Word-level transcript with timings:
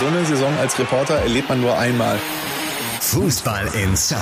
So 0.00 0.06
eine 0.06 0.24
Saison 0.24 0.56
als 0.58 0.78
Reporter 0.78 1.16
erlebt 1.16 1.50
man 1.50 1.60
nur 1.60 1.76
einmal. 1.76 2.18
Fußball 3.02 3.66
Inside, 3.74 4.18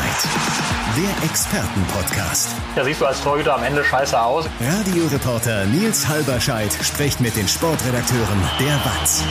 der 0.96 1.24
Expertenpodcast. 1.24 2.48
Ja, 2.74 2.82
siehst 2.82 3.00
du 3.00 3.06
als 3.06 3.22
Torhüter 3.22 3.54
am 3.54 3.62
Ende 3.62 3.84
scheiße 3.84 4.20
aus. 4.20 4.46
Radioreporter 4.60 5.66
Nils 5.66 6.08
Halberscheid 6.08 6.72
spricht 6.82 7.20
mit 7.20 7.36
den 7.36 7.46
Sportredakteuren 7.46 8.42
der 8.58 8.74
WAZ. 8.84 9.22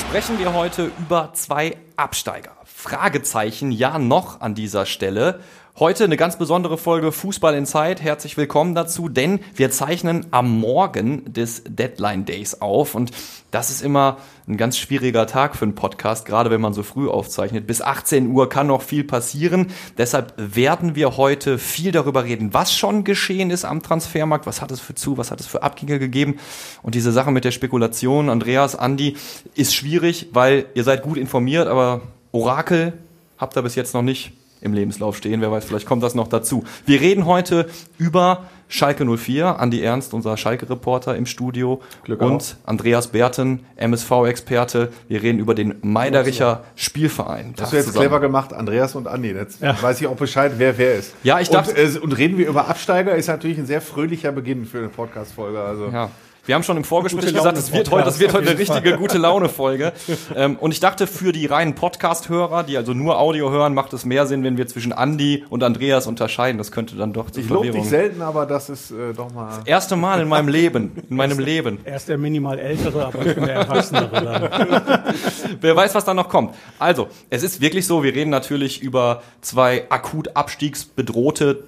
Sprechen 0.00 0.38
wir 0.38 0.54
heute 0.54 0.90
über 0.98 1.34
zwei 1.34 1.76
Absteiger. 1.96 2.52
Fragezeichen, 2.64 3.70
ja 3.70 3.98
noch 3.98 4.40
an 4.40 4.54
dieser 4.54 4.86
Stelle. 4.86 5.40
Heute 5.80 6.02
eine 6.02 6.16
ganz 6.16 6.36
besondere 6.36 6.76
Folge 6.76 7.12
Fußball 7.12 7.54
in 7.54 7.64
Zeit. 7.64 8.02
Herzlich 8.02 8.36
willkommen 8.36 8.74
dazu, 8.74 9.08
denn 9.08 9.38
wir 9.54 9.70
zeichnen 9.70 10.26
am 10.32 10.58
Morgen 10.58 11.32
des 11.32 11.62
Deadline 11.68 12.24
Days 12.24 12.60
auf 12.60 12.96
und 12.96 13.12
das 13.52 13.70
ist 13.70 13.82
immer 13.82 14.16
ein 14.48 14.56
ganz 14.56 14.76
schwieriger 14.76 15.28
Tag 15.28 15.54
für 15.54 15.66
einen 15.66 15.76
Podcast, 15.76 16.26
gerade 16.26 16.50
wenn 16.50 16.60
man 16.60 16.72
so 16.74 16.82
früh 16.82 17.08
aufzeichnet. 17.08 17.68
Bis 17.68 17.80
18 17.80 18.26
Uhr 18.26 18.48
kann 18.48 18.66
noch 18.66 18.82
viel 18.82 19.04
passieren. 19.04 19.68
Deshalb 19.96 20.34
werden 20.36 20.96
wir 20.96 21.16
heute 21.16 21.58
viel 21.58 21.92
darüber 21.92 22.24
reden, 22.24 22.52
was 22.52 22.76
schon 22.76 23.04
geschehen 23.04 23.50
ist 23.50 23.64
am 23.64 23.80
Transfermarkt, 23.80 24.46
was 24.46 24.60
hat 24.60 24.72
es 24.72 24.80
für 24.80 24.96
zu, 24.96 25.16
was 25.16 25.30
hat 25.30 25.38
es 25.38 25.46
für 25.46 25.62
Abgänge 25.62 26.00
gegeben 26.00 26.40
und 26.82 26.96
diese 26.96 27.12
Sache 27.12 27.30
mit 27.30 27.44
der 27.44 27.52
Spekulation, 27.52 28.30
Andreas, 28.30 28.74
Andi, 28.74 29.16
ist 29.54 29.76
schwierig, 29.76 30.30
weil 30.32 30.66
ihr 30.74 30.82
seid 30.82 31.02
gut 31.02 31.18
informiert, 31.18 31.68
aber 31.68 32.00
Orakel 32.32 32.94
habt 33.38 33.56
ihr 33.56 33.62
bis 33.62 33.76
jetzt 33.76 33.94
noch 33.94 34.02
nicht 34.02 34.32
im 34.60 34.72
Lebenslauf 34.74 35.16
stehen. 35.16 35.40
Wer 35.40 35.50
weiß, 35.50 35.64
vielleicht 35.64 35.86
kommt 35.86 36.02
das 36.02 36.14
noch 36.14 36.28
dazu. 36.28 36.64
Wir 36.86 37.00
reden 37.00 37.26
heute 37.26 37.68
über 37.98 38.44
Schalke 38.70 39.04
04. 39.06 39.58
Andi 39.60 39.82
Ernst, 39.82 40.12
unser 40.12 40.36
Schalke-Reporter 40.36 41.16
im 41.16 41.24
Studio. 41.26 41.80
Glück 42.04 42.20
und 42.20 42.32
auf. 42.36 42.56
Andreas 42.66 43.06
Berten, 43.08 43.60
MSV-Experte. 43.76 44.90
Wir 45.08 45.22
reden 45.22 45.38
über 45.38 45.54
den 45.54 45.76
Meidericher 45.82 46.64
Spielverein. 46.76 47.54
Hast 47.60 47.72
du 47.72 47.76
jetzt 47.76 47.86
Zusammen. 47.86 48.02
clever 48.06 48.20
gemacht, 48.20 48.52
Andreas 48.52 48.94
und 48.94 49.08
Andi. 49.08 49.30
Jetzt 49.30 49.60
weiß 49.62 50.00
ich 50.00 50.06
auch 50.06 50.16
Bescheid, 50.16 50.52
wer 50.58 50.76
wer 50.78 50.96
ist. 50.96 51.14
Ja, 51.22 51.40
ich 51.40 51.48
dachte- 51.50 51.70
Und, 51.70 51.96
äh, 51.96 51.98
und 51.98 52.12
reden 52.18 52.36
wir 52.38 52.48
über 52.48 52.68
Absteiger, 52.68 53.14
ist 53.14 53.28
natürlich 53.28 53.58
ein 53.58 53.66
sehr 53.66 53.80
fröhlicher 53.80 54.32
Beginn 54.32 54.66
für 54.66 54.78
eine 54.78 54.88
Podcast-Folge. 54.88 55.60
Also. 55.62 55.88
Ja. 55.90 56.10
Wir 56.48 56.54
haben 56.54 56.62
schon 56.62 56.78
im 56.78 56.84
Vorgespräch 56.84 57.34
gesagt, 57.34 57.58
das 57.58 57.74
wird 57.74 57.90
heute, 57.90 58.06
das 58.06 58.20
wird 58.20 58.32
heute 58.32 58.48
eine 58.48 58.58
richtige 58.58 58.96
gute 58.96 59.18
Laune-Folge. 59.18 59.92
ähm, 60.34 60.56
und 60.56 60.72
ich 60.72 60.80
dachte, 60.80 61.06
für 61.06 61.30
die 61.30 61.44
reinen 61.44 61.74
Podcast-Hörer, 61.74 62.62
die 62.62 62.78
also 62.78 62.94
nur 62.94 63.18
Audio 63.18 63.50
hören, 63.50 63.74
macht 63.74 63.92
es 63.92 64.06
mehr 64.06 64.26
Sinn, 64.26 64.42
wenn 64.44 64.56
wir 64.56 64.66
zwischen 64.66 64.94
Andi 64.94 65.44
und 65.50 65.62
Andreas 65.62 66.06
unterscheiden. 66.06 66.56
Das 66.56 66.72
könnte 66.72 66.96
dann 66.96 67.12
doch 67.12 67.30
zu 67.30 67.40
Ich 67.40 67.50
lobe 67.50 67.70
dich 67.70 67.84
selten, 67.84 68.22
aber 68.22 68.46
das 68.46 68.70
ist 68.70 68.92
äh, 68.92 69.12
doch 69.12 69.30
mal. 69.34 69.60
Erste 69.66 69.96
Mal 69.96 70.22
in 70.22 70.28
meinem 70.28 70.48
Leben, 70.48 70.92
in 71.10 71.16
meinem 71.16 71.38
Leben. 71.38 71.80
Er 71.84 71.96
ist 71.96 72.08
der 72.08 72.16
minimal 72.16 72.58
ältere, 72.58 73.04
aber 73.04 73.26
ich 73.26 73.34
bin 73.34 73.44
der 73.44 73.54
Erwachsenere. 73.56 74.50
Wer 75.60 75.76
weiß, 75.76 75.94
was 75.94 76.06
da 76.06 76.14
noch 76.14 76.30
kommt. 76.30 76.54
Also, 76.78 77.08
es 77.28 77.42
ist 77.42 77.60
wirklich 77.60 77.86
so, 77.86 78.02
wir 78.02 78.14
reden 78.14 78.30
natürlich 78.30 78.80
über 78.80 79.22
zwei 79.42 79.84
akut 79.90 80.34
abstiegsbedrohte 80.34 81.64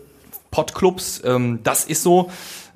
Pottclubs. 0.50 1.20
Ähm, 1.22 1.60
das 1.64 1.84
ist 1.84 2.02
so. 2.02 2.30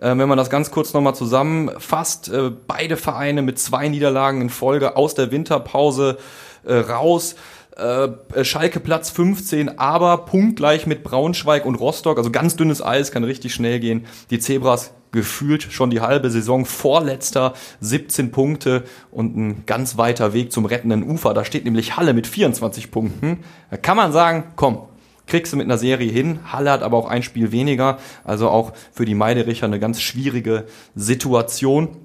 Äh, 0.04 0.18
wenn 0.18 0.28
man 0.28 0.36
das 0.36 0.50
ganz 0.50 0.70
kurz 0.70 0.92
nochmal 0.92 1.14
zusammenfasst, 1.14 2.28
äh, 2.28 2.50
beide 2.50 2.98
Vereine 2.98 3.40
mit 3.40 3.58
zwei 3.58 3.88
Niederlagen 3.88 4.42
in 4.42 4.50
Folge 4.50 4.96
aus 4.96 5.14
der 5.14 5.30
Winterpause 5.30 6.18
äh, 6.64 6.74
raus. 6.74 7.36
Äh, 7.76 8.44
Schalke 8.44 8.80
Platz 8.80 9.10
15, 9.10 9.78
aber 9.78 10.18
punktgleich 10.26 10.86
mit 10.86 11.02
Braunschweig 11.02 11.64
und 11.64 11.76
Rostock, 11.76 12.18
also 12.18 12.30
ganz 12.30 12.54
dünnes 12.54 12.84
Eis, 12.84 13.12
kann 13.12 13.24
richtig 13.24 13.54
schnell 13.54 13.80
gehen. 13.80 14.06
Die 14.30 14.38
Zebras 14.38 14.92
gefühlt 15.10 15.62
schon 15.62 15.90
die 15.90 16.00
halbe 16.00 16.28
Saison 16.28 16.66
vorletzter, 16.66 17.54
17 17.80 18.30
Punkte 18.30 18.84
und 19.10 19.36
ein 19.36 19.62
ganz 19.64 19.96
weiter 19.96 20.34
Weg 20.34 20.52
zum 20.52 20.66
rettenden 20.66 21.02
Ufer. 21.02 21.32
Da 21.34 21.44
steht 21.44 21.64
nämlich 21.64 21.96
Halle 21.96 22.12
mit 22.12 22.26
24 22.26 22.90
Punkten. 22.90 23.38
Da 23.70 23.76
kann 23.76 23.96
man 23.96 24.12
sagen, 24.12 24.44
komm, 24.54 24.82
kriegst 25.26 25.52
du 25.52 25.56
mit 25.56 25.66
einer 25.66 25.78
Serie 25.78 26.10
hin. 26.10 26.40
Halle 26.50 26.70
hat 26.70 26.82
aber 26.82 26.96
auch 26.96 27.08
ein 27.08 27.22
Spiel 27.22 27.52
weniger, 27.52 27.98
also 28.24 28.48
auch 28.48 28.72
für 28.92 29.04
die 29.04 29.14
Meidericher 29.14 29.66
eine 29.66 29.80
ganz 29.80 30.00
schwierige 30.00 30.64
Situation. 30.94 31.96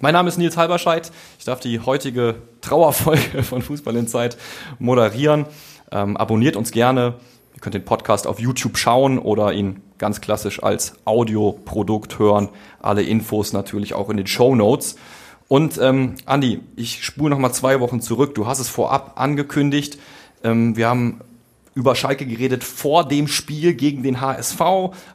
Mein 0.00 0.14
Name 0.14 0.28
ist 0.28 0.36
Nils 0.36 0.56
Halberscheid. 0.56 1.12
Ich 1.38 1.44
darf 1.44 1.60
die 1.60 1.80
heutige 1.80 2.36
Trauerfolge 2.60 3.42
von 3.42 3.62
Fußball 3.62 3.96
in 3.96 4.08
Zeit 4.08 4.36
moderieren. 4.78 5.46
Ähm, 5.92 6.16
abonniert 6.16 6.56
uns 6.56 6.72
gerne. 6.72 7.14
Ihr 7.54 7.60
könnt 7.60 7.74
den 7.74 7.84
Podcast 7.84 8.26
auf 8.26 8.40
YouTube 8.40 8.78
schauen 8.78 9.18
oder 9.18 9.52
ihn 9.52 9.80
ganz 9.98 10.20
klassisch 10.20 10.62
als 10.62 10.94
Audioprodukt 11.04 12.18
hören. 12.18 12.48
Alle 12.80 13.02
Infos 13.02 13.52
natürlich 13.52 13.94
auch 13.94 14.10
in 14.10 14.16
den 14.16 14.26
Show 14.26 14.56
Notes. 14.56 14.96
Und 15.46 15.78
ähm, 15.78 16.14
Andi, 16.26 16.60
ich 16.76 17.04
spule 17.04 17.30
noch 17.30 17.38
mal 17.38 17.52
zwei 17.52 17.78
Wochen 17.78 18.00
zurück. 18.00 18.34
Du 18.34 18.46
hast 18.46 18.58
es 18.58 18.68
vorab 18.68 19.12
angekündigt. 19.20 19.98
Ähm, 20.42 20.76
wir 20.76 20.88
haben 20.88 21.20
über 21.74 21.94
Schalke 21.94 22.26
geredet 22.26 22.64
vor 22.64 23.06
dem 23.06 23.28
Spiel 23.28 23.74
gegen 23.74 24.02
den 24.02 24.20
HSV, 24.20 24.60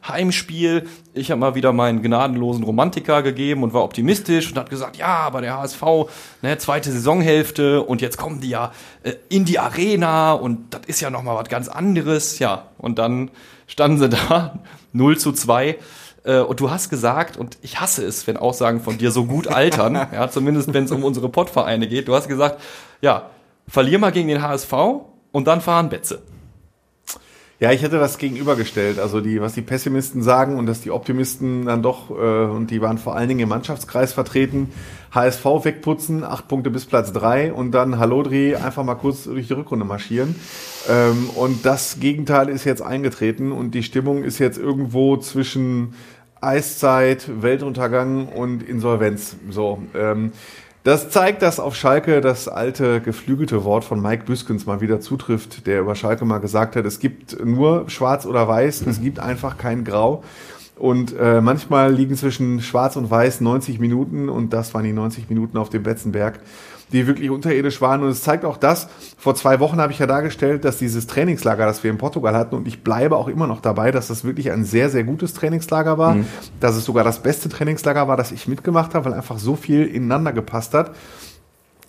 Heimspiel. 0.06 0.88
Ich 1.14 1.30
habe 1.30 1.40
mal 1.40 1.54
wieder 1.54 1.72
meinen 1.72 2.02
gnadenlosen 2.02 2.64
Romantiker 2.64 3.22
gegeben 3.22 3.62
und 3.62 3.72
war 3.72 3.84
optimistisch 3.84 4.50
und 4.50 4.58
hat 4.58 4.70
gesagt, 4.70 4.96
ja, 4.96 5.06
aber 5.06 5.40
der 5.40 5.56
HSV, 5.56 5.82
ne, 6.42 6.58
zweite 6.58 6.90
Saisonhälfte 6.90 7.82
und 7.82 8.00
jetzt 8.00 8.16
kommen 8.16 8.40
die 8.40 8.50
ja 8.50 8.72
äh, 9.04 9.14
in 9.28 9.44
die 9.44 9.58
Arena 9.58 10.32
und 10.32 10.74
das 10.74 10.82
ist 10.86 11.00
ja 11.00 11.10
noch 11.10 11.22
mal 11.22 11.36
was 11.36 11.48
ganz 11.48 11.68
anderes. 11.68 12.38
Ja, 12.38 12.68
und 12.78 12.98
dann 12.98 13.30
standen 13.66 13.98
sie 13.98 14.08
da 14.28 14.58
0 14.92 15.18
zu 15.18 15.32
2 15.32 15.78
äh, 16.24 16.40
und 16.40 16.58
du 16.58 16.70
hast 16.70 16.90
gesagt, 16.90 17.36
und 17.36 17.58
ich 17.62 17.80
hasse 17.80 18.04
es, 18.04 18.26
wenn 18.26 18.36
Aussagen 18.36 18.80
von 18.80 18.98
dir 18.98 19.12
so 19.12 19.26
gut 19.26 19.46
altern, 19.46 19.94
ja, 20.12 20.28
zumindest 20.28 20.74
wenn 20.74 20.84
es 20.84 20.90
um 20.90 21.04
unsere 21.04 21.28
Pottvereine 21.28 21.86
geht. 21.86 22.08
Du 22.08 22.14
hast 22.14 22.28
gesagt, 22.28 22.60
ja, 23.00 23.30
verlier 23.68 23.98
mal 23.98 24.10
gegen 24.10 24.28
den 24.28 24.42
HSV 24.42 24.72
und 25.30 25.46
dann 25.46 25.60
fahren 25.60 25.88
Betze. 25.88 26.20
Ja, 27.60 27.72
ich 27.72 27.82
hätte 27.82 27.98
das 27.98 28.18
gegenübergestellt. 28.18 29.00
Also 29.00 29.20
die, 29.20 29.40
was 29.40 29.54
die 29.54 29.62
Pessimisten 29.62 30.22
sagen 30.22 30.58
und 30.58 30.66
dass 30.66 30.80
die 30.80 30.92
Optimisten 30.92 31.66
dann 31.66 31.82
doch, 31.82 32.08
äh, 32.10 32.14
und 32.14 32.70
die 32.70 32.80
waren 32.80 32.98
vor 32.98 33.16
allen 33.16 33.28
Dingen 33.28 33.40
im 33.40 33.48
Mannschaftskreis 33.48 34.12
vertreten, 34.12 34.70
HSV 35.12 35.44
wegputzen, 35.64 36.22
acht 36.22 36.46
Punkte 36.46 36.70
bis 36.70 36.86
Platz 36.86 37.12
drei 37.12 37.52
und 37.52 37.72
dann 37.72 37.98
Hallodri 37.98 38.54
einfach 38.54 38.84
mal 38.84 38.94
kurz 38.94 39.24
durch 39.24 39.48
die 39.48 39.54
Rückrunde 39.54 39.84
marschieren. 39.84 40.36
Ähm, 40.88 41.30
und 41.34 41.66
das 41.66 41.98
Gegenteil 41.98 42.48
ist 42.48 42.64
jetzt 42.64 42.80
eingetreten 42.80 43.50
und 43.50 43.72
die 43.72 43.82
Stimmung 43.82 44.22
ist 44.22 44.38
jetzt 44.38 44.58
irgendwo 44.58 45.16
zwischen 45.16 45.94
Eiszeit, 46.40 47.28
Weltuntergang 47.42 48.28
und 48.28 48.62
Insolvenz. 48.62 49.34
So. 49.50 49.82
Ähm, 49.96 50.30
das 50.88 51.10
zeigt, 51.10 51.42
dass 51.42 51.60
auf 51.60 51.76
Schalke 51.76 52.22
das 52.22 52.48
alte 52.48 53.02
geflügelte 53.02 53.62
Wort 53.62 53.84
von 53.84 54.00
Mike 54.00 54.24
Büskens 54.24 54.64
mal 54.64 54.80
wieder 54.80 55.00
zutrifft, 55.00 55.66
der 55.66 55.80
über 55.80 55.94
Schalke 55.94 56.24
mal 56.24 56.38
gesagt 56.38 56.76
hat, 56.76 56.86
es 56.86 56.98
gibt 56.98 57.44
nur 57.44 57.90
schwarz 57.90 58.24
oder 58.24 58.48
weiß, 58.48 58.86
es 58.86 58.98
gibt 59.02 59.18
einfach 59.18 59.58
kein 59.58 59.84
Grau. 59.84 60.24
Und 60.76 61.14
äh, 61.18 61.42
manchmal 61.42 61.92
liegen 61.92 62.16
zwischen 62.16 62.62
schwarz 62.62 62.96
und 62.96 63.10
weiß 63.10 63.42
90 63.42 63.80
Minuten 63.80 64.30
und 64.30 64.54
das 64.54 64.72
waren 64.72 64.84
die 64.84 64.94
90 64.94 65.28
Minuten 65.28 65.58
auf 65.58 65.68
dem 65.68 65.82
Betzenberg, 65.82 66.40
die 66.92 67.06
wirklich 67.06 67.30
unterirdisch 67.30 67.80
waren. 67.80 68.02
Und 68.02 68.08
es 68.08 68.22
zeigt 68.22 68.44
auch 68.44 68.56
das, 68.56 68.88
vor 69.16 69.34
zwei 69.34 69.60
Wochen 69.60 69.80
habe 69.80 69.92
ich 69.92 69.98
ja 69.98 70.06
dargestellt, 70.06 70.64
dass 70.64 70.78
dieses 70.78 71.06
Trainingslager, 71.06 71.66
das 71.66 71.84
wir 71.84 71.90
in 71.90 71.98
Portugal 71.98 72.34
hatten, 72.34 72.54
und 72.54 72.66
ich 72.68 72.82
bleibe 72.82 73.16
auch 73.16 73.28
immer 73.28 73.46
noch 73.46 73.60
dabei, 73.60 73.90
dass 73.90 74.08
das 74.08 74.24
wirklich 74.24 74.50
ein 74.50 74.64
sehr, 74.64 74.90
sehr 74.90 75.04
gutes 75.04 75.34
Trainingslager 75.34 75.98
war, 75.98 76.16
dass 76.60 76.76
es 76.76 76.84
sogar 76.84 77.04
das 77.04 77.22
beste 77.22 77.48
Trainingslager 77.48 78.08
war, 78.08 78.16
das 78.16 78.32
ich 78.32 78.48
mitgemacht 78.48 78.94
habe, 78.94 79.06
weil 79.06 79.14
einfach 79.14 79.38
so 79.38 79.56
viel 79.56 79.86
ineinander 79.86 80.32
gepasst 80.32 80.74
hat. 80.74 80.92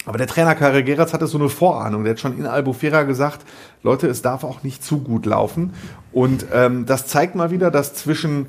Aber 0.05 0.17
der 0.17 0.27
Trainer 0.27 0.55
Karel 0.55 0.83
Geratz 0.83 1.13
hatte 1.13 1.27
so 1.27 1.37
eine 1.37 1.49
Vorahnung. 1.49 2.03
Der 2.03 2.11
hat 2.11 2.19
schon 2.19 2.37
in 2.37 2.45
Albufera 2.45 3.03
gesagt, 3.03 3.41
Leute, 3.83 4.07
es 4.07 4.21
darf 4.21 4.43
auch 4.43 4.63
nicht 4.63 4.83
zu 4.83 4.99
gut 4.99 5.25
laufen. 5.25 5.73
Und 6.11 6.47
ähm, 6.53 6.85
das 6.85 7.05
zeigt 7.05 7.35
mal 7.35 7.51
wieder, 7.51 7.69
dass 7.69 7.93
zwischen 7.93 8.47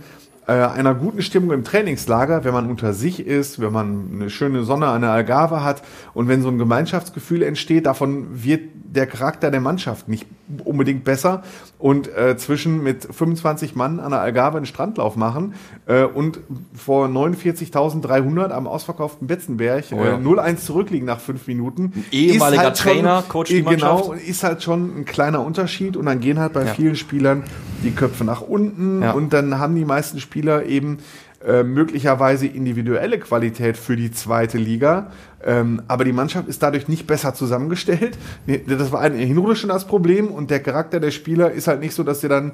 äh, 0.51 0.79
einer 0.79 0.95
guten 0.95 1.23
Stimmung 1.23 1.53
im 1.53 1.65
Trainingslager, 1.65 2.43
wenn 2.45 2.53
man 2.53 2.69
unter 2.69 2.93
sich 2.93 3.25
ist, 3.27 3.61
wenn 3.61 3.73
man 3.73 4.09
eine 4.15 4.31
schöne 4.31 4.65
Sonne 4.65 4.87
an 4.89 5.03
der 5.03 5.11
Algarve 5.13 5.63
hat 5.63 5.83
und 6.15 6.29
wenn 6.29 6.43
so 6.43 6.49
ein 6.49 6.59
Gemeinschaftsgefühl 6.59 7.43
entsteht, 7.43 7.87
davon 7.87 8.27
wird 8.45 8.63
der 8.93 9.07
Charakter 9.07 9.53
der 9.53 9.61
Mannschaft 9.61 10.09
nicht 10.09 10.27
unbedingt 10.65 11.05
besser. 11.05 11.43
Und 11.79 12.13
äh, 12.15 12.37
zwischen 12.37 12.83
mit 12.83 13.05
25 13.15 13.77
Mann 13.77 14.01
an 14.01 14.11
der 14.11 14.21
Algarve 14.21 14.57
einen 14.57 14.67
Strandlauf 14.67 15.15
machen 15.15 15.55
äh, 15.87 16.03
und 16.03 16.41
vor 16.75 17.07
49.300 17.07 18.51
am 18.51 18.67
ausverkauften 18.67 19.27
Betzenberg 19.29 19.85
Oh 19.93 19.97
ja. 19.97 20.15
äh, 20.15 20.21
0-1 20.21 20.57
zurückliegen 20.57 21.07
nach 21.07 21.21
fünf 21.21 21.47
Minuten. 21.47 22.05
ehemaliger 22.11 22.63
Ist 22.63 22.67
halt 22.67 22.79
schon- 22.79 22.93
Trainer, 22.93 23.25
coacht 23.29 23.49
die 23.49 23.59
äh, 23.59 23.63
Genau, 23.63 24.09
Mannschaft. 24.09 24.29
ist 24.29 24.43
halt 24.45 24.63
schon 24.63 24.99
ein 25.01 25.05
kleiner 25.05 25.45
Unterschied 25.45 25.97
und 25.97 26.07
dann 26.07 26.21
gehen 26.21 26.39
halt 26.39 26.53
bei 26.53 26.65
Ja. 26.65 26.75
vielen 26.75 26.97
Spielern 26.97 27.45
die 27.85 27.93
Köpfe 27.93 28.25
nach 28.25 28.41
unten 28.43 29.03
Ja. 29.03 29.13
und 29.13 29.33
dann 29.33 29.59
haben 29.59 29.75
die 29.75 29.85
meisten 29.85 30.21
Spieler 30.21 30.40
eben 30.49 30.99
äh, 31.47 31.63
möglicherweise 31.63 32.47
individuelle 32.47 33.19
Qualität 33.19 33.79
für 33.79 33.97
die 33.97 34.11
zweite 34.11 34.59
Liga. 34.59 35.11
Ähm, 35.43 35.81
aber 35.89 36.05
die 36.05 36.13
Mannschaft 36.13 36.49
ist 36.49 36.63
dadurch 36.63 36.87
nicht 36.87 37.07
besser 37.07 37.33
zusammengestellt. 37.33 38.19
Das 38.67 38.93
war 38.93 39.07
in 39.07 39.17
der 39.17 39.27
Hinrunde 39.27 39.57
schon 39.57 39.71
das 39.71 39.87
Problem 39.87 40.29
und 40.29 40.51
der 40.51 40.61
Charakter 40.61 41.01
der 41.01 41.11
Spieler 41.11 41.51
ist 41.51 41.67
halt 41.67 41.81
nicht 41.81 41.95
so, 41.95 42.03
dass 42.03 42.21
sie 42.21 42.29
dann 42.29 42.53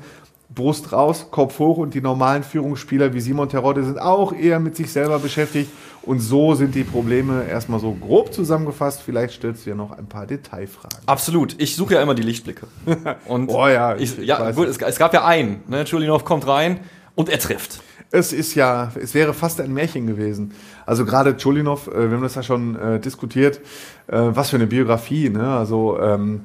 Brust 0.55 0.93
raus, 0.93 1.27
Kopf 1.33 1.59
hoch 1.59 1.79
und 1.79 1.95
die 1.95 2.01
normalen 2.01 2.45
Führungsspieler 2.45 3.13
wie 3.13 3.21
Simon 3.21 3.49
Terodde 3.49 3.83
sind 3.83 4.01
auch 4.01 4.33
eher 4.33 4.61
mit 4.61 4.77
sich 4.77 4.93
selber 4.93 5.19
beschäftigt. 5.19 5.69
Und 6.03 6.21
so 6.21 6.55
sind 6.55 6.77
die 6.77 6.85
Probleme 6.85 7.45
erstmal 7.49 7.81
so 7.81 7.93
grob 7.93 8.33
zusammengefasst. 8.33 9.03
Vielleicht 9.03 9.35
stellst 9.35 9.67
du 9.67 9.71
ja 9.71 9.77
noch 9.77 9.91
ein 9.91 10.07
paar 10.07 10.27
Detailfragen. 10.29 11.01
Absolut. 11.07 11.57
Ich 11.59 11.75
suche 11.75 11.95
ja 11.95 12.03
immer 12.03 12.15
die 12.15 12.23
Lichtblicke. 12.23 12.69
Und 13.27 13.49
Oh 13.49 13.67
ja, 13.67 13.97
ich, 13.97 14.17
ich 14.17 14.25
ja 14.25 14.53
gut, 14.53 14.69
es, 14.69 14.79
es 14.79 14.99
gab 14.99 15.13
ja 15.13 15.25
einen. 15.25 15.65
Ne? 15.67 15.85
Chulinov 15.85 16.25
kommt 16.25 16.47
rein 16.47 16.79
und 17.17 17.29
er 17.29 17.41
trifft. 17.41 17.83
Es 18.13 18.33
ist 18.33 18.55
ja, 18.55 18.93
es 19.03 19.15
wäre 19.15 19.35
fast 19.35 19.61
ein 19.61 19.75
Märchen 19.75 20.07
gewesen. 20.07 20.53
Also 20.87 21.05
gerade 21.05 21.37
Cholinov, 21.37 21.89
äh, 21.89 22.09
wir 22.09 22.17
haben 22.17 22.23
das 22.23 22.37
ja 22.37 22.45
schon 22.45 22.77
äh, 22.77 23.01
diskutiert, 23.01 23.59
äh, 24.07 24.17
was 24.17 24.51
für 24.51 24.57
eine 24.57 24.69
Biografie, 24.69 25.29
ne? 25.29 25.49
Also 25.49 25.99
ähm, 26.01 26.41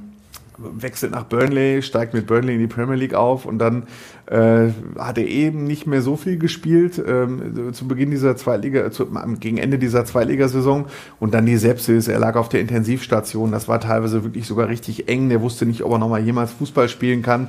wechselt 0.57 1.11
nach 1.11 1.23
Burnley, 1.25 1.81
steigt 1.81 2.13
mit 2.13 2.27
Burnley 2.27 2.55
in 2.55 2.59
die 2.59 2.67
Premier 2.67 2.95
League 2.95 3.13
auf 3.13 3.45
und 3.45 3.57
dann 3.59 3.83
äh, 4.27 4.69
hat 4.97 5.17
er 5.17 5.25
eben 5.27 5.63
nicht 5.63 5.87
mehr 5.87 6.01
so 6.01 6.15
viel 6.15 6.37
gespielt 6.37 7.01
ähm, 7.05 7.73
zu 7.73 7.87
Beginn 7.87 8.11
dieser 8.11 8.35
Zweitliga, 8.35 8.91
zu, 8.91 9.07
am- 9.15 9.39
gegen 9.39 9.57
Ende 9.57 9.79
dieser 9.79 10.05
Zweitligasaison 10.05 10.85
und 11.19 11.33
dann 11.33 11.47
die 11.47 11.57
Sepsis, 11.57 12.07
er 12.07 12.19
lag 12.19 12.35
auf 12.35 12.49
der 12.49 12.61
Intensivstation, 12.61 13.51
das 13.51 13.67
war 13.67 13.79
teilweise 13.79 14.23
wirklich 14.23 14.45
sogar 14.45 14.67
richtig 14.67 15.09
eng, 15.09 15.29
der 15.29 15.41
wusste 15.41 15.65
nicht, 15.65 15.83
ob 15.83 15.93
er 15.93 15.97
nochmal 15.99 16.23
jemals 16.23 16.51
Fußball 16.51 16.89
spielen 16.89 17.23
kann 17.23 17.47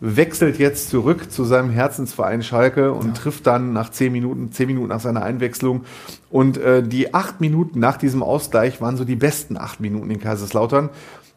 wechselt 0.00 0.58
jetzt 0.58 0.90
zurück 0.90 1.30
zu 1.30 1.44
seinem 1.44 1.70
Herzensverein 1.70 2.42
Schalke 2.42 2.92
und 2.92 3.16
trifft 3.16 3.46
dann 3.46 3.72
nach 3.72 3.90
zehn 3.90 4.12
Minuten, 4.12 4.52
zehn 4.52 4.66
Minuten 4.66 4.88
nach 4.88 5.00
seiner 5.00 5.22
Einwechslung. 5.22 5.84
Und 6.30 6.58
äh, 6.58 6.82
die 6.82 7.14
acht 7.14 7.40
Minuten 7.40 7.78
nach 7.78 7.96
diesem 7.96 8.22
Ausgleich 8.22 8.80
waren 8.80 8.96
so 8.96 9.04
die 9.04 9.16
besten 9.16 9.56
acht 9.56 9.80
Minuten 9.80 10.10
in 10.10 10.20
Kaiserslautern. 10.20 10.90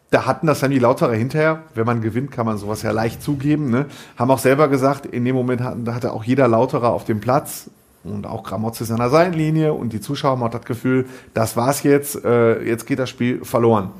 Da 0.09 0.25
hatten 0.25 0.47
das 0.47 0.61
dann 0.61 0.71
die 0.71 0.79
Lauterer 0.79 1.13
hinterher. 1.13 1.63
Wenn 1.75 1.85
man 1.85 2.01
gewinnt, 2.01 2.31
kann 2.31 2.45
man 2.45 2.57
sowas 2.57 2.81
ja 2.81 2.91
leicht 2.91 3.21
zugeben. 3.21 3.69
Ne? 3.69 3.87
Haben 4.15 4.31
auch 4.31 4.39
selber 4.39 4.69
gesagt, 4.69 5.05
in 5.05 5.25
dem 5.25 5.35
Moment 5.35 5.61
hatte 5.61 6.13
auch 6.13 6.23
jeder 6.23 6.47
Lauterer 6.47 6.91
auf 6.91 7.03
dem 7.03 7.19
Platz 7.19 7.69
und 8.11 8.25
auch 8.25 8.43
Gramotz 8.43 8.81
ist 8.81 8.91
an 8.91 8.97
der 8.97 9.09
Seitenlinie 9.09 9.73
und 9.73 9.93
die 9.93 10.01
Zuschauer 10.01 10.39
haben 10.39 10.51
das 10.51 10.63
Gefühl, 10.65 11.05
das 11.33 11.55
war's 11.57 11.83
jetzt, 11.83 12.23
äh, 12.23 12.61
jetzt 12.63 12.85
geht 12.87 12.99
das 12.99 13.09
Spiel 13.09 13.43
verloren. 13.45 13.91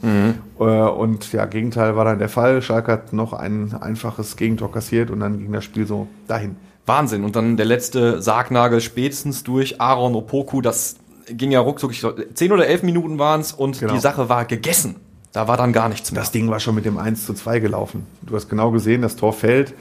Äh, 0.60 0.64
und 0.64 1.32
ja, 1.34 1.46
Gegenteil 1.46 1.96
war 1.96 2.06
dann 2.06 2.20
der 2.20 2.30
Fall. 2.30 2.62
Schalke 2.62 2.92
hat 2.92 3.14
noch 3.14 3.34
ein 3.34 3.74
einfaches 3.80 4.36
Gegentor 4.38 4.72
kassiert 4.72 5.12
und 5.12 5.20
dann 5.20 5.38
ging 5.40 5.52
das 5.52 5.64
Spiel 5.64 5.86
so 5.86 6.08
dahin. 6.28 6.56
Wahnsinn. 6.86 7.24
Und 7.24 7.36
dann 7.36 7.58
der 7.58 7.66
letzte 7.66 8.22
Sargnagel 8.22 8.82
spätestens 8.82 9.44
durch 9.44 9.82
Aaron 9.82 10.16
Opoku. 10.16 10.62
Das 10.62 10.96
ging 11.30 11.52
ja 11.52 11.60
ruckzuck. 11.60 11.92
Ich 11.92 12.00
glaub, 12.00 12.16
Zehn 12.34 12.52
oder 12.52 12.66
elf 12.68 12.82
Minuten 12.84 13.20
waren 13.20 13.42
es 13.42 13.52
und 13.52 13.80
Genau. 13.80 13.94
die 13.94 14.00
Sache 14.00 14.30
war 14.30 14.46
gegessen. 14.46 14.96
Da 15.34 15.48
war 15.48 15.58
dann 15.58 15.74
gar 15.74 15.90
nichts 15.90 16.12
mehr. 16.12 16.22
Das 16.22 16.32
Ding 16.32 16.50
war 16.50 16.60
schon 16.60 16.74
mit 16.74 16.86
dem 16.86 16.98
1 16.98 17.26
zu 17.26 17.34
2 17.34 17.60
gelaufen. 17.60 18.08
Du 18.22 18.36
hast 18.36 18.50
genau 18.50 18.72
gesehen, 18.72 19.02
das 19.02 19.18
Tor 19.18 19.34
fällt, 19.34 19.74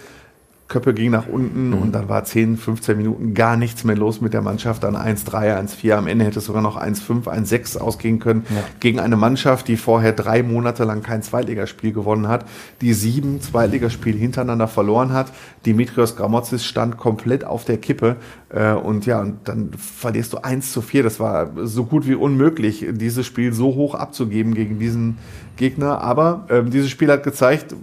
Köppe 0.68 0.94
ging 0.94 1.12
nach 1.12 1.28
unten 1.28 1.72
und 1.72 1.92
dann 1.92 2.08
war 2.08 2.24
10, 2.24 2.56
15 2.56 2.96
Minuten 2.96 3.34
gar 3.34 3.56
nichts 3.56 3.84
mehr 3.84 3.94
los 3.94 4.20
mit 4.20 4.32
der 4.32 4.42
Mannschaft. 4.42 4.82
Dann 4.82 4.96
1-3, 4.96 5.56
1-4, 5.56 5.94
am 5.94 6.08
Ende 6.08 6.24
hätte 6.24 6.40
es 6.40 6.46
sogar 6.46 6.60
noch 6.60 6.76
1-5, 6.76 7.24
1-6 7.24 7.78
ausgehen 7.78 8.18
können. 8.18 8.44
Gegen 8.80 8.98
eine 8.98 9.16
Mannschaft, 9.16 9.68
die 9.68 9.76
vorher 9.76 10.12
drei 10.12 10.42
Monate 10.42 10.82
lang 10.82 11.04
kein 11.04 11.22
Zweitligaspiel 11.22 11.92
gewonnen 11.92 12.26
hat, 12.26 12.46
die 12.80 12.94
sieben 12.94 13.40
Zweitligaspiele 13.40 14.18
hintereinander 14.18 14.66
verloren 14.66 15.12
hat. 15.12 15.32
Dimitrios 15.64 16.16
Gramotzis 16.16 16.64
stand 16.64 16.96
komplett 16.96 17.44
auf 17.44 17.64
der 17.64 17.78
Kippe. 17.78 18.16
Äh, 18.48 18.72
und 18.72 19.06
ja, 19.06 19.20
und 19.20 19.38
dann 19.44 19.70
verlierst 19.76 20.32
du 20.32 20.38
1 20.38 20.72
zu 20.72 20.82
4. 20.82 21.04
Das 21.04 21.20
war 21.20 21.52
so 21.62 21.84
gut 21.84 22.08
wie 22.08 22.16
unmöglich, 22.16 22.84
dieses 22.90 23.24
Spiel 23.24 23.52
so 23.52 23.76
hoch 23.76 23.94
abzugeben 23.94 24.54
gegen 24.54 24.80
diesen 24.80 25.18
Gegner. 25.56 26.00
Aber 26.00 26.46
ähm, 26.50 26.70
dieses 26.70 26.90
Spiel 26.90 27.12
hat 27.12 27.22
gezeigt, 27.22 27.76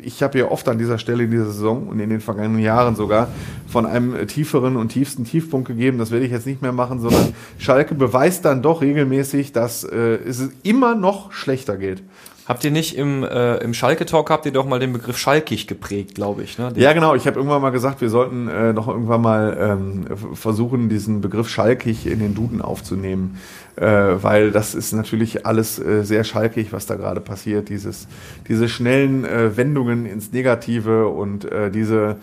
ich 0.00 0.22
habe 0.22 0.38
ja 0.38 0.50
oft 0.50 0.68
an 0.68 0.78
dieser 0.78 0.98
Stelle 0.98 1.24
in 1.24 1.30
dieser 1.30 1.46
Saison 1.46 1.88
und 1.88 2.00
in 2.00 2.10
den 2.10 2.20
vergangenen 2.20 2.62
Jahren 2.62 2.96
sogar 2.96 3.28
von 3.66 3.86
einem 3.86 4.26
tieferen 4.26 4.76
und 4.76 4.90
tiefsten 4.90 5.24
Tiefpunkt 5.24 5.68
gegeben. 5.68 5.98
Das 5.98 6.10
werde 6.10 6.24
ich 6.24 6.32
jetzt 6.32 6.46
nicht 6.46 6.62
mehr 6.62 6.72
machen, 6.72 7.00
sondern 7.00 7.32
Schalke 7.58 7.94
beweist 7.94 8.44
dann 8.44 8.62
doch 8.62 8.82
regelmäßig, 8.82 9.52
dass 9.52 9.84
äh, 9.84 10.18
es 10.26 10.48
immer 10.62 10.94
noch 10.94 11.32
schlechter 11.32 11.76
geht. 11.76 12.02
Habt 12.48 12.64
ihr 12.64 12.70
nicht 12.70 12.96
im, 12.96 13.24
äh, 13.24 13.58
im 13.58 13.74
Schalke-Talk, 13.74 14.30
habt 14.30 14.46
ihr 14.46 14.52
doch 14.52 14.64
mal 14.64 14.78
den 14.78 14.94
Begriff 14.94 15.18
schalkig 15.18 15.66
geprägt, 15.66 16.14
glaube 16.14 16.42
ich. 16.42 16.56
Ne? 16.58 16.72
Den- 16.72 16.82
Ja, 16.82 16.94
genau. 16.94 17.14
Ich 17.14 17.26
habe 17.26 17.36
irgendwann 17.36 17.60
mal 17.60 17.68
gesagt, 17.70 18.00
wir 18.00 18.08
sollten 18.08 18.48
äh, 18.48 18.72
noch 18.72 18.88
irgendwann 18.88 19.20
mal 19.20 19.56
ähm, 19.60 20.06
versuchen, 20.34 20.88
diesen 20.88 21.20
Begriff 21.20 21.50
schalkig 21.50 22.06
in 22.06 22.20
den 22.20 22.34
Duden 22.34 22.62
aufzunehmen, 22.62 23.38
äh, 23.76 23.84
weil 23.84 24.50
das 24.50 24.74
ist 24.74 24.94
natürlich 24.94 25.44
alles 25.44 25.78
äh, 25.78 26.04
sehr 26.04 26.24
schalkig, 26.24 26.72
was 26.72 26.86
da 26.86 26.94
gerade 26.94 27.20
passiert. 27.20 27.68
Dieses, 27.68 28.08
diese 28.48 28.66
schnellen 28.70 29.26
äh, 29.26 29.54
Wendungen 29.58 30.06
ins 30.06 30.32
Negative 30.32 31.06
und 31.08 31.44
äh, 31.44 31.70
diese 31.70 32.16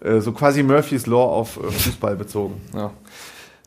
äh, 0.00 0.20
so 0.20 0.30
quasi 0.30 0.62
Murphy's 0.62 1.06
Law 1.06 1.24
auf 1.24 1.56
äh, 1.56 1.70
Fußball 1.70 2.14
bezogen. 2.14 2.54
Ja. 2.72 2.92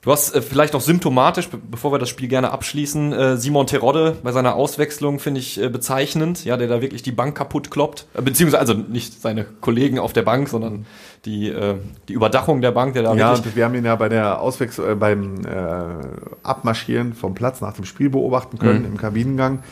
Du 0.05 0.11
hast 0.11 0.35
äh, 0.35 0.41
vielleicht 0.41 0.73
noch 0.73 0.81
symptomatisch, 0.81 1.49
be 1.49 1.57
bevor 1.57 1.91
wir 1.91 1.97
das 1.97 2.09
Spiel 2.09 2.27
gerne 2.27 2.51
abschließen, 2.51 3.11
äh, 3.11 3.37
Simon 3.37 3.65
Terodde 3.65 4.15
bei 4.21 4.31
seiner 4.31 4.55
Auswechslung 4.55 5.17
finde 5.17 5.39
ich 5.39 5.59
äh, 5.59 5.67
bezeichnend, 5.67 6.45
ja, 6.45 6.57
der 6.57 6.67
da 6.67 6.79
wirklich 6.81 7.01
die 7.01 7.11
Bank 7.11 7.35
kaputt 7.35 7.71
kloppt, 7.71 8.05
äh, 8.13 8.21
beziehungsweise 8.21 8.59
also 8.59 8.73
nicht 8.75 9.19
seine 9.19 9.45
Kollegen 9.61 9.97
auf 9.97 10.13
der 10.13 10.21
Bank, 10.21 10.47
sondern 10.47 10.85
die 11.25 11.49
äh, 11.49 11.75
die 12.07 12.13
Überdachung 12.13 12.61
der 12.61 12.71
Bank, 12.71 12.93
der 12.93 13.01
da 13.01 13.15
Ja, 13.15 13.35
wirklich 13.35 13.55
wir 13.55 13.65
haben 13.65 13.73
ihn 13.73 13.85
ja 13.85 13.95
bei 13.95 14.07
der 14.07 14.39
Auswechslung, 14.41 14.91
äh, 14.91 14.95
beim 14.95 15.43
äh, 15.43 16.43
Abmarschieren 16.43 17.15
vom 17.15 17.33
Platz 17.33 17.59
nach 17.61 17.73
dem 17.73 17.85
Spiel 17.85 18.11
beobachten 18.11 18.59
können 18.59 18.85
im 18.85 18.97
Kabinengang. 18.97 19.63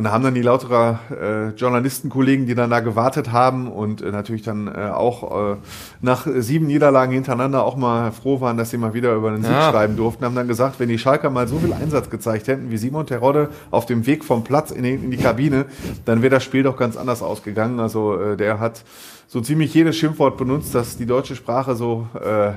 Und 0.00 0.04
da 0.04 0.12
haben 0.12 0.24
dann 0.24 0.32
die 0.32 0.40
lauterer 0.40 0.98
äh, 1.10 1.48
Journalistenkollegen, 1.50 2.46
die 2.46 2.54
dann 2.54 2.70
da 2.70 2.80
gewartet 2.80 3.32
haben 3.32 3.70
und 3.70 4.00
äh, 4.00 4.10
natürlich 4.10 4.40
dann 4.40 4.66
äh, 4.66 4.88
auch 4.94 5.52
äh, 5.52 5.56
nach 6.00 6.26
sieben 6.38 6.68
Niederlagen 6.68 7.12
hintereinander 7.12 7.62
auch 7.66 7.76
mal 7.76 8.10
froh 8.10 8.40
waren, 8.40 8.56
dass 8.56 8.70
sie 8.70 8.78
mal 8.78 8.94
wieder 8.94 9.12
über 9.14 9.30
den 9.30 9.42
Sieg 9.42 9.52
Ja. 9.52 9.70
schreiben 9.70 9.96
durften, 9.98 10.24
haben 10.24 10.34
dann 10.34 10.48
gesagt, 10.48 10.80
wenn 10.80 10.88
die 10.88 10.98
Schalker 10.98 11.28
mal 11.28 11.46
so 11.48 11.58
viel 11.58 11.74
Einsatz 11.74 12.08
gezeigt 12.08 12.48
hätten 12.48 12.70
wie 12.70 12.78
Simon 12.78 13.04
Terodde 13.04 13.50
auf 13.70 13.84
dem 13.84 14.06
Weg 14.06 14.24
vom 14.24 14.42
Platz 14.42 14.70
in 14.70 14.84
die, 14.84 14.94
in 14.94 15.10
die 15.10 15.18
Kabine, 15.18 15.66
dann 16.06 16.22
wäre 16.22 16.30
das 16.30 16.44
Spiel 16.44 16.62
doch 16.62 16.78
ganz 16.78 16.96
anders 16.96 17.20
ausgegangen. 17.22 17.78
Also 17.78 18.18
äh, 18.18 18.38
der 18.38 18.58
hat 18.58 18.84
so 19.28 19.40
ziemlich 19.40 19.72
jedes 19.74 19.96
Schimpfwort 19.96 20.36
benutzt, 20.38 20.74
das 20.74 20.96
die 20.96 21.06
deutsche 21.06 21.36
Sprache 21.36 21.76
so 21.76 22.08
äh, 22.14 22.52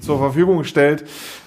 zur 0.00 0.18
Verfügung 0.18 0.62
stellt, 0.62 1.04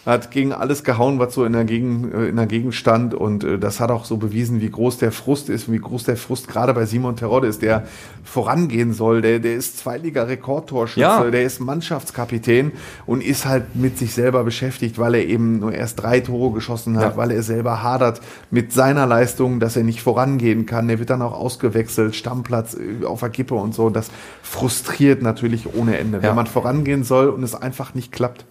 hat 0.09 0.31
gegen 0.31 0.51
alles 0.53 0.83
gehauen, 0.83 1.19
was 1.19 1.33
so 1.33 1.45
in 1.45 1.53
der 1.53 1.63
Gegend, 1.65 2.13
äh, 2.13 2.27
in 2.27 2.35
der 2.35 2.45
Gegend 2.47 2.75
stand 2.75 3.13
und 3.13 3.43
äh, 3.43 3.57
das 3.57 3.79
hat 3.79 3.91
auch 3.91 4.05
so 4.05 4.17
bewiesen, 4.17 4.59
wie 4.61 4.69
groß 4.69 4.97
der 4.97 5.11
Frust 5.11 5.49
ist 5.49 5.67
und 5.67 5.73
wie 5.75 5.79
groß 5.79 6.03
der 6.03 6.17
Frust 6.17 6.47
gerade 6.47 6.73
bei 6.73 6.85
Simon 6.85 7.15
Terodde 7.15 7.47
ist, 7.47 7.61
der 7.61 7.85
vorangehen 8.23 8.93
soll, 8.93 9.21
der, 9.21 9.39
der 9.39 9.55
ist 9.55 9.77
Zweitliga-Rekordtorschütze, 9.79 10.99
Ja. 10.99 11.23
der 11.29 11.43
ist 11.43 11.59
Mannschaftskapitän 11.59 12.71
und 13.05 13.23
ist 13.23 13.45
halt 13.45 13.75
mit 13.75 13.97
sich 13.97 14.13
selber 14.13 14.43
beschäftigt, 14.43 14.97
weil 14.99 15.15
er 15.15 15.25
eben 15.25 15.59
nur 15.59 15.73
erst 15.73 16.01
drei 16.01 16.19
Tore 16.19 16.53
geschossen 16.53 16.97
hat, 16.97 17.11
Ja. 17.11 17.17
weil 17.17 17.31
er 17.31 17.43
selber 17.43 17.81
hadert 17.83 18.21
mit 18.51 18.71
seiner 18.73 19.05
Leistung, 19.07 19.59
dass 19.59 19.75
er 19.75 19.83
nicht 19.83 20.01
vorangehen 20.01 20.65
kann. 20.65 20.87
Der 20.87 20.99
wird 20.99 21.09
dann 21.09 21.21
auch 21.21 21.33
ausgewechselt, 21.33 22.15
Stammplatz 22.15 22.75
äh, 22.75 23.05
auf 23.05 23.19
der 23.21 23.29
Kippe 23.29 23.55
und 23.55 23.73
so. 23.73 23.89
Das 23.89 24.09
frustriert 24.43 25.21
natürlich 25.21 25.73
ohne 25.75 25.97
Ende, 25.97 26.17
Ja. 26.17 26.23
wenn 26.23 26.35
man 26.35 26.47
vorangehen 26.47 27.03
soll 27.03 27.29
und 27.29 27.43
es 27.43 27.55
einfach 27.55 27.93
nicht 27.93 28.11
klappt. 28.11 28.45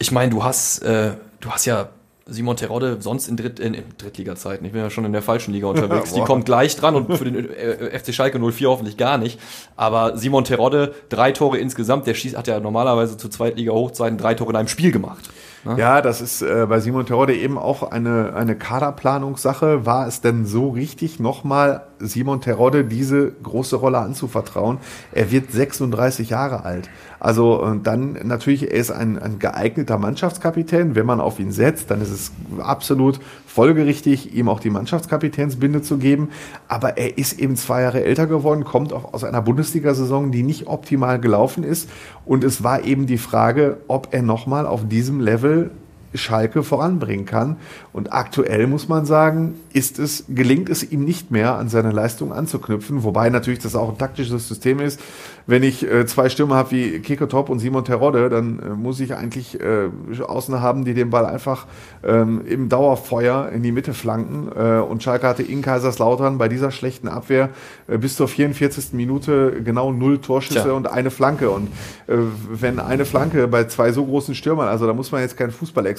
Ich 0.00 0.10
meine, 0.10 0.30
du 0.30 0.42
hast, 0.42 0.78
äh, 0.82 1.12
du 1.40 1.50
hast 1.50 1.66
ja 1.66 1.90
Simon 2.26 2.56
Terodde 2.56 2.96
sonst 3.00 3.28
in, 3.28 3.36
Dritt, 3.36 3.60
in, 3.60 3.74
in 3.74 3.84
Drittliga-Zeiten. 3.98 4.64
Ich 4.64 4.72
bin 4.72 4.80
ja 4.80 4.88
schon 4.88 5.04
in 5.04 5.12
der 5.12 5.20
falschen 5.20 5.52
Liga 5.52 5.66
unterwegs. 5.66 6.12
Die 6.14 6.22
kommt 6.22 6.46
gleich 6.46 6.74
dran 6.74 6.94
und 6.94 7.18
für 7.18 7.24
den 7.24 7.50
äh, 7.50 7.98
FC 7.98 8.14
Schalke 8.14 8.38
04 8.38 8.68
hoffentlich 8.68 8.96
gar 8.96 9.18
nicht. 9.18 9.38
Aber 9.76 10.16
Simon 10.16 10.44
Terodde, 10.44 10.94
drei 11.10 11.32
Tore 11.32 11.58
insgesamt, 11.58 12.06
der 12.06 12.14
schießt, 12.14 12.36
hat 12.36 12.46
ja 12.46 12.60
normalerweise 12.60 13.18
zu 13.18 13.28
Zweitliga-Hochzeiten 13.28 14.16
drei 14.16 14.34
Tore 14.34 14.50
in 14.50 14.56
einem 14.56 14.68
Spiel 14.68 14.90
gemacht. 14.90 15.28
Ja, 15.76 16.00
das 16.00 16.22
ist 16.22 16.40
äh, 16.40 16.66
bei 16.66 16.80
Simon 16.80 17.04
Terodde 17.04 17.34
eben 17.34 17.58
auch 17.58 17.90
eine, 17.90 18.32
eine 18.34 18.56
Kaderplanungssache. 18.56 19.84
War 19.84 20.06
es 20.06 20.22
denn 20.22 20.46
so 20.46 20.70
richtig, 20.70 21.20
nochmal 21.20 21.82
Simon 21.98 22.40
Terodde 22.40 22.84
diese 22.84 23.30
große 23.30 23.76
Rolle 23.76 23.98
anzuvertrauen? 23.98 24.78
Er 25.12 25.30
wird 25.30 25.52
36 25.52 26.30
Jahre 26.30 26.64
alt. 26.64 26.88
Also 27.18 27.62
äh, 27.62 27.78
dann 27.82 28.18
natürlich, 28.24 28.70
er 28.70 28.78
ist 28.78 28.90
ein, 28.90 29.18
ein 29.18 29.38
geeigneter 29.38 29.98
Mannschaftskapitän. 29.98 30.94
Wenn 30.94 31.06
man 31.06 31.20
auf 31.20 31.38
ihn 31.38 31.52
setzt, 31.52 31.90
dann 31.90 32.00
ist 32.00 32.10
es 32.10 32.32
absolut 32.58 33.20
folgerichtig, 33.52 34.32
ihm 34.32 34.48
auch 34.48 34.60
die 34.60 34.70
Mannschaftskapitänsbinde 34.70 35.82
zu 35.82 35.98
geben. 35.98 36.28
Aber 36.68 36.96
er 36.98 37.18
ist 37.18 37.38
eben 37.40 37.56
zwei 37.56 37.82
Jahre 37.82 38.04
älter 38.04 38.26
geworden, 38.28 38.64
kommt 38.64 38.92
auch 38.92 39.12
aus 39.12 39.24
einer 39.24 39.42
Bundesliga-Saison, 39.42 40.30
die 40.30 40.44
nicht 40.44 40.68
optimal 40.68 41.18
gelaufen 41.18 41.64
ist. 41.64 41.90
Und 42.24 42.44
es 42.44 42.62
war 42.62 42.84
eben 42.84 43.06
die 43.06 43.18
Frage, 43.18 43.78
ob 43.88 44.08
er 44.12 44.22
nochmal 44.22 44.66
auf 44.66 44.86
diesem 44.86 45.20
Level 45.20 45.72
Schalke 46.14 46.62
voranbringen 46.62 47.26
kann. 47.26 47.56
Und 47.92 48.12
aktuell 48.12 48.66
muss 48.66 48.88
man 48.88 49.06
sagen, 49.06 49.54
ist 49.72 49.98
es, 49.98 50.24
gelingt 50.28 50.68
es 50.68 50.90
ihm 50.90 51.04
nicht 51.04 51.30
mehr, 51.30 51.56
an 51.56 51.68
seine 51.68 51.92
Leistung 51.92 52.32
anzuknüpfen. 52.32 53.04
Wobei 53.04 53.30
natürlich 53.30 53.60
das 53.60 53.76
auch 53.76 53.90
ein 53.90 53.98
taktisches 53.98 54.48
System 54.48 54.80
ist. 54.80 55.00
Wenn 55.46 55.62
ich 55.62 55.88
äh, 55.88 56.06
zwei 56.06 56.28
Stürmer 56.28 56.56
habe 56.56 56.70
wie 56.72 57.00
Kiko 57.00 57.26
Top 57.26 57.48
und 57.48 57.58
Simon 57.58 57.84
Terodde, 57.84 58.28
dann 58.28 58.58
äh, 58.60 58.68
muss 58.70 59.00
ich 59.00 59.14
eigentlich 59.14 59.58
äh, 59.60 59.88
Außen 60.22 60.60
haben, 60.60 60.84
die 60.84 60.94
den 60.94 61.10
Ball 61.10 61.26
einfach 61.26 61.66
ähm, 62.04 62.42
im 62.46 62.68
Dauerfeuer 62.68 63.50
in 63.50 63.62
die 63.62 63.72
Mitte 63.72 63.94
flanken. 63.94 64.48
Äh, 64.56 64.80
und 64.80 65.02
Schalke 65.02 65.26
hatte 65.26 65.42
in 65.42 65.62
Kaiserslautern 65.62 66.38
bei 66.38 66.48
dieser 66.48 66.70
schlechten 66.70 67.08
Abwehr 67.08 67.50
äh, 67.88 67.98
bis 67.98 68.16
zur 68.16 68.28
44. 68.28 68.92
Minute 68.92 69.62
genau 69.64 69.92
null 69.92 70.18
Torschüsse 70.18 70.62
Tja. 70.62 70.72
und 70.72 70.90
eine 70.90 71.10
Flanke. 71.10 71.50
Und 71.50 71.68
äh, 72.06 72.16
wenn 72.52 72.78
eine 72.78 73.04
Flanke 73.04 73.48
bei 73.48 73.64
zwei 73.64 73.92
so 73.92 74.04
großen 74.04 74.34
Stürmern, 74.34 74.68
also 74.68 74.86
da 74.86 74.92
muss 74.92 75.10
man 75.10 75.20
jetzt 75.20 75.36
kein 75.36 75.50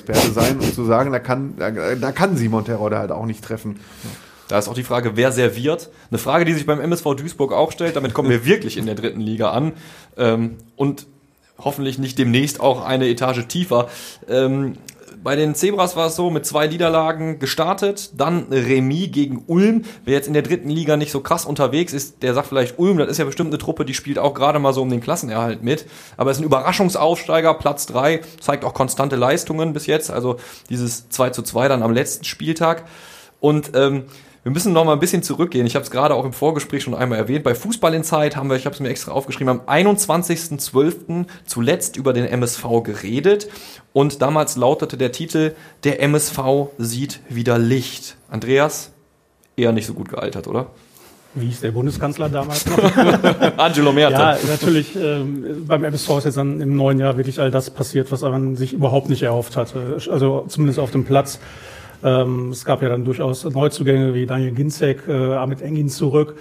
Fußballexperte 0.02 0.32
sein, 0.32 0.60
um 0.60 0.74
zu 0.74 0.86
sagen, 0.86 1.12
da 1.12 1.20
kann, 1.20 1.56
da, 1.58 1.72
da 1.72 2.12
kann 2.12 2.38
Simon 2.38 2.66
Terodde 2.66 2.98
halt 2.98 3.12
auch 3.12 3.26
nicht 3.26 3.44
treffen. 3.44 3.80
Da 4.48 4.60
ist 4.60 4.68
auch 4.68 4.74
die 4.74 4.84
Frage, 4.84 5.16
wer 5.16 5.32
serviert. 5.32 5.90
Eine 6.10 6.18
Frage, 6.18 6.46
die 6.46 6.54
sich 6.54 6.66
beim 6.66 6.82
MSV 6.82 7.16
Duisburg 7.16 7.54
auch 7.54 7.72
stellt. 7.72 7.96
Damit 7.96 8.14
kommen 8.14 8.30
wir 8.30 8.46
wirklich 8.46 8.78
in 8.78 8.86
der 8.86 8.96
dritten 8.96 9.22
Liga 9.22 9.52
an. 9.52 9.74
Ähm, 10.18 10.58
und 10.76 11.08
hoffentlich 11.58 12.00
nicht 12.00 12.18
demnächst 12.18 12.60
auch 12.60 12.84
eine 12.84 13.08
Etage 13.08 13.48
tiefer. 13.48 13.88
Ähm, 14.28 14.78
bei 15.24 15.36
den 15.36 15.56
Zebras 15.56 15.96
war 15.96 16.08
es 16.08 16.16
so, 16.16 16.30
mit 16.30 16.46
zwei 16.46 16.68
Niederlagen 16.68 17.40
gestartet, 17.40 18.12
dann 18.16 18.48
Remis 18.50 19.12
gegen 19.12 19.44
Ulm. 19.48 19.84
Wer 20.04 20.16
jetzt 20.16 20.28
in 20.28 20.34
der 20.34 20.42
dritten 20.42 20.70
Liga 20.70 20.98
nicht 20.98 21.12
so 21.12 21.22
krass 21.22 21.46
unterwegs 21.46 21.94
ist, 21.94 22.24
der 22.24 22.34
sagt 22.34 22.48
vielleicht 22.48 22.80
Ulm, 22.80 22.98
das 22.98 23.10
ist 23.10 23.18
ja 23.18 23.26
bestimmt 23.26 23.50
eine 23.50 23.58
Truppe, 23.58 23.86
die 23.86 23.94
spielt 23.94 24.18
auch 24.18 24.34
gerade 24.34 24.60
mal 24.60 24.74
so 24.74 24.82
um 24.82 24.90
den 24.90 25.02
Klassenerhalt 25.02 25.64
mit. 25.64 25.86
Aber 26.18 26.32
es 26.32 26.38
ist 26.38 26.42
ein 26.42 26.46
Überraschungsaufsteiger, 26.46 27.54
Platz 27.54 27.86
drei 27.86 28.22
zeigt 28.40 28.66
auch 28.66 28.74
konstante 28.74 29.16
Leistungen 29.16 29.74
bis 29.74 29.86
jetzt. 29.86 30.10
Also 30.12 30.38
dieses 30.70 31.10
2 31.10 31.30
zu 31.32 31.44
2 31.44 31.68
dann 31.68 31.84
am 31.84 31.94
letzten 31.94 32.26
Spieltag. 32.26 32.86
Und 33.40 33.72
ähm, 33.76 34.06
wir 34.44 34.52
müssen 34.52 34.74
noch 34.74 34.86
mal 34.86 34.94
ein 34.94 35.00
bisschen 35.00 35.22
zurückgehen. 35.22 35.68
Ich 35.68 35.76
habe 35.76 35.84
es 35.84 35.92
gerade 35.92 36.16
auch 36.16 36.26
im 36.26 36.34
Vorgespräch 36.34 36.82
schon 36.82 36.96
einmal 36.96 37.20
erwähnt. 37.20 37.44
Bei 37.44 37.54
Fußball 37.54 37.94
in 37.94 38.04
Zeit 38.04 38.36
haben 38.36 38.50
wir, 38.50 38.56
ich 38.56 38.66
habe 38.66 38.74
es 38.74 38.80
mir 38.80 38.90
extra 38.90 39.12
aufgeschrieben, 39.12 39.50
am 39.50 39.62
21.12. 39.68 41.26
zuletzt 41.46 41.96
über 41.96 42.12
den 42.14 42.26
MSV 42.26 42.84
geredet. 42.84 43.50
Und 43.94 44.22
damals 44.22 44.56
lautete 44.56 44.98
der 44.98 45.12
Titel, 45.12 45.54
der 45.84 46.02
MSV 46.02 46.40
sieht 46.80 47.20
wieder 47.30 47.60
Licht. 47.60 48.18
Andreas, 48.30 48.92
eher 49.56 49.74
nicht 49.74 49.86
so 49.86 49.94
gut 49.94 50.10
gealtert, 50.10 50.48
oder? 50.48 50.68
Wie 51.34 51.50
ist 51.50 51.64
der 51.64 51.72
Bundeskanzler 51.72 52.28
damals 52.28 52.66
noch? 52.66 52.78
Angelo 53.58 53.94
Merte. 53.94 54.14
ja, 54.14 54.38
natürlich. 54.50 54.96
Ähm, 54.98 55.66
beim 55.66 55.84
MSV 55.84 56.18
ist 56.18 56.26
jetzt 56.26 56.38
dann 56.38 56.60
im 56.60 56.76
neuen 56.76 57.00
Jahr 57.00 57.16
wirklich 57.16 57.40
all 57.40 57.52
das 57.52 57.70
passiert, 57.70 58.12
was 58.12 58.22
man 58.22 58.58
sich 58.58 58.74
überhaupt 58.74 59.10
nicht 59.10 59.22
erhofft 59.22 59.56
hatte. 59.56 59.98
Also 60.10 60.46
zumindest 60.50 60.80
auf 60.80 60.92
dem 60.92 61.06
Platz. 61.06 61.40
Ähm, 62.04 62.50
es 62.50 62.66
gab 62.66 62.82
ja 62.82 62.90
dann 62.90 63.06
durchaus 63.06 63.44
Neuzugänge 63.46 64.14
wie 64.14 64.26
Daniel 64.26 64.52
Ginzek, 64.52 65.08
äh, 65.08 65.34
Ahmed 65.34 65.62
Engin 65.62 65.90
zurück, 65.90 66.36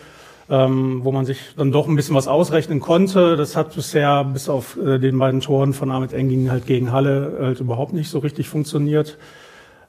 ähm, 0.48 1.00
wo 1.04 1.12
man 1.12 1.24
sich 1.26 1.38
dann 1.56 1.70
doch 1.70 1.86
ein 1.86 1.96
bisschen 1.96 2.14
was 2.14 2.28
ausrechnen 2.28 2.80
konnte. 2.80 3.36
Das 3.36 3.56
hat 3.56 3.74
bisher 3.74 4.24
bis 4.24 4.48
auf 4.48 4.76
äh, 4.78 4.98
den 4.98 5.18
beiden 5.18 5.40
Toren 5.40 5.72
von 5.72 5.90
Ahmed 5.90 6.12
Engin 6.12 6.50
halt 6.50 6.66
gegen 6.66 6.92
Halle 6.92 7.38
halt 7.40 7.60
überhaupt 7.60 7.92
nicht 7.92 8.10
so 8.10 8.18
richtig 8.20 8.48
funktioniert. 8.48 9.18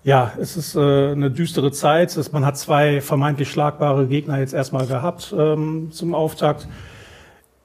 Ja, 0.03 0.33
es 0.39 0.57
ist 0.57 0.75
äh, 0.75 1.11
eine 1.11 1.29
düstere 1.29 1.71
Zeit. 1.71 2.17
Man 2.31 2.45
hat 2.45 2.57
zwei 2.57 3.01
vermeintlich 3.01 3.51
schlagbare 3.51 4.07
Gegner 4.07 4.39
jetzt 4.39 4.53
erstmal 4.53 4.87
gehabt 4.87 5.33
ähm, 5.37 5.89
zum 5.91 6.15
Auftakt. 6.15 6.67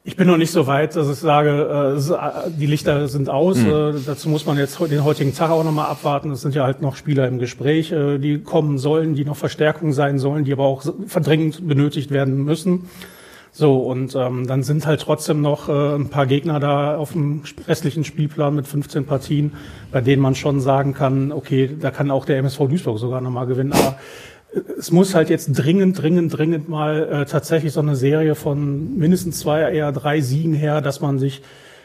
Ich 0.08 0.14
bin 0.14 0.28
noch 0.28 0.36
nicht 0.36 0.52
so 0.52 0.68
weit, 0.68 0.94
dass 0.94 1.10
ich 1.10 1.16
sage, 1.16 1.96
äh, 1.98 2.12
äh, 2.14 2.50
die 2.56 2.66
Lichter 2.66 3.08
sind 3.08 3.28
aus. 3.28 3.58
Äh, 3.58 3.94
dazu 4.06 4.28
muss 4.28 4.46
man 4.46 4.56
jetzt 4.56 4.78
den 4.78 5.02
heutigen 5.02 5.34
Tag 5.34 5.50
auch 5.50 5.64
nochmal 5.64 5.86
abwarten. 5.86 6.30
Es 6.30 6.42
sind 6.42 6.54
ja 6.54 6.62
halt 6.62 6.80
noch 6.80 6.94
Spieler 6.94 7.26
im 7.26 7.40
Gespräch, 7.40 7.88
die 7.92 8.38
kommen 8.38 8.78
sollen, 8.78 9.16
die 9.16 9.24
noch 9.24 9.36
Verstärkung 9.36 9.92
sein 9.92 10.20
sollen, 10.20 10.44
die 10.44 10.52
aber 10.52 10.64
auch 10.64 10.84
verdringend 11.08 11.66
benötigt 11.66 12.12
werden 12.12 12.44
müssen. 12.44 12.88
So, 13.50 13.78
und 13.78 14.14
ähm, 14.14 14.46
dann 14.46 14.62
sind 14.62 14.86
halt 14.86 15.00
trotzdem 15.00 15.40
noch 15.40 15.68
äh, 15.68 15.96
ein 15.96 16.08
paar 16.08 16.26
Gegner 16.26 16.60
da 16.60 16.96
auf 16.96 17.12
dem 17.12 17.42
restlichen 17.66 18.04
Spielplan 18.04 18.54
mit 18.54 18.68
15 18.68 19.06
Partien, 19.06 19.54
bei 19.90 20.02
denen 20.02 20.22
man 20.22 20.36
schon 20.36 20.60
sagen 20.60 20.94
kann, 20.94 21.32
okay, 21.32 21.74
da 21.80 21.90
kann 21.90 22.12
auch 22.12 22.26
der 22.26 22.38
MSV 22.38 22.58
Duisburg 22.68 22.98
sogar 22.98 23.20
nochmal 23.20 23.46
gewinnen. 23.46 23.72
Aber 23.72 23.96
es 24.78 24.90
muss 24.90 25.14
halt 25.14 25.30
jetzt 25.30 25.52
dringend, 25.52 26.00
dringend, 26.00 26.36
dringend 26.36 26.68
mal 26.68 27.08
äh, 27.08 27.26
tatsächlich 27.26 27.72
so 27.72 27.80
eine 27.80 27.96
Serie 27.96 28.34
von 28.34 28.96
mindestens 28.96 29.40
zwei, 29.40 29.72
eher 29.72 29.92
drei 29.92 30.20
Siegen 30.20 30.54
her, 30.54 30.80
dass 30.80 31.00
man 31.00 31.18
sich 31.18 31.42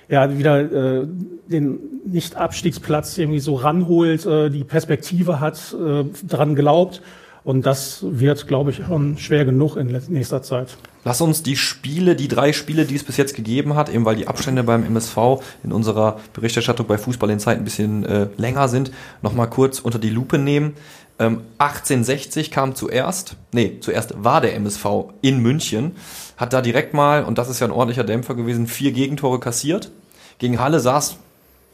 ja 0.09 0.37
wieder 0.37 0.59
äh, 1.01 1.07
den 1.47 1.79
Nicht-Abstiegsplatz 2.05 3.17
irgendwie 3.17 3.39
so 3.39 3.55
ranholt, 3.55 4.25
äh, 4.25 4.49
die 4.49 4.63
Perspektive 4.63 5.39
hat, 5.39 5.73
äh, 5.73 6.03
dran 6.27 6.55
glaubt. 6.55 7.01
Und 7.43 7.65
das 7.65 8.05
wird, 8.07 8.47
glaube 8.47 8.69
ich, 8.69 8.81
schon 8.85 9.17
schwer 9.17 9.45
genug 9.45 9.75
in 9.75 9.99
nächster 10.09 10.43
Zeit. 10.43 10.77
Lass 11.03 11.21
uns 11.21 11.41
die 11.41 11.55
Spiele, 11.55 12.15
die 12.15 12.27
drei 12.27 12.53
Spiele, 12.53 12.85
die 12.85 12.95
es 12.95 13.03
bis 13.03 13.17
jetzt 13.17 13.35
gegeben 13.35 13.75
hat, 13.75 13.89
eben 13.89 14.05
weil 14.05 14.15
die 14.15 14.27
Abstände 14.27 14.61
beim 14.61 14.83
MSV 14.83 15.17
in 15.63 15.71
unserer 15.71 16.19
Berichterstattung 16.33 16.85
bei 16.85 16.99
Fußball 16.99 17.31
in 17.31 17.39
Zeit 17.39 17.57
ein 17.57 17.63
bisschen 17.63 18.05
äh, 18.05 18.27
länger 18.37 18.67
sind, 18.67 18.91
nochmal 19.23 19.49
kurz 19.49 19.79
unter 19.79 19.97
die 19.97 20.11
Lupe 20.11 20.37
nehmen. 20.37 20.73
Ähm, 21.21 21.43
1860 21.59 22.49
kam 22.49 22.73
zuerst, 22.73 23.35
nee, 23.51 23.77
zuerst 23.79 24.23
war 24.23 24.41
der 24.41 24.55
MSV 24.55 24.85
in 25.21 25.37
München, 25.37 25.95
hat 26.35 26.51
da 26.51 26.61
direkt 26.61 26.95
mal, 26.95 27.23
und 27.23 27.37
das 27.37 27.47
ist 27.47 27.59
ja 27.59 27.67
ein 27.67 27.71
ordentlicher 27.71 28.03
Dämpfer 28.03 28.33
gewesen, 28.33 28.65
vier 28.65 28.91
Gegentore 28.91 29.39
kassiert. 29.39 29.91
Gegen 30.39 30.59
Halle 30.59 30.79
sah 30.79 30.97
es 30.97 31.17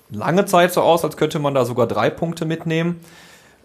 lange 0.09 0.43
Zeit 0.43 0.73
so 0.73 0.81
aus, 0.81 1.05
als 1.05 1.15
könnte 1.15 1.39
man 1.39 1.53
da 1.53 1.63
sogar 1.63 1.87
drei 1.87 2.09
Punkte 2.09 2.43
mitnehmen. 2.43 2.99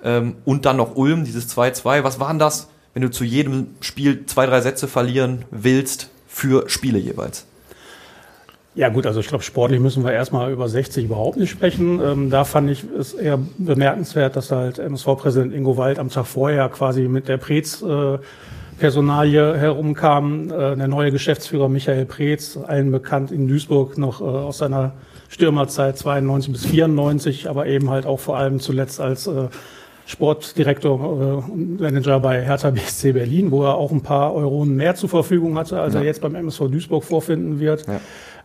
Ähm, 0.04 0.36
und 0.44 0.66
dann 0.66 0.76
noch 0.76 0.94
Ulm, 0.94 1.24
dieses 1.24 1.50
2-2. 1.52 2.04
Was 2.04 2.20
waren 2.20 2.38
das, 2.38 2.68
wenn 2.94 3.02
du 3.02 3.10
zu 3.10 3.24
jedem 3.24 3.74
Spiel 3.80 4.24
zwei, 4.26 4.46
drei 4.46 4.60
Sätze 4.60 4.86
verlieren 4.86 5.46
willst 5.50 6.10
für 6.28 6.68
Spiele 6.68 7.00
jeweils? 7.00 7.44
Ja 8.74 8.88
gut, 8.88 9.06
also 9.06 9.20
ich 9.20 9.28
glaube, 9.28 9.44
sportlich 9.44 9.80
müssen 9.80 10.02
wir 10.02 10.12
erstmal 10.12 10.50
über 10.50 10.66
60 10.66 11.04
überhaupt 11.04 11.36
nicht 11.36 11.50
sprechen. 11.50 12.00
Ähm, 12.02 12.30
da 12.30 12.44
fand 12.44 12.70
ich 12.70 12.84
es 12.98 13.12
eher 13.12 13.38
bemerkenswert, 13.58 14.34
dass 14.34 14.50
halt 14.50 14.78
MSV-Präsident 14.78 15.52
Ingo 15.52 15.76
Wald 15.76 15.98
am 15.98 16.08
Tag 16.08 16.26
vorher 16.26 16.70
quasi 16.70 17.02
mit 17.02 17.28
der 17.28 17.36
Preetz 17.36 17.82
äh, 17.82 18.18
Personalie 18.78 19.58
herumkam. 19.58 20.50
Äh, 20.50 20.76
der 20.76 20.88
neue 20.88 21.12
Geschäftsführer 21.12 21.68
Michael 21.68 22.06
Preetz, 22.06 22.56
allen 22.56 22.90
bekannt 22.90 23.30
in 23.30 23.46
Duisburg 23.46 23.98
noch 23.98 24.22
äh, 24.22 24.24
aus 24.24 24.58
seiner 24.58 24.92
Stürmerzeit 25.28 25.98
92 25.98 26.52
bis 26.52 26.64
94, 26.64 27.50
aber 27.50 27.66
eben 27.66 27.90
halt 27.90 28.06
auch 28.06 28.20
vor 28.20 28.38
allem 28.38 28.58
zuletzt 28.58 29.00
als 29.00 29.26
äh, 29.26 29.48
Sportdirektor 30.06 30.98
äh, 30.98 31.52
und 31.52 31.80
Manager 31.80 32.20
bei 32.20 32.42
Hertha 32.42 32.70
BSC 32.70 33.12
Berlin, 33.12 33.50
wo 33.50 33.64
er 33.64 33.74
auch 33.74 33.92
ein 33.92 34.02
paar 34.02 34.34
Euronen 34.34 34.76
mehr 34.76 34.94
zur 34.94 35.08
Verfügung 35.08 35.58
hatte, 35.58 35.80
als 35.80 35.94
er 35.94 36.02
jetzt 36.02 36.20
beim 36.20 36.34
MSV 36.34 36.68
Duisburg 36.70 37.04
vorfinden 37.04 37.60
wird. 37.60 37.86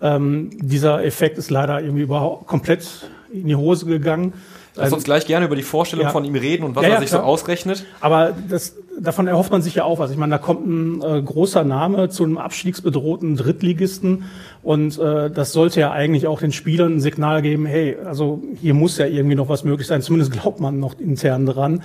Ähm, 0.02 0.50
dieser 0.62 1.04
Effekt 1.04 1.38
ist 1.38 1.50
leider 1.52 1.82
irgendwie 1.82 2.04
überhaupt 2.04 2.48
komplett 2.48 2.88
in 3.32 3.48
die 3.48 3.56
Hose 3.56 3.86
gegangen. 3.86 4.34
Lass 4.76 4.94
uns 4.94 5.06
gleich 5.06 5.26
gerne 5.26 5.48
über 5.48 5.56
die 5.56 5.64
Vorstellung 5.64 6.06
Ja. 6.06 6.12
von 6.12 6.24
ihm 6.24 6.36
reden 6.36 6.64
und 6.64 6.76
was 6.76 6.84
Ja, 6.84 6.90
er 6.90 6.96
ja, 6.96 7.02
sich 7.02 7.10
so 7.10 7.18
klar. 7.18 7.28
ausrechnet. 7.28 7.84
Aber 8.00 8.34
das, 8.48 8.76
davon 9.00 9.26
erhofft 9.26 9.52
man 9.52 9.64
sich 9.64 9.74
ja 9.74 9.84
auch 9.86 9.98
was. 9.98 10.12
Ich 10.12 10.18
meine, 10.18 10.30
da 10.32 10.38
kommt 10.38 10.68
ein 10.68 11.02
äh, 11.02 11.20
großer 11.24 11.64
Name 11.64 12.10
zu 12.10 12.24
einem 12.24 12.38
abstiegsbedrohten 12.38 13.38
Drittligisten 13.38 14.26
und 14.62 15.00
äh, 15.00 15.32
das 15.32 15.52
sollte 15.52 15.80
ja 15.80 15.92
eigentlich 15.92 16.28
auch 16.28 16.40
den 16.40 16.52
Spielern 16.52 16.98
ein 16.98 17.00
Signal 17.00 17.42
geben, 17.42 17.66
hey, 17.66 17.98
also 18.06 18.44
hier 18.62 18.76
muss 18.76 19.00
ja 19.00 19.08
irgendwie 19.08 19.36
noch 19.36 19.50
was 19.50 19.64
möglich 19.64 19.88
sein. 19.88 20.04
Zumindest 20.04 20.32
glaubt 20.32 20.60
man 20.60 20.80
noch 20.80 21.00
intern 21.00 21.48
dran. 21.48 21.82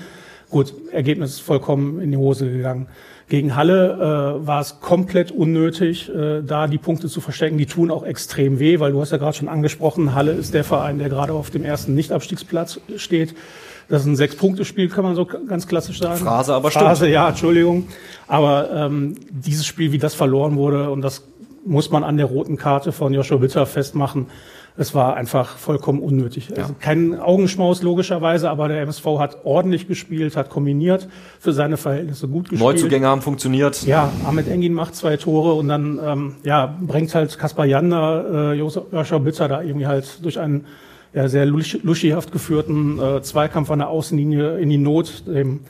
Gut, 0.51 0.75
Ergebnis 0.93 1.31
ist 1.31 1.41
vollkommen 1.41 1.99
in 1.99 2.11
die 2.11 2.19
Hose 2.19 2.51
gegangen. 2.53 2.89
Gegen 3.33 3.57
Halle 3.57 4.37
äh, 4.43 4.47
war 4.47 4.61
es 4.61 4.81
komplett 4.81 5.31
unnötig, 5.31 6.11
äh, 6.15 6.43
da 6.43 6.67
die 6.67 6.77
Punkte 6.77 7.09
zu 7.09 7.23
verstecken. 7.23 7.57
Die 7.57 7.65
tun 7.65 7.91
auch 7.91 8.03
extrem 8.03 8.59
weh, 8.59 8.79
weil 8.79 8.93
du 8.93 9.01
hast 9.01 9.11
ja 9.11 9.17
gerade 9.17 9.35
schon 9.35 9.49
angesprochen, 9.49 10.15
Halle 10.15 10.33
ist 10.33 10.53
der 10.53 10.65
Verein, 10.65 10.99
der 10.99 11.09
gerade 11.09 11.33
auf 11.33 11.49
dem 11.49 11.65
ersten 11.65 11.95
Nicht-Abstiegsplatz 11.95 12.79
steht. 12.99 13.35
Das 13.89 14.03
ist 14.03 14.09
ein 14.09 14.17
Sechs-Punkte-Spiel, 14.17 14.91
kann 14.91 15.05
man 15.05 15.15
so 15.15 15.25
ganz 15.25 15.67
klassisch 15.67 15.99
sagen. 15.99 16.19
Phrase, 16.19 16.53
aber 16.53 16.71
Phrase, 16.71 17.09
ja, 17.09 17.31
Entschuldigung. 17.31 17.89
Aber 18.29 18.71
ähm, 18.71 19.15
dieses 19.31 19.65
Spiel, 19.65 19.93
wie 19.93 19.99
das 19.99 20.13
verloren 20.13 20.57
wurde, 20.57 20.91
und 20.91 21.01
das 21.01 21.23
muss 21.65 21.91
man 21.91 22.05
an 22.05 22.19
der 22.19 22.27
roten 22.27 22.59
Karte 22.59 22.93
von 22.93 23.15
Joshua 23.15 23.39
Bitter 23.39 23.65
festmachen, 23.65 24.27
es 24.77 24.95
war 24.95 25.17
einfach 25.17 25.57
vollkommen 25.59 26.01
unnötig. 26.01 26.49
Also 26.57 26.75
kein 26.81 27.21
Augenschmaus 27.21 27.83
logischerweise, 27.83 28.49
aber 28.49 28.69
der 28.69 28.81
MSV 28.83 29.05
hat 29.19 29.39
ordentlich 29.45 29.87
gespielt, 29.87 30.37
hat 30.37 30.49
kombiniert, 30.49 31.09
für 31.39 31.53
seine 31.53 31.77
Verhältnisse 31.77 32.27
gut 32.27 32.49
gespielt. 32.49 32.61
Neuzugänge 32.63 33.07
haben 33.07 33.21
funktioniert. 33.21 33.83
Ja, 33.85 34.11
Ahmed 34.27 34.49
Engin 34.49 34.73
macht 34.73 34.95
zwei 34.95 35.17
Tore 35.19 35.53
und 35.55 35.69
dann 35.69 36.01
ähm, 36.03 36.35
ja, 36.45 36.75
bringt 36.81 37.15
halt 37.15 37.39
Kaspar 37.39 37.67
Jander, 37.67 38.53
äh, 38.53 38.59
Jos- 38.59 38.81
Joshua 38.91 39.19
Bitter 39.19 39.47
da 39.49 39.61
irgendwie 39.63 39.87
halt 39.87 40.25
durch 40.25 40.39
einen 40.39 40.65
ja, 41.13 41.29
sehr 41.29 41.45
lusch- 41.47 41.79
luschihaft 41.83 42.33
geführten 42.33 42.99
äh, 42.99 43.21
Zweikampf 43.21 43.71
an 43.71 43.81
der 43.81 43.89
Außenlinie 43.91 44.57
in 44.59 44.71
die 44.71 44.79
Not, 44.79 45.25
dem 45.27 45.61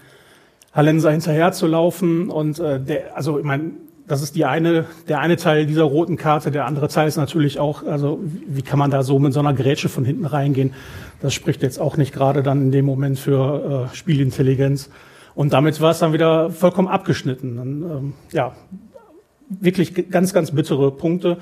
Hallenser 0.73 1.11
hinterher 1.11 1.51
zu 1.53 1.67
laufen. 1.67 2.31
Und 2.31 2.61
äh, 2.61 2.79
der, 2.81 3.17
also 3.17 3.39
ich 3.41 3.45
meine, 3.45 3.73
das 4.13 4.21
ist 4.21 4.37
die 4.37 4.45
eine, 4.45 4.85
der 5.09 5.21
eine 5.21 5.37
Teil 5.37 5.65
dieser 5.65 5.85
roten 5.85 6.19
Karte. 6.19 6.51
Der 6.51 6.67
andere 6.67 6.89
Teil 6.89 7.09
ist 7.09 7.17
natürlich 7.17 7.59
auch, 7.59 7.83
also 7.87 8.21
wie 8.47 8.61
kann 8.61 8.79
man 8.79 8.91
da 8.91 9.03
so 9.03 9.19
mit 9.19 9.33
so 9.33 9.41
einer 9.41 9.55
Grätsche 9.55 9.89
von 9.89 10.05
hinten 10.05 10.27
reingehen? 10.27 10.75
Das 11.23 11.33
spricht 11.33 11.63
jetzt 11.63 11.81
auch 11.81 11.97
nicht 11.97 12.13
gerade 12.13 12.43
dann 12.43 12.61
in 12.61 12.73
dem 12.73 12.85
Moment 12.85 13.19
für 13.19 13.89
äh, 13.91 13.97
Spielintelligenz. 13.97 14.91
Und 15.35 15.55
damit 15.55 15.81
war 15.81 15.93
es 15.93 16.01
dann 16.01 16.13
wieder 16.13 16.51
vollkommen 16.51 16.89
abgeschnitten. 16.89 17.57
Dann, 17.57 17.83
ähm, 17.83 18.13
ja, 18.33 18.53
wirklich 19.49 20.11
ganz, 20.11 20.35
ganz 20.35 20.51
bittere 20.51 20.91
Punkte. 20.91 21.39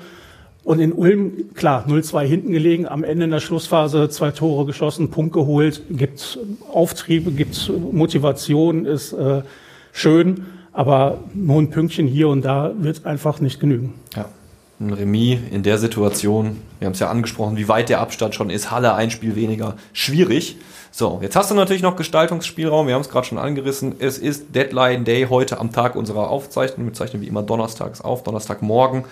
Und 0.63 0.79
in 0.79 0.93
Ulm, 0.93 1.53
klar, 1.53 1.85
0-2 1.89 2.23
hinten 2.23 2.53
gelegen, 2.53 2.87
am 2.87 3.03
Ende 3.03 3.25
in 3.25 3.31
der 3.31 3.41
Schlussphase 3.41 4.07
zwei 4.07 4.31
Tore 4.31 4.65
geschossen, 4.65 5.11
Punkt 5.11 5.33
geholt, 5.33 5.81
gibt 5.89 6.39
Auftriebe, 6.71 7.31
gibt 7.31 7.69
Motivation, 7.91 8.85
ist 8.85 9.11
äh, 9.11 9.41
schön, 9.91 10.45
aber 10.73 11.19
nur 11.33 11.61
ein 11.61 11.69
Pünktchen 11.69 12.07
hier 12.07 12.29
und 12.29 12.43
da 12.43 12.71
wird 12.77 13.05
einfach 13.05 13.39
nicht 13.39 13.59
genügen. 13.59 13.93
Ja. 14.15 14.25
Ein 14.79 14.93
Remis 14.93 15.39
in 15.51 15.61
der 15.61 15.77
Situation, 15.77 16.59
wir 16.79 16.87
haben 16.87 16.93
es 16.93 16.99
ja 16.99 17.09
angesprochen, 17.09 17.55
wie 17.55 17.67
weit 17.67 17.89
der 17.89 17.99
Abstand 17.99 18.33
schon 18.33 18.49
ist, 18.49 18.71
Halle 18.71 18.95
ein 18.95 19.11
Spiel 19.11 19.35
weniger, 19.35 19.75
schwierig. 19.93 20.57
So, 20.89 21.19
jetzt 21.21 21.35
hast 21.35 21.51
du 21.51 21.55
natürlich 21.55 21.83
noch 21.83 21.95
Gestaltungsspielraum, 21.95 22.87
wir 22.87 22.95
haben 22.95 23.01
es 23.01 23.09
gerade 23.09 23.27
schon 23.27 23.37
angerissen. 23.37 23.95
Es 23.99 24.17
ist 24.17 24.55
Deadline 24.55 25.05
Day 25.05 25.27
heute 25.29 25.59
am 25.59 25.71
Tag 25.71 25.95
unserer 25.95 26.29
Aufzeichnung. 26.29 26.87
Wir 26.87 26.93
zeichnen 26.93 27.21
wie 27.21 27.27
immer 27.27 27.43
donnerstags 27.43 28.01
auf, 28.01 28.23
Donnerstagmorgen. 28.23 29.05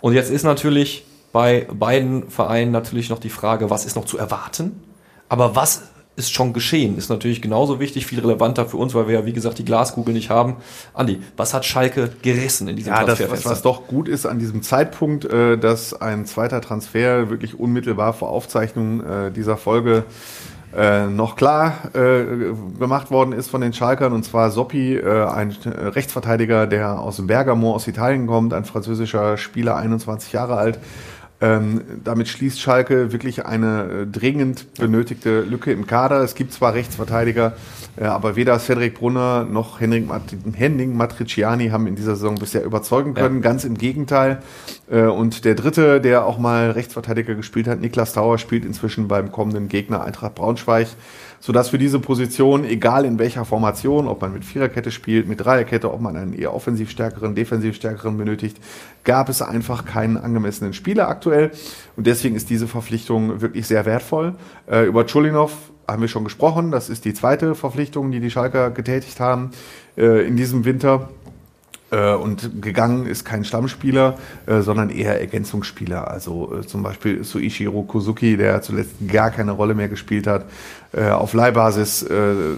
Und 0.00 0.12
jetzt 0.12 0.30
ist 0.30 0.44
natürlich 0.44 1.06
bei 1.32 1.66
beiden 1.72 2.28
Vereinen 2.30 2.70
natürlich 2.70 3.08
noch 3.08 3.18
die 3.18 3.30
Frage, 3.30 3.70
was 3.70 3.86
ist 3.86 3.96
noch 3.96 4.04
zu 4.04 4.18
erwarten? 4.18 4.82
Aber 5.28 5.56
was 5.56 5.84
ist 6.18 6.32
schon 6.32 6.52
geschehen? 6.52 6.98
Ist 6.98 7.08
natürlich 7.08 7.40
genauso 7.40 7.80
wichtig, 7.80 8.06
viel 8.06 8.20
relevanter 8.20 8.66
für 8.66 8.76
uns, 8.76 8.94
weil 8.94 9.06
wir 9.06 9.20
ja, 9.20 9.26
wie 9.26 9.32
gesagt, 9.32 9.58
die 9.58 9.64
Glaskugel 9.64 10.12
nicht 10.12 10.30
haben. 10.30 10.56
Andi, 10.92 11.20
was 11.36 11.54
hat 11.54 11.64
Schalke 11.64 12.10
gerissen 12.22 12.68
in 12.68 12.76
diesem 12.76 12.92
ja, 12.92 13.04
Transferfenster? 13.04 13.48
Das, 13.48 13.58
was 13.58 13.62
doch 13.62 13.86
gut 13.86 14.08
ist 14.08 14.26
an 14.26 14.38
diesem 14.38 14.62
Zeitpunkt, 14.62 15.24
äh, 15.24 15.56
dass 15.56 15.98
ein 15.98 16.26
zweiter 16.26 16.60
Transfer 16.60 17.30
wirklich 17.30 17.58
unmittelbar 17.58 18.12
vor 18.12 18.30
Aufzeichnung 18.30 19.00
äh, 19.00 19.30
dieser 19.30 19.56
Folge 19.56 20.04
äh, 20.76 21.06
noch 21.06 21.36
klar 21.36 21.74
äh, 21.94 22.24
gemacht 22.78 23.10
worden 23.10 23.32
ist 23.32 23.48
von 23.48 23.60
den 23.60 23.72
Schalkern, 23.72 24.12
und 24.12 24.24
zwar 24.24 24.50
Soppi, 24.50 24.96
äh, 24.96 25.24
ein 25.24 25.56
Rechtsverteidiger, 25.64 26.66
der 26.66 27.00
aus 27.00 27.26
Bergamo, 27.26 27.74
aus 27.74 27.88
Italien 27.88 28.26
kommt, 28.26 28.52
ein 28.52 28.64
französischer 28.64 29.38
Spieler, 29.38 29.76
21 29.76 30.32
Jahre 30.32 30.56
alt, 30.56 30.78
ähm, 31.40 31.82
damit 32.02 32.26
schließt 32.26 32.60
Schalke 32.60 33.12
wirklich 33.12 33.46
eine 33.46 34.02
äh, 34.02 34.06
dringend 34.06 34.74
benötigte 34.74 35.42
Lücke 35.42 35.70
im 35.70 35.86
Kader. 35.86 36.22
Es 36.22 36.34
gibt 36.34 36.52
zwar 36.52 36.74
Rechtsverteidiger, 36.74 37.54
äh, 37.96 38.04
aber 38.04 38.34
weder 38.34 38.58
Cedric 38.58 38.94
Brunner 38.94 39.44
noch 39.44 39.80
Henning, 39.80 40.06
Mat 40.06 40.22
Henning 40.52 40.96
Matriciani 40.96 41.68
haben 41.68 41.86
in 41.86 41.94
dieser 41.94 42.16
Saison 42.16 42.34
bisher 42.34 42.64
überzeugen 42.64 43.14
können. 43.14 43.36
Ja. 43.36 43.42
Ganz 43.42 43.64
im 43.64 43.78
Gegenteil. 43.78 44.42
Äh, 44.90 45.02
und 45.02 45.44
der 45.44 45.54
dritte, 45.54 46.00
der 46.00 46.24
auch 46.24 46.38
mal 46.38 46.72
Rechtsverteidiger 46.72 47.36
gespielt 47.36 47.68
hat, 47.68 47.80
Niklas 47.80 48.14
Tauer, 48.14 48.38
spielt 48.38 48.64
inzwischen 48.64 49.06
beim 49.06 49.30
kommenden 49.30 49.68
Gegner 49.68 50.02
Eintracht 50.02 50.34
Braunschweig 50.34 50.88
sodass 51.40 51.68
für 51.68 51.78
diese 51.78 51.98
Position, 51.98 52.64
egal 52.64 53.04
in 53.04 53.18
welcher 53.18 53.44
Formation, 53.44 54.08
ob 54.08 54.20
man 54.20 54.32
mit 54.32 54.44
Viererkette 54.44 54.90
spielt, 54.90 55.28
mit 55.28 55.40
Dreierkette, 55.40 55.92
ob 55.92 56.00
man 56.00 56.16
einen 56.16 56.32
eher 56.32 56.54
offensiv 56.54 56.90
stärkeren, 56.90 57.34
defensiv 57.34 57.76
stärkeren 57.76 58.16
benötigt, 58.16 58.58
gab 59.04 59.28
es 59.28 59.42
einfach 59.42 59.84
keinen 59.84 60.16
angemessenen 60.16 60.72
Spieler 60.72 61.08
aktuell. 61.08 61.50
Und 61.96 62.06
deswegen 62.06 62.36
ist 62.36 62.50
diese 62.50 62.68
Verpflichtung 62.68 63.40
wirklich 63.40 63.66
sehr 63.66 63.86
wertvoll. 63.86 64.34
Äh, 64.70 64.86
über 64.86 65.06
Chulinov 65.06 65.52
haben 65.86 66.02
wir 66.02 66.08
schon 66.08 66.24
gesprochen. 66.24 66.70
Das 66.70 66.90
ist 66.90 67.04
die 67.04 67.14
zweite 67.14 67.54
Verpflichtung, 67.54 68.10
die 68.10 68.20
die 68.20 68.30
Schalker 68.30 68.70
getätigt 68.70 69.20
haben 69.20 69.50
äh, 69.96 70.26
in 70.26 70.36
diesem 70.36 70.64
Winter. 70.64 71.08
Äh, 71.90 72.14
und 72.14 72.60
gegangen 72.60 73.06
ist 73.06 73.24
kein 73.24 73.44
Stammspieler, 73.44 74.18
äh, 74.46 74.60
sondern 74.60 74.90
eher 74.90 75.18
Ergänzungsspieler. 75.20 76.10
Also 76.10 76.58
äh, 76.58 76.66
zum 76.66 76.82
Beispiel 76.82 77.24
Suichiro 77.24 77.82
Kozuki, 77.82 78.36
der 78.36 78.60
zuletzt 78.60 78.92
gar 79.08 79.30
keine 79.30 79.52
Rolle 79.52 79.74
mehr 79.74 79.88
gespielt 79.88 80.26
hat, 80.26 80.46
auf 80.90 81.34
Leihbasis 81.34 82.02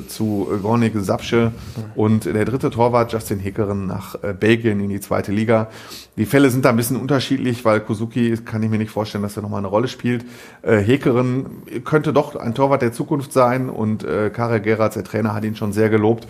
zu 0.06 0.48
Gornik 0.62 0.92
Sapsche 0.94 1.50
und 1.96 2.26
der 2.26 2.44
dritte 2.44 2.70
Torwart 2.70 3.12
Justin 3.12 3.40
Hickeren 3.40 3.88
nach 3.88 4.14
Belgien 4.38 4.78
in 4.78 4.88
die 4.88 5.00
zweite 5.00 5.32
Liga. 5.32 5.66
Die 6.16 6.26
Fälle 6.26 6.48
sind 6.50 6.64
da 6.64 6.70
ein 6.70 6.76
bisschen 6.76 6.96
unterschiedlich, 6.96 7.64
weil 7.64 7.80
Kozuki 7.80 8.36
kann 8.36 8.62
ich 8.62 8.70
mir 8.70 8.78
nicht 8.78 8.92
vorstellen, 8.92 9.22
dass 9.22 9.36
er 9.36 9.42
nochmal 9.42 9.58
eine 9.58 9.66
Rolle 9.66 9.88
spielt. 9.88 10.24
Hekeren 10.62 11.46
könnte 11.84 12.12
doch 12.12 12.36
ein 12.36 12.54
Torwart 12.54 12.82
der 12.82 12.92
Zukunft 12.92 13.32
sein 13.32 13.68
und 13.68 14.06
Karel 14.32 14.60
Geratz, 14.60 14.94
der 14.94 15.02
Trainer, 15.02 15.34
hat 15.34 15.44
ihn 15.44 15.56
schon 15.56 15.72
sehr 15.72 15.88
gelobt 15.88 16.28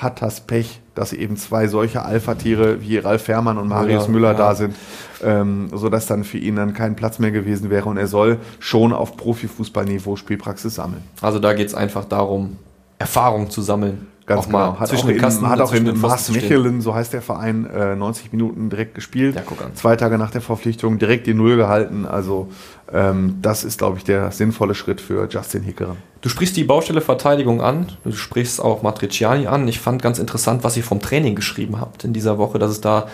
hat 0.00 0.22
das 0.22 0.40
Pech, 0.40 0.80
dass 0.94 1.12
eben 1.12 1.36
zwei 1.36 1.68
solche 1.68 2.02
Alpha-Tiere 2.02 2.80
wie 2.80 2.98
Ralf 2.98 3.22
Fährmann 3.22 3.58
und 3.58 3.68
Marius 3.68 4.08
Müller, 4.08 4.28
Müller 4.28 4.32
ja. 4.32 4.38
da 4.38 4.54
sind, 4.54 4.74
ähm, 5.22 5.68
sodass 5.72 6.06
dann 6.06 6.24
für 6.24 6.38
ihn 6.38 6.56
dann 6.56 6.72
kein 6.74 6.96
Platz 6.96 7.18
mehr 7.18 7.30
gewesen 7.30 7.70
wäre 7.70 7.88
und 7.88 7.96
er 7.96 8.06
soll 8.06 8.38
schon 8.58 8.92
auf 8.92 9.16
Profifußballniveau 9.16 10.16
Spielpraxis 10.16 10.74
sammeln. 10.74 11.02
Also 11.20 11.38
da 11.38 11.52
geht 11.52 11.68
es 11.68 11.74
einfach 11.74 12.04
darum, 12.04 12.56
Erfahrung 12.98 13.50
zu 13.50 13.62
sammeln. 13.62 14.06
Ganz 14.30 14.42
auch 14.42 14.46
genau. 14.46 14.78
Hat 14.78 14.88
zwischen 14.88 15.06
auch, 15.06 15.10
in, 15.10 15.18
Kasten, 15.18 15.48
hat 15.48 15.60
auch 15.60 15.72
in 15.72 16.00
Mars 16.00 16.30
Mechelen, 16.30 16.80
so 16.80 16.94
heißt 16.94 17.12
der 17.12 17.20
Verein, 17.20 17.66
äh, 17.66 17.96
90 17.96 18.30
Minuten 18.30 18.70
direkt 18.70 18.94
gespielt. 18.94 19.34
Ja, 19.34 19.42
Zwei 19.74 19.96
Tage 19.96 20.18
nach 20.18 20.30
der 20.30 20.40
Verpflichtung 20.40 21.00
direkt 21.00 21.26
die 21.26 21.34
Null 21.34 21.56
gehalten. 21.56 22.06
Also 22.06 22.48
das 22.92 23.64
ist, 23.64 23.78
glaube 23.78 23.98
ich, 23.98 24.04
der 24.04 24.32
sinnvolle 24.32 24.74
Schritt 24.74 25.00
für 25.00 25.28
Justin 25.30 25.62
Hickerer. 25.62 25.96
Du 26.22 26.28
sprichst 26.28 26.56
die 26.56 26.64
Baustelle 26.64 27.00
Verteidigung 27.00 27.60
an, 27.60 27.92
du 28.04 28.12
sprichst 28.12 28.60
auch 28.60 28.82
Matriciani 28.82 29.46
an. 29.46 29.66
Ich 29.68 29.80
fand 29.80 30.02
ganz 30.02 30.18
interessant, 30.18 30.64
was 30.64 30.76
ihr 30.76 30.82
vom 30.82 31.00
Training 31.00 31.34
geschrieben 31.34 31.80
habt 31.80 32.04
in 32.04 32.12
dieser 32.12 32.36
Woche, 32.36 32.58
dass 32.58 32.70
es 32.70 32.80
da 32.80 33.08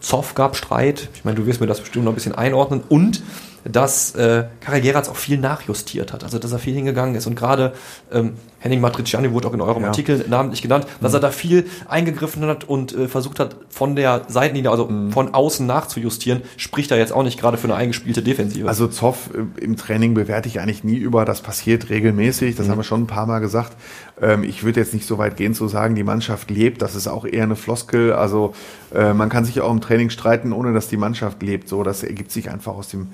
Zoff 0.00 0.34
gab, 0.34 0.56
Streit. 0.56 1.08
Ich 1.14 1.24
meine, 1.24 1.36
du 1.36 1.46
wirst 1.46 1.60
mir 1.60 1.66
das 1.66 1.80
bestimmt 1.80 2.04
noch 2.04 2.12
ein 2.12 2.16
bisschen 2.16 2.34
einordnen. 2.34 2.82
Und 2.88 3.22
dass 3.70 4.14
äh, 4.14 4.44
Karel 4.60 4.80
Geratz 4.80 5.08
auch 5.08 5.16
viel 5.16 5.38
nachjustiert 5.38 6.12
hat, 6.12 6.24
also 6.24 6.38
dass 6.38 6.52
er 6.52 6.58
viel 6.58 6.74
hingegangen 6.74 7.14
ist 7.14 7.26
und 7.26 7.34
gerade 7.34 7.72
ähm, 8.12 8.34
Henning 8.60 8.80
Matriciani 8.80 9.32
wurde 9.32 9.48
auch 9.48 9.54
in 9.54 9.60
eurem 9.60 9.82
ja. 9.82 9.88
Artikel 9.88 10.24
namentlich 10.28 10.62
genannt, 10.62 10.86
dass 11.00 11.12
mhm. 11.12 11.16
er 11.16 11.20
da 11.20 11.30
viel 11.30 11.66
eingegriffen 11.88 12.44
hat 12.46 12.64
und 12.64 12.92
äh, 12.92 13.06
versucht 13.06 13.38
hat, 13.38 13.56
von 13.68 13.94
der 13.94 14.22
Seitenlinie, 14.28 14.70
also 14.70 14.86
mhm. 14.86 15.12
von 15.12 15.32
außen 15.32 15.64
nachzujustieren, 15.66 16.42
spricht 16.56 16.90
er 16.90 16.98
jetzt 16.98 17.12
auch 17.12 17.22
nicht 17.22 17.38
gerade 17.38 17.56
für 17.56 17.68
eine 17.68 17.76
eingespielte 17.76 18.22
Defensive. 18.22 18.66
Also 18.66 18.88
Zoff 18.88 19.30
äh, 19.32 19.62
im 19.62 19.76
Training 19.76 20.14
bewerte 20.14 20.48
ich 20.48 20.60
eigentlich 20.60 20.82
nie 20.82 20.96
über, 20.96 21.24
das 21.24 21.40
passiert 21.40 21.88
regelmäßig, 21.90 22.56
das 22.56 22.66
mhm. 22.66 22.72
haben 22.72 22.78
wir 22.78 22.84
schon 22.84 23.02
ein 23.02 23.06
paar 23.06 23.26
Mal 23.26 23.38
gesagt. 23.38 23.76
Ähm, 24.20 24.42
ich 24.42 24.64
würde 24.64 24.80
jetzt 24.80 24.92
nicht 24.92 25.06
so 25.06 25.18
weit 25.18 25.36
gehen 25.36 25.54
zu 25.54 25.68
sagen, 25.68 25.94
die 25.94 26.04
Mannschaft 26.04 26.50
lebt, 26.50 26.82
das 26.82 26.96
ist 26.96 27.06
auch 27.06 27.24
eher 27.24 27.44
eine 27.44 27.56
Floskel, 27.56 28.12
also 28.12 28.54
äh, 28.92 29.12
man 29.12 29.28
kann 29.28 29.44
sich 29.44 29.60
auch 29.60 29.70
im 29.70 29.80
Training 29.80 30.10
streiten, 30.10 30.52
ohne 30.52 30.72
dass 30.72 30.88
die 30.88 30.96
Mannschaft 30.96 31.42
lebt, 31.42 31.68
so, 31.68 31.84
das 31.84 32.02
ergibt 32.02 32.32
sich 32.32 32.50
einfach 32.50 32.74
aus 32.74 32.88
dem 32.88 33.08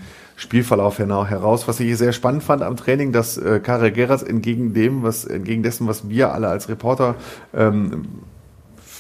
Spielverlauf 0.45 0.99
heraus. 0.99 1.67
Was 1.67 1.81
ich 1.81 1.97
sehr 1.97 2.13
spannend 2.13 2.43
fand 2.43 2.63
am 2.63 2.77
Training, 2.77 3.13
dass 3.13 3.37
äh, 3.37 3.61
Karel 3.61 3.91
Geras 3.91 4.23
entgegen 4.23 4.75
dem, 4.75 5.03
was 5.03 5.25
entgegen 5.25 5.63
dessen, 5.63 5.89
was 5.89 6.09
wir 6.09 6.33
alle 6.33 6.49
als 6.49 6.69
Reporter 6.69 7.17
ähm, 7.55 8.05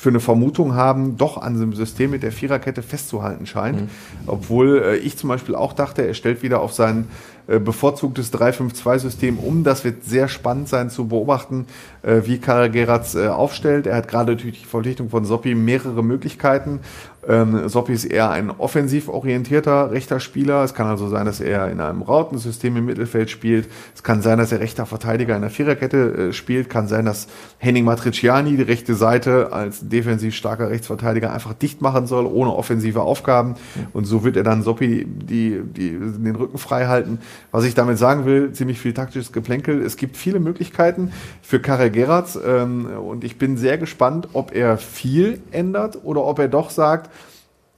für 0.05 0.11
eine 0.11 0.21
Vermutung 0.21 0.75
haben, 0.75 1.17
doch 1.17 1.39
an 1.39 1.59
dem 1.59 1.73
System 1.73 2.11
mit 2.11 2.23
der 2.23 2.33
Viererkette 2.33 2.83
festzuhalten 2.83 3.47
scheint. 3.47 3.83
Mhm. 3.83 3.89
Obwohl 4.27 4.83
äh, 4.83 4.97
ich 4.97 5.17
zum 5.17 5.29
Beispiel 5.29 5.55
auch 5.55 5.73
dachte, 5.73 6.07
er 6.07 6.15
stellt 6.15 6.43
wieder 6.43 6.61
auf 6.61 6.75
sein 6.75 7.09
äh, 7.47 7.59
bevorzugtes 7.59 8.33
3-5-2-System 8.33 9.39
um. 9.39 9.65
Das 9.65 9.85
wird 9.85 10.05
sehr 10.05 10.29
spannend 10.29 10.69
sein 10.69 10.89
zu 10.89 11.09
beobachten, 11.09 11.67
äh, 12.03 12.23
wie 12.25 12.39
Karel 12.39 12.71
Geratz 12.71 13.15
äh, 13.15 13.29
aufstellt. 13.29 13.87
Er 13.87 13.97
hat 13.97 14.09
gerade 14.09 14.37
durch 14.37 14.61
die 14.61 14.67
Verpflichtung 14.67 15.11
von 15.11 15.25
Soppi 15.25 15.55
mehrere 15.55 16.03
Möglichkeiten. 16.03 16.81
Ähm, 17.29 17.69
Soppi 17.69 17.93
ist 17.93 18.05
eher 18.05 18.31
ein 18.31 18.51
offensiv 18.51 19.09
orientierter 19.09 19.91
rechter 19.91 20.21
Spieler. 20.21 20.65
Es 20.65 20.75
kann 20.75 20.87
also 20.87 21.09
sein, 21.09 21.27
dass 21.27 21.41
er 21.41 21.71
in 21.71 21.81
einem 21.81 22.03
Rautensystem 22.03 22.77
im 22.77 22.87
Mittelfeld 22.87 23.31
spielt. 23.31 23.69
Es 23.95 24.03
kann 24.03 24.23
sein, 24.23 24.39
dass 24.39 24.53
er 24.53 24.61
rechter 24.61 24.87
Verteidiger 24.87 25.35
in 25.35 25.43
der 25.43 25.51
Viererkette 25.51 26.29
äh, 26.29 26.33
spielt. 26.33 26.71
Kann 26.71 26.89
sein, 26.89 27.05
dass 27.05 27.29
Henning 27.59 27.85
Matriciani 27.85 28.57
die 28.57 28.63
rechte 28.63 28.95
Seite 28.95 29.53
als 29.53 29.89
defensiv 29.89 30.35
starker 30.35 30.71
Rechtsverteidiger 30.71 31.33
einfach 31.33 31.55
dicht 31.55 31.81
machen 31.81 32.07
soll, 32.07 32.27
ohne 32.27 32.55
offensive 32.55 33.03
Aufgaben. 33.03 33.55
Und 33.93 34.05
so 34.05 34.25
wird 34.25 34.37
er 34.37 34.43
dann 34.43 34.63
Soppi 34.63 35.07
die, 35.07 35.61
die, 35.63 35.91
den 35.91 36.37
Rücken 36.37 36.59
frei 36.59 36.87
halten. 36.87 37.19
Was 37.51 37.65
ich 37.65 37.75
damit 37.75 37.99
sagen 37.99 38.27
will, 38.27 38.53
ziemlich 38.53 38.79
viel 38.81 38.93
taktisches 38.93 39.33
Geplänkel. 39.33 39.83
Es 39.83 39.97
gibt 39.97 40.17
viele 40.17 40.41
Möglichkeiten 40.41 41.13
für 41.43 41.61
Karel 41.61 41.91
Geratz 41.91 42.39
ähm, 42.45 42.87
und 42.87 43.25
ich 43.25 43.39
bin 43.39 43.57
sehr 43.57 43.79
gespannt, 43.79 44.29
ob 44.33 44.55
er 44.55 44.79
viel 44.79 45.41
ändert 45.51 45.99
oder 46.05 46.25
ob 46.25 46.39
er 46.39 46.49
doch 46.49 46.71
sagt, 46.71 47.11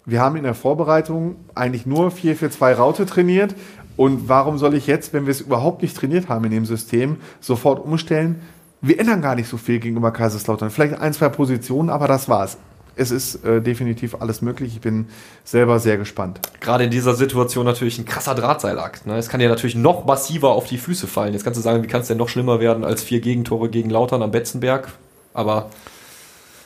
wir 0.07 0.21
haben 0.21 0.37
in 0.37 0.45
der 0.45 0.55
Vorbereitung 0.55 1.37
eigentlich 1.55 1.85
nur 1.85 2.11
4-4-2 2.11 2.75
Raute 2.75 3.07
trainiert 3.07 3.55
und 3.97 4.29
warum 4.29 4.57
soll 4.59 4.75
ich 4.75 4.87
jetzt, 4.87 5.13
wenn 5.13 5.27
wir 5.27 5.33
es 5.33 5.41
überhaupt 5.41 5.83
nicht 5.83 5.97
trainiert 5.97 6.29
haben 6.29 6.45
in 6.45 6.51
dem 6.53 6.65
System, 6.67 7.17
sofort 7.41 7.85
umstellen? 7.85 8.41
Wir 8.81 9.01
ändern 9.01 9.21
gar 9.21 9.35
nicht 9.35 9.49
so 9.49 9.57
viel 9.57 9.81
gegenüber 9.81 10.13
Kaiserslautern. 10.13 10.71
Vielleicht 10.71 11.01
ein, 11.01 11.13
zwei 11.13 11.29
Positionen, 11.29 11.91
aber 11.91 12.09
das 12.09 12.29
war's 12.29 12.57
es 12.97 13.11
ist 13.11 13.45
äh, 13.45 13.61
definitiv 13.61 14.17
alles 14.21 14.43
möglich. 14.43 14.75
Ich 14.75 14.81
bin 14.81 15.07
selber 15.45 15.79
sehr 15.79 15.99
gespannt. 15.99 16.41
Gerade 16.61 16.85
in 16.85 16.91
dieser 16.91 17.15
Situation 17.15 17.67
natürlich 17.67 17.99
ein 17.99 18.07
krasser 18.07 18.35
Drahtseilakt. 18.35 19.07
Ne? 19.07 19.17
Es 19.17 19.29
kann 19.29 19.41
ja 19.41 19.49
natürlich 19.49 19.77
noch 19.77 20.07
massiver 20.07 20.51
auf 20.51 20.67
die 20.67 20.79
Füße 20.79 21.07
fallen. 21.07 21.35
Jetzt 21.35 21.45
kannst 21.45 21.59
du 21.59 21.63
sagen, 21.63 21.83
wie 21.83 21.87
kann 21.87 22.01
es 22.01 22.09
denn 22.09 22.17
noch 22.17 22.31
schlimmer 22.31 22.59
werden 22.59 22.85
als 22.85 23.03
vier 23.03 23.21
Gegentore 23.21 23.69
gegen 23.69 23.91
Lautern 23.91 24.23
am 24.23 24.31
Betzenberg? 24.31 24.89
Aber 25.35 25.71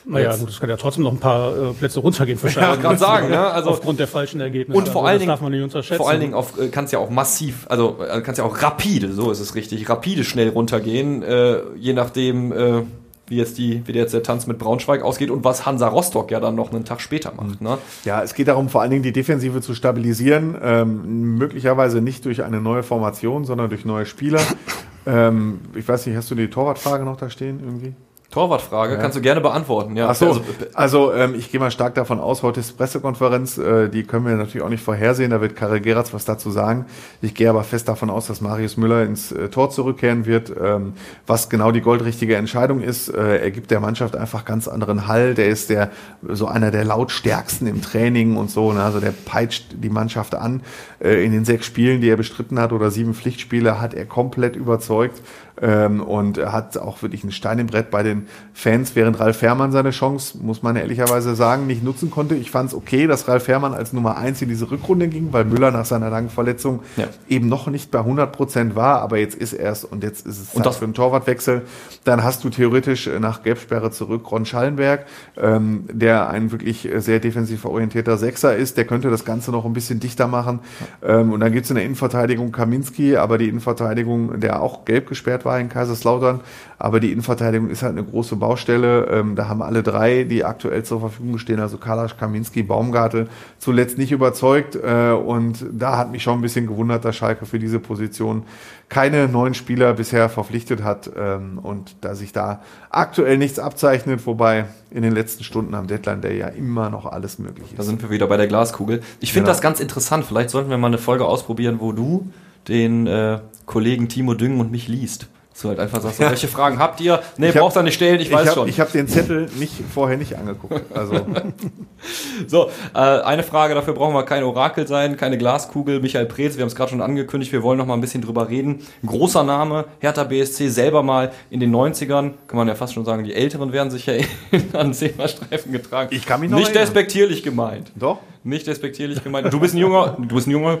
Naja, 0.05 0.35
gut, 0.35 0.49
es 0.49 0.59
kann 0.59 0.69
ja 0.69 0.77
trotzdem 0.77 1.03
noch 1.03 1.11
ein 1.11 1.19
paar 1.19 1.51
äh, 1.55 1.73
Plätze 1.73 1.99
runtergehen 1.99 2.37
für 2.37 2.49
Schalke. 2.51 2.69
wollte 2.69 2.81
gerade 2.81 2.97
sagen, 2.97 3.29
ne? 3.29 3.39
Also- 3.39 3.69
Aufgrund 3.69 3.99
der 3.99 4.07
falschen 4.07 4.41
Ergebnisse. 4.41 4.77
Und 4.77 4.87
vor 4.89 5.01
Also 5.01 5.07
allen 5.07 5.15
das 5.15 5.19
Dingen, 5.21 5.29
darf 5.29 5.41
man 5.41 5.51
nicht 5.51 5.63
unterschätzen. 5.63 5.97
vor 5.97 6.09
allen 6.09 6.21
Dingen 6.21 6.33
auf, 6.33 6.59
äh, 6.59 6.67
kann's 6.69 6.91
ja 6.91 6.99
auch 6.99 7.09
massiv, 7.09 7.65
also 7.69 7.97
äh, 8.01 8.21
kann's 8.21 8.37
ja 8.37 8.43
auch 8.43 8.61
rapide, 8.61 9.11
so 9.13 9.31
ist 9.31 9.39
es 9.39 9.55
richtig, 9.55 9.87
rapide 9.89 10.23
schnell 10.23 10.49
runtergehen, 10.49 11.21
äh, 11.23 11.59
je 11.77 11.93
nachdem, 11.93 12.51
äh, 12.51 12.81
wie 13.27 13.37
jetzt 13.37 13.57
die, 13.57 13.81
wie 13.85 13.93
jetzt 13.93 14.13
der 14.13 14.23
Tanz 14.23 14.45
mit 14.47 14.57
Braunschweig 14.59 15.03
ausgeht 15.03 15.29
und 15.31 15.45
was 15.45 15.65
Hansa 15.65 15.87
Rostock 15.87 16.31
ja 16.31 16.41
dann 16.41 16.55
noch 16.55 16.73
einen 16.73 16.83
Tag 16.83 16.99
später 16.99 17.31
macht. 17.33 17.61
Ne? 17.61 17.77
Ja, 18.03 18.21
es 18.23 18.33
geht 18.33 18.49
darum, 18.49 18.67
vor 18.67 18.81
allen 18.81 18.91
Dingen 18.91 19.03
die 19.03 19.13
Defensive 19.13 19.61
zu 19.61 19.73
stabilisieren. 19.73 20.57
Ähm, 20.61 21.37
möglicherweise 21.37 22.01
nicht 22.01 22.25
durch 22.25 22.43
eine 22.43 22.59
neue 22.59 22.83
Formation, 22.83 23.45
sondern 23.45 23.69
durch 23.69 23.85
neue 23.85 24.05
Spieler. 24.05 24.41
ähm, 25.05 25.61
ich 25.75 25.87
weiß 25.87 26.07
nicht, 26.07 26.17
hast 26.17 26.29
du 26.29 26.35
die 26.35 26.49
Torwartfrage 26.49 27.05
noch 27.05 27.15
da 27.15 27.29
stehen 27.29 27.61
irgendwie? 27.63 27.93
Torwartfrage 28.31 28.97
kannst 28.97 29.17
du 29.17 29.21
gerne 29.21 29.41
beantworten. 29.41 29.97
Ja, 29.97 30.07
Ach 30.09 30.15
so, 30.15 30.27
Also, 30.27 30.41
also 30.73 31.13
ähm, 31.13 31.35
ich 31.35 31.51
gehe 31.51 31.59
mal 31.59 31.69
stark 31.69 31.95
davon 31.95 32.19
aus, 32.19 32.43
heute 32.43 32.61
ist 32.61 32.77
Pressekonferenz, 32.77 33.57
äh, 33.57 33.89
die 33.89 34.03
können 34.03 34.25
wir 34.25 34.35
natürlich 34.35 34.61
auch 34.61 34.69
nicht 34.69 34.83
vorhersehen, 34.83 35.31
da 35.31 35.41
wird 35.41 35.57
Karel 35.57 35.81
Geratz 35.81 36.13
was 36.13 36.23
dazu 36.23 36.49
sagen. 36.49 36.85
Ich 37.21 37.35
gehe 37.35 37.49
aber 37.49 37.63
fest 37.65 37.89
davon 37.89 38.09
aus, 38.09 38.27
dass 38.27 38.39
Marius 38.39 38.77
Müller 38.77 39.03
ins 39.03 39.33
äh, 39.33 39.49
Tor 39.49 39.69
zurückkehren 39.69 40.25
wird. 40.25 40.49
Ähm, 40.49 40.93
was 41.27 41.49
genau 41.49 41.71
die 41.71 41.81
goldrichtige 41.81 42.37
Entscheidung 42.37 42.81
ist, 42.81 43.09
äh, 43.09 43.37
er 43.39 43.51
gibt 43.51 43.69
der 43.69 43.81
Mannschaft 43.81 44.15
einfach 44.15 44.45
ganz 44.45 44.69
anderen 44.69 45.07
Hall. 45.07 45.33
Der 45.33 45.49
ist 45.49 45.69
der 45.69 45.91
so 46.27 46.47
einer 46.47 46.71
der 46.71 46.85
lautstärksten 46.85 47.67
im 47.67 47.81
Training 47.81 48.37
und 48.37 48.49
so. 48.49 48.71
Ne? 48.71 48.81
Also 48.81 49.01
der 49.01 49.11
peitscht 49.11 49.65
die 49.73 49.89
Mannschaft 49.89 50.35
an. 50.35 50.61
Äh, 51.03 51.23
in 51.25 51.31
den 51.31 51.45
sechs 51.45 51.65
Spielen, 51.65 51.99
die 52.01 52.09
er 52.09 52.17
bestritten 52.17 52.59
hat 52.59 52.71
oder 52.71 52.91
sieben 52.91 53.13
Pflichtspiele, 53.13 53.81
hat 53.81 53.93
er 53.93 54.05
komplett 54.05 54.55
überzeugt 54.55 55.21
ähm, 55.61 56.01
und 56.01 56.37
hat 56.37 56.77
auch 56.77 57.01
wirklich 57.01 57.23
einen 57.23 57.31
Stein 57.31 57.59
im 57.59 57.67
Brett 57.67 57.89
bei 57.91 58.03
den 58.03 58.27
Fans, 58.53 58.95
während 58.95 59.19
Ralf 59.19 59.37
Fährmann 59.37 59.71
seine 59.71 59.91
Chance, 59.91 60.37
muss 60.41 60.61
man 60.63 60.75
ehrlicherweise 60.75 61.35
sagen, 61.35 61.65
nicht 61.67 61.83
nutzen 61.83 62.11
konnte. 62.11 62.35
Ich 62.35 62.51
fand 62.51 62.69
es 62.69 62.75
okay, 62.75 63.07
dass 63.07 63.27
Ralf 63.27 63.43
Fährmann 63.45 63.73
als 63.73 63.93
Nummer 63.93 64.17
eins 64.17 64.41
in 64.41 64.49
diese 64.49 64.69
Rückrunde 64.69 65.07
ging, 65.07 65.29
weil 65.33 65.45
Müller 65.45 65.71
nach 65.71 65.85
seiner 65.85 66.09
langen 66.09 66.29
Verletzung 66.29 66.81
Ja. 66.97 67.05
eben 67.27 67.47
noch 67.47 67.67
nicht 67.67 67.89
bei 67.91 67.99
100 67.99 68.31
Prozent 68.31 68.75
war, 68.75 69.01
aber 69.01 69.17
jetzt 69.17 69.35
ist 69.35 69.53
er 69.53 69.71
es 69.71 69.83
und 69.83 70.03
jetzt 70.03 70.25
ist 70.27 70.39
es 70.39 70.51
Zeit 70.51 70.65
das- 70.65 70.77
für 70.77 70.85
einen 70.85 70.93
Torwartwechsel. 70.93 71.63
Dann 72.03 72.23
hast 72.23 72.43
du 72.43 72.49
theoretisch 72.49 73.09
nach 73.19 73.43
Gelbsperre 73.43 73.91
zurück 73.91 74.31
Ron 74.31 74.45
Schallenberg, 74.45 75.05
ähm, 75.39 75.85
der 75.91 76.29
ein 76.29 76.51
wirklich 76.51 76.87
sehr 76.97 77.19
defensiv 77.19 77.65
orientierter 77.65 78.17
Sechser 78.17 78.55
ist, 78.55 78.77
der 78.77 78.85
könnte 78.85 79.09
das 79.09 79.25
Ganze 79.25 79.51
noch 79.51 79.65
ein 79.65 79.73
bisschen 79.73 79.99
dichter 79.99 80.27
machen. 80.27 80.59
Ähm, 81.03 81.31
und 81.31 81.39
dann 81.39 81.51
gibt 81.51 81.65
es 81.65 81.71
in 81.71 81.75
der 81.75 81.85
Innenverteidigung 81.85 82.51
Kaminski, 82.51 83.17
aber 83.17 83.37
die 83.37 83.49
Innenverteidigung, 83.49 84.39
der 84.39 84.61
auch 84.61 84.85
gelb 84.85 85.07
gesperrt 85.07 85.45
war 85.45 85.59
in 85.59 85.69
Kaiserslautern, 85.69 86.41
aber 86.77 86.99
die 86.99 87.11
Innenverteidigung 87.11 87.69
ist 87.69 87.83
halt 87.83 87.97
eine 87.97 88.03
große 88.03 88.35
Baustelle. 88.35 89.05
Ähm, 89.11 89.35
da 89.35 89.47
haben 89.47 89.61
alle 89.61 89.83
drei, 89.83 90.23
die 90.23 90.43
aktuell 90.43 90.83
zur 90.83 90.99
Verfügung 90.99 91.37
stehen, 91.37 91.59
also 91.59 91.77
Kalasch, 91.77 92.17
Kaminski, 92.17 92.63
Baumgartel, 92.63 93.29
zuletzt 93.59 93.97
nicht 93.97 94.11
überzeugt. 94.11 94.75
Äh, 94.75 95.11
und 95.11 95.65
da 95.71 95.97
hat 95.97 96.11
mich 96.11 96.23
schon 96.23 96.39
ein 96.39 96.41
bisschen 96.41 96.67
gewundert, 96.67 97.05
dass 97.05 97.15
Schalke 97.15 97.45
für 97.45 97.59
diese 97.59 97.79
Position 97.79 98.43
keine 98.91 99.29
neuen 99.29 99.53
Spieler 99.53 99.93
bisher 99.93 100.27
verpflichtet 100.27 100.83
hat 100.83 101.09
ähm, 101.17 101.59
und 101.59 101.95
da 102.01 102.13
sich 102.13 102.33
da 102.33 102.61
aktuell 102.89 103.37
nichts 103.37 103.57
abzeichnet, 103.57 104.25
wobei 104.27 104.65
in 104.91 105.01
den 105.01 105.13
letzten 105.13 105.45
Stunden 105.45 105.73
am 105.75 105.87
Deadline 105.87 106.19
Day 106.21 106.37
ja 106.37 106.47
immer 106.49 106.89
noch 106.89 107.05
alles 107.05 107.39
möglich 107.39 107.73
Da 107.75 107.83
ist. 107.83 107.87
sind 107.87 108.01
wir 108.01 108.09
wieder 108.09 108.27
bei 108.27 108.35
der 108.35 108.47
Glaskugel. 108.47 108.99
Ich 109.21 109.31
finde 109.31 109.45
Genau. 109.45 109.53
das 109.53 109.61
ganz 109.61 109.79
interessant. 109.79 110.25
Vielleicht 110.25 110.49
sollten 110.49 110.69
wir 110.69 110.77
mal 110.77 110.87
eine 110.87 110.97
Folge 110.97 111.23
ausprobieren, 111.25 111.77
wo 111.79 111.93
du 111.93 112.29
den 112.67 113.07
äh, 113.07 113.39
Kollegen 113.65 114.09
Timo 114.09 114.33
Düngen 114.33 114.59
und 114.59 114.71
mich 114.71 114.89
liest. 114.89 115.27
Dass 115.61 115.63
du 115.63 115.69
halt 115.69 115.79
einfach 115.79 116.01
sagst, 116.01 116.17
so, 116.17 116.23
welche 116.23 116.47
Fragen 116.47 116.79
habt 116.79 116.99
ihr? 117.01 117.21
Nee, 117.37 117.49
Ich 117.49 117.53
brauchst 117.53 117.77
du 117.77 117.83
nicht 117.83 117.93
stellen, 117.93 118.19
ich 118.19 118.31
weiß 118.31 118.47
hab, 118.47 118.53
schon. 118.55 118.67
Ich 118.67 118.79
habe 118.79 118.89
den 118.91 119.07
Zettel 119.07 119.47
nicht 119.59 119.73
vorher 119.93 120.17
nicht 120.17 120.35
angeguckt. 120.35 120.81
Also 120.91 121.13
So, 122.47 122.71
äh, 122.95 122.97
eine 122.97 123.43
Frage, 123.43 123.75
dafür 123.75 123.93
brauchen 123.93 124.15
wir 124.15 124.23
kein 124.23 124.43
Orakel 124.43 124.87
sein, 124.87 125.17
keine 125.17 125.37
Glaskugel. 125.37 125.99
Michael 125.99 126.25
Preetz, 126.25 126.55
wir 126.55 126.61
haben 126.63 126.69
es 126.69 126.75
gerade 126.75 126.89
schon 126.89 127.01
angekündigt, 127.01 127.51
wir 127.51 127.61
wollen 127.61 127.77
noch 127.77 127.85
mal 127.85 127.93
ein 127.93 128.01
bisschen 128.01 128.21
drüber 128.23 128.49
reden. 128.49 128.79
Großer 129.05 129.43
Name, 129.43 129.85
Hertha 129.99 130.23
BSC, 130.23 130.69
selber 130.69 131.03
mal 131.03 131.31
in 131.51 131.59
den 131.59 131.71
90ern, 131.75 132.31
kann 132.47 132.57
man 132.57 132.67
ja 132.67 132.73
fast 132.73 132.93
schon 132.95 133.05
sagen, 133.05 133.23
die 133.23 133.35
Älteren 133.35 133.71
werden 133.71 133.91
sich 133.91 134.07
ja 134.07 134.13
an 134.73 134.95
Zebrastreifen 134.95 135.71
getragen. 135.71 136.09
Ich 136.11 136.25
kann 136.25 136.39
mich 136.39 136.49
noch 136.49 136.57
Nicht 136.57 136.69
erinnern. 136.69 136.85
despektierlich 136.85 137.43
gemeint. 137.43 137.91
doch. 137.95 138.17
Nicht 138.43 138.65
despektierlich 138.65 139.23
gemeint. 139.23 139.53
Du 139.53 139.59
bist 139.59 139.75
ein 139.75 139.77
junger, 139.77 140.17
du 140.17 140.33
bist 140.35 140.47
ein 140.47 140.51
junger. 140.51 140.79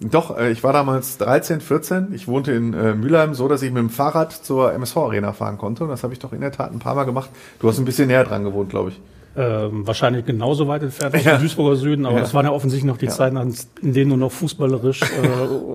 Doch, 0.00 0.36
äh, 0.36 0.50
ich 0.50 0.62
war 0.64 0.72
damals 0.72 1.18
13, 1.18 1.60
14. 1.60 2.08
Ich 2.14 2.26
wohnte 2.28 2.52
in 2.52 2.74
äh, 2.74 2.94
Mülheim, 2.94 3.34
so 3.34 3.48
dass 3.48 3.62
ich 3.62 3.70
mit 3.72 3.80
dem 3.80 3.90
Fahrrad 3.90 4.32
zur 4.32 4.72
MSV 4.72 4.96
Arena 4.96 5.32
fahren 5.32 5.56
konnte. 5.58 5.84
Und 5.84 5.90
das 5.90 6.02
habe 6.02 6.12
ich 6.12 6.18
doch 6.18 6.32
in 6.32 6.40
der 6.40 6.52
Tat 6.52 6.72
ein 6.72 6.78
paar 6.80 6.94
Mal 6.94 7.04
gemacht. 7.04 7.30
Du 7.60 7.68
hast 7.68 7.78
ein 7.78 7.84
bisschen 7.84 8.08
näher 8.08 8.24
dran 8.24 8.44
gewohnt, 8.44 8.70
glaube 8.70 8.90
ich. 8.90 9.00
Ähm, 9.36 9.84
wahrscheinlich 9.84 10.24
genauso 10.26 10.68
weit 10.68 10.84
entfernt 10.84 11.12
aus 11.16 11.24
Ja. 11.24 11.32
dem 11.36 11.40
Duisburger 11.40 11.74
Süden, 11.74 12.06
aber 12.06 12.14
Ja. 12.16 12.20
das 12.20 12.34
waren 12.34 12.46
ja 12.46 12.52
offensichtlich 12.52 12.86
noch 12.88 12.98
die 12.98 13.08
Zeiten, 13.08 13.36
in 13.82 13.92
denen 13.92 14.10
du 14.10 14.16
noch 14.16 14.30
fußballerisch 14.30 15.02
äh, 15.02 15.06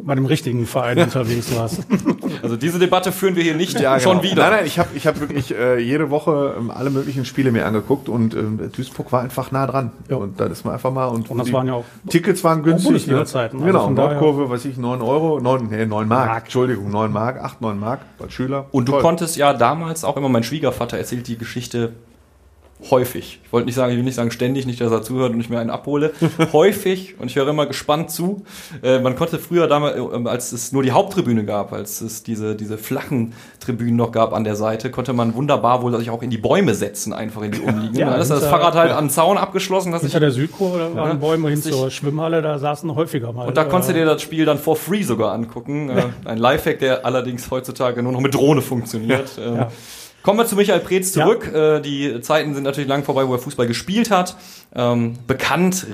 bei 0.01 0.13
einem 0.13 0.25
richtigen 0.27 0.65
Verein 0.65 0.97
unterwegs 1.03 1.53
warst. 1.53 1.81
Also 2.41 2.55
diese 2.55 2.79
Debatte 2.79 3.11
führen 3.11 3.35
wir 3.35 3.43
hier 3.43 3.55
nicht 3.55 3.79
Ja, 3.79 3.99
schon 3.99 4.19
genau. 4.21 4.31
wieder. 4.31 4.43
Nein, 4.43 4.51
nein, 4.59 4.65
ich 4.65 4.79
habe 4.79 4.89
ich 4.95 5.05
hab 5.07 5.19
wirklich 5.19 5.53
äh, 5.53 5.79
jede 5.79 6.09
Woche 6.09 6.55
ähm, 6.57 6.71
alle 6.71 6.89
möglichen 6.89 7.25
Spiele 7.25 7.51
mir 7.51 7.65
angeguckt 7.65 8.09
und 8.09 8.33
ähm, 8.33 8.59
Duisburg 8.75 9.11
war 9.11 9.21
einfach 9.21 9.51
nah 9.51 9.67
dran. 9.67 9.91
Ja. 10.09 10.17
Und 10.17 10.39
dann 10.39 10.51
ist 10.51 10.65
man 10.65 10.73
einfach 10.73 10.91
mal 10.91 11.05
und, 11.07 11.29
Und 11.29 11.37
das 11.37 11.47
die 11.47 11.53
waren 11.53 11.67
ja 11.67 11.73
auch 11.73 11.85
Tickets 12.09 12.43
waren 12.43 12.63
günstig. 12.63 12.85
Bundesliga-Zeiten, 12.87 13.57
also 13.57 13.65
Genau, 13.67 13.89
daher- 13.93 14.09
Nordkurve, 14.19 14.49
weiß 14.49 14.65
ich, 14.65 14.77
9 14.77 15.01
Euro, 15.01 15.39
9, 15.39 15.67
nee, 15.69 15.85
9 15.85 16.07
Mark, 16.07 16.27
Mark. 16.29 16.43
Entschuldigung, 16.43 16.89
9 16.89 17.11
Mark, 17.11 17.39
8, 17.41 17.61
9 17.61 17.79
Mark 17.79 17.99
als 18.19 18.33
Schüler. 18.33 18.65
Und 18.71 18.87
du 18.87 18.93
Toll. 18.93 19.01
konntest 19.01 19.35
ja 19.37 19.53
damals 19.53 20.03
auch 20.03 20.17
immer, 20.17 20.29
mein 20.29 20.43
Schwiegervater 20.43 20.97
erzählt 20.97 21.27
die 21.27 21.37
Geschichte 21.37 21.93
häufig. 22.89 23.39
Ich 23.43 23.51
wollte 23.51 23.65
nicht 23.65 23.75
sagen, 23.75 23.91
ich 23.91 23.97
will 23.97 24.03
nicht 24.03 24.15
sagen 24.15 24.31
ständig, 24.31 24.65
nicht, 24.65 24.79
dass 24.79 24.91
er 24.91 25.01
zuhört 25.01 25.33
und 25.33 25.39
ich 25.41 25.49
mir 25.49 25.59
einen 25.59 25.69
abhole. 25.69 26.13
häufig, 26.53 27.15
und 27.19 27.29
ich 27.29 27.35
höre 27.35 27.47
immer 27.47 27.65
gespannt 27.65 28.09
zu. 28.09 28.43
Äh, 28.81 28.99
man 28.99 29.15
konnte 29.15 29.37
früher 29.37 29.67
damals, 29.67 29.97
äh, 29.97 30.29
als 30.29 30.51
es 30.51 30.71
nur 30.71 30.83
die 30.83 30.91
Haupttribüne 30.91 31.43
gab, 31.43 31.73
als 31.73 32.01
es 32.01 32.23
diese, 32.23 32.55
diese 32.55 32.77
flachen 32.77 33.33
Tribünen 33.59 33.95
noch 33.95 34.11
gab 34.11 34.33
an 34.33 34.43
der 34.43 34.55
Seite, 34.55 34.91
konnte 34.91 35.13
man 35.13 35.35
wunderbar 35.35 35.81
wohl 35.81 35.97
sich 35.97 36.09
auch 36.09 36.21
in 36.23 36.29
die 36.29 36.37
Bäume 36.37 36.73
setzen, 36.73 37.11
einfach 37.11 37.41
in 37.41 37.51
die 37.51 37.59
umliegenden. 37.59 37.95
Ja, 37.99 38.11
da 38.11 38.17
ist 38.17 38.31
das 38.31 38.45
Fahrrad 38.45 38.75
halt 38.75 38.91
an 38.91 39.05
den 39.05 39.09
Zaun 39.09 39.37
abgeschlossen, 39.37 39.91
dass 39.91 40.03
ich 40.03 40.11
Hinter 40.11 40.21
der 40.21 40.31
Südkurve, 40.31 40.79
da 40.79 40.95
waren 40.95 41.09
Ja, 41.09 41.13
Bäume 41.15 41.49
hin 41.49 41.61
zur 41.61 41.91
Schwimmhalle, 41.91 42.41
da 42.41 42.59
saßen 42.59 42.95
häufiger 42.95 43.33
mal. 43.33 43.47
Und 43.47 43.57
da 43.57 43.65
konntest 43.65 43.89
du 43.91 43.95
äh, 43.95 43.99
dir 43.99 44.05
das 44.05 44.21
Spiel 44.21 44.45
dann 44.45 44.57
for 44.57 44.75
free 44.75 45.03
sogar 45.03 45.33
angucken. 45.33 45.89
Äh, 45.89 46.03
Ein 46.25 46.37
Lifehack, 46.37 46.79
der 46.79 47.05
allerdings 47.05 47.51
heutzutage 47.51 48.01
nur 48.03 48.13
noch 48.13 48.21
mit 48.21 48.33
Drohne 48.33 48.61
funktioniert. 48.61 49.31
Ähm, 49.37 49.55
Ja. 49.55 49.71
Kommen 50.23 50.37
wir 50.39 50.45
zu 50.45 50.55
Michael 50.55 50.81
Preetz 50.81 51.15
Ja. 51.15 51.25
zurück. 51.25 51.51
Äh, 51.53 51.79
Die 51.81 52.19
Zeiten 52.21 52.53
sind 52.53 52.63
natürlich 52.63 52.89
lang 52.89 53.03
vorbei, 53.03 53.27
wo 53.27 53.33
er 53.33 53.39
Fußball 53.39 53.67
gespielt 53.67 54.11
hat. 54.11 54.35
Ähm, 54.75 55.13
bekannt, 55.27 55.87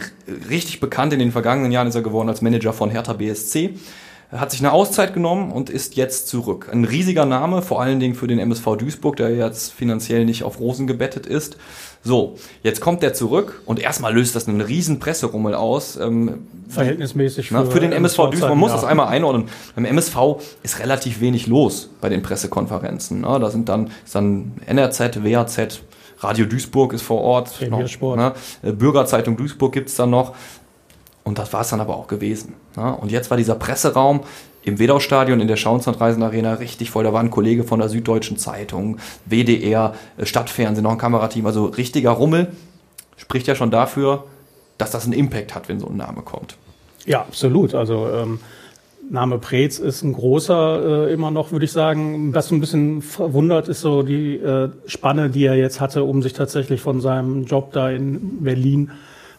richtig 0.49 0.79
bekannt 0.79 1.13
in 1.13 1.19
den 1.19 1.31
vergangenen 1.31 1.71
Jahren 1.71 1.87
ist 1.87 1.95
er 1.95 2.01
geworden 2.01 2.27
als 2.29 2.41
Manager 2.41 2.73
von 2.73 2.89
Hertha 2.89 3.13
BSC. 3.13 3.75
Er 4.35 4.41
hat 4.41 4.51
sich 4.51 4.59
eine 4.59 4.73
Auszeit 4.73 5.13
genommen 5.13 5.49
und 5.49 5.69
ist 5.69 5.95
jetzt 5.95 6.27
zurück. 6.27 6.67
Ein 6.69 6.83
riesiger 6.83 7.23
Name, 7.23 7.61
vor 7.61 7.81
allen 7.81 8.01
Dingen 8.01 8.15
für 8.15 8.27
den 8.27 8.37
MSV 8.37 8.75
Duisburg, 8.75 9.15
der 9.15 9.33
jetzt 9.33 9.71
finanziell 9.71 10.25
nicht 10.25 10.43
auf 10.43 10.59
Rosen 10.59 10.87
gebettet 10.87 11.25
ist. 11.25 11.55
So, 12.03 12.35
jetzt 12.61 12.81
kommt 12.81 13.01
er 13.01 13.13
zurück 13.13 13.61
und 13.65 13.79
erstmal 13.79 14.13
löst 14.13 14.35
das 14.35 14.49
einen 14.49 14.59
riesen 14.59 14.99
Presserummel 14.99 15.55
aus. 15.55 15.95
Ähm, 15.95 16.47
verhältnismäßig 16.67 17.51
na, 17.51 17.63
für 17.63 17.79
den 17.79 17.93
MSV 17.93 18.17
Duisburg, 18.17 18.49
man 18.49 18.57
muss 18.57 18.73
das 18.73 18.81
ja. 18.81 18.89
einmal 18.89 19.07
einordnen. 19.07 19.47
Beim 19.73 19.85
MSV 19.85 20.17
ist 20.63 20.79
relativ 20.79 21.21
wenig 21.21 21.47
los 21.47 21.89
bei 22.01 22.09
den 22.09 22.21
Pressekonferenzen. 22.21 23.21
Ne? 23.21 23.39
Da 23.39 23.49
sind 23.49 23.69
dann, 23.69 23.89
ist 24.03 24.15
dann 24.15 24.51
NRZ, 24.65 25.23
WAZ, 25.23 25.79
Radio 26.19 26.45
Duisburg 26.45 26.91
ist 26.91 27.03
vor 27.03 27.21
Ort. 27.21 27.51
Sport. 27.87 28.17
Ne? 28.17 28.73
Bürgerzeitung 28.73 29.37
Duisburg 29.37 29.71
gibt's 29.71 29.95
dann 29.95 30.09
noch. 30.09 30.35
Und 31.25 31.39
das 31.39 31.51
war 31.53 31.61
es 31.61 31.69
dann 31.69 31.81
aber 31.81 31.97
auch 31.97 32.07
gewesen. 32.07 32.53
Ne? 32.77 32.95
Und 32.95 33.11
jetzt 33.11 33.29
war 33.31 33.37
dieser 33.37 33.55
Presseraum 33.55 34.21
im 34.63 34.79
Wedau-Stadion 34.79 35.41
in 35.41 35.47
der 35.47 35.57
Schauenslandreisen 35.57 36.23
Arena 36.23 36.53
richtig 36.53 36.91
voll. 36.91 37.03
Da 37.03 37.11
war 37.11 37.19
ein 37.19 37.31
Kollege 37.31 37.63
von 37.63 37.79
der 37.79 37.89
Süddeutschen 37.89 38.37
Zeitung, 38.37 38.97
WDR, 39.25 39.95
äh, 40.17 40.25
Stadtfernsehen, 40.25 40.83
noch 40.83 40.91
ein 40.91 40.97
Kamerateam. 40.97 41.45
Also 41.45 41.65
richtiger 41.65 42.11
Rummel. 42.11 42.51
Spricht 43.17 43.47
ja 43.47 43.55
schon 43.55 43.71
dafür, 43.71 44.25
dass 44.77 44.91
das 44.91 45.05
einen 45.05 45.13
Impact 45.13 45.55
hat, 45.55 45.67
wenn 45.67 45.79
so 45.79 45.87
ein 45.87 45.97
Name 45.97 46.21
kommt. 46.21 46.57
Ja, 47.05 47.21
absolut. 47.21 47.73
Also 47.73 48.07
ähm, 48.09 48.39
Name 49.09 49.39
Preetz 49.39 49.79
ist 49.79 50.03
ein 50.03 50.13
großer 50.13 51.07
äh, 51.07 51.13
immer 51.13 51.31
noch, 51.31 51.51
würde 51.51 51.65
ich 51.65 51.71
sagen. 51.71 52.33
Was 52.33 52.49
so 52.49 52.55
ein 52.55 52.59
bisschen 52.59 53.01
verwundert, 53.01 53.67
ist 53.67 53.81
so 53.81 54.03
die 54.03 54.35
äh, 54.35 54.69
Spanne, 54.85 55.29
die 55.29 55.45
er 55.45 55.55
jetzt 55.55 55.79
hatte, 55.79 56.03
um 56.03 56.21
sich 56.21 56.33
tatsächlich 56.33 56.81
von 56.81 57.01
seinem 57.01 57.45
Job 57.45 57.71
da 57.73 57.89
in 57.89 58.43
Berlin, 58.43 58.91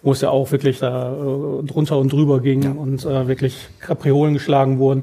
wo 0.07 0.13
es 0.13 0.21
ja 0.21 0.31
auch 0.31 0.53
wirklich 0.53 0.79
da 0.79 1.13
äh, 1.13 1.65
drunter 1.65 1.99
und 1.99 2.13
drüber 2.13 2.41
ging 2.41 2.77
und 2.77 3.05
äh, 3.05 3.27
wirklich 3.27 3.67
Kapriolen 3.81 4.35
geschlagen 4.35 4.79
wurden. 4.79 5.03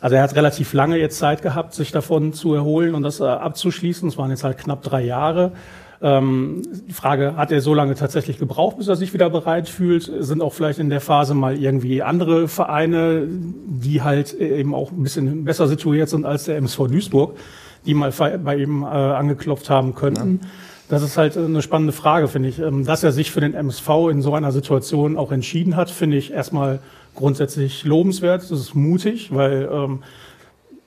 Also 0.00 0.16
er 0.16 0.24
hat 0.24 0.34
relativ 0.34 0.72
lange 0.72 0.96
jetzt 0.96 1.18
Zeit 1.18 1.40
gehabt, 1.40 1.72
sich 1.72 1.92
davon 1.92 2.32
zu 2.32 2.52
erholen 2.54 2.96
und 2.96 3.04
das 3.04 3.20
äh, 3.20 3.24
abzuschließen. 3.24 4.08
Es 4.08 4.18
waren 4.18 4.30
jetzt 4.30 4.42
halt 4.42 4.58
knapp 4.58 4.82
drei 4.82 5.04
Jahre. 5.04 5.52
Ähm, 6.02 6.62
die 6.88 6.92
Frage, 6.92 7.36
hat 7.36 7.52
er 7.52 7.60
so 7.60 7.74
lange 7.74 7.94
tatsächlich 7.94 8.38
gebraucht, 8.38 8.78
bis 8.78 8.88
er 8.88 8.96
sich 8.96 9.14
wieder 9.14 9.30
bereit 9.30 9.68
fühlt? 9.68 10.10
Sind 10.18 10.42
auch 10.42 10.52
vielleicht 10.52 10.80
in 10.80 10.90
der 10.90 11.00
Phase 11.00 11.34
mal 11.34 11.56
irgendwie 11.56 12.02
andere 12.02 12.48
Vereine, 12.48 13.28
die 13.28 14.02
halt 14.02 14.34
eben 14.34 14.74
auch 14.74 14.90
ein 14.90 15.04
bisschen 15.04 15.44
besser 15.44 15.68
situiert 15.68 16.08
sind 16.08 16.26
als 16.26 16.46
der 16.46 16.56
MSV 16.56 16.88
Duisburg, 16.88 17.36
die 17.86 17.94
mal 17.94 18.10
bei 18.42 18.56
ihm 18.56 18.82
äh, 18.82 18.86
angeklopft 18.86 19.70
haben 19.70 19.94
könnten? 19.94 20.40
Das 20.90 21.04
ist 21.04 21.16
halt 21.16 21.36
eine 21.36 21.62
spannende 21.62 21.92
Frage, 21.92 22.26
finde 22.26 22.48
ich. 22.48 22.58
Ähm, 22.58 22.84
dass 22.84 23.04
er 23.04 23.12
sich 23.12 23.30
für 23.30 23.40
den 23.40 23.54
MSV 23.54 23.88
in 24.10 24.22
so 24.22 24.34
einer 24.34 24.50
Situation 24.50 25.16
auch 25.16 25.30
entschieden 25.30 25.76
hat, 25.76 25.88
finde 25.88 26.16
ich 26.16 26.32
erstmal 26.32 26.80
grundsätzlich 27.14 27.84
lobenswert. 27.84 28.42
Das 28.42 28.50
ist 28.50 28.74
mutig, 28.74 29.32
weil 29.32 29.68
ähm, 29.72 30.02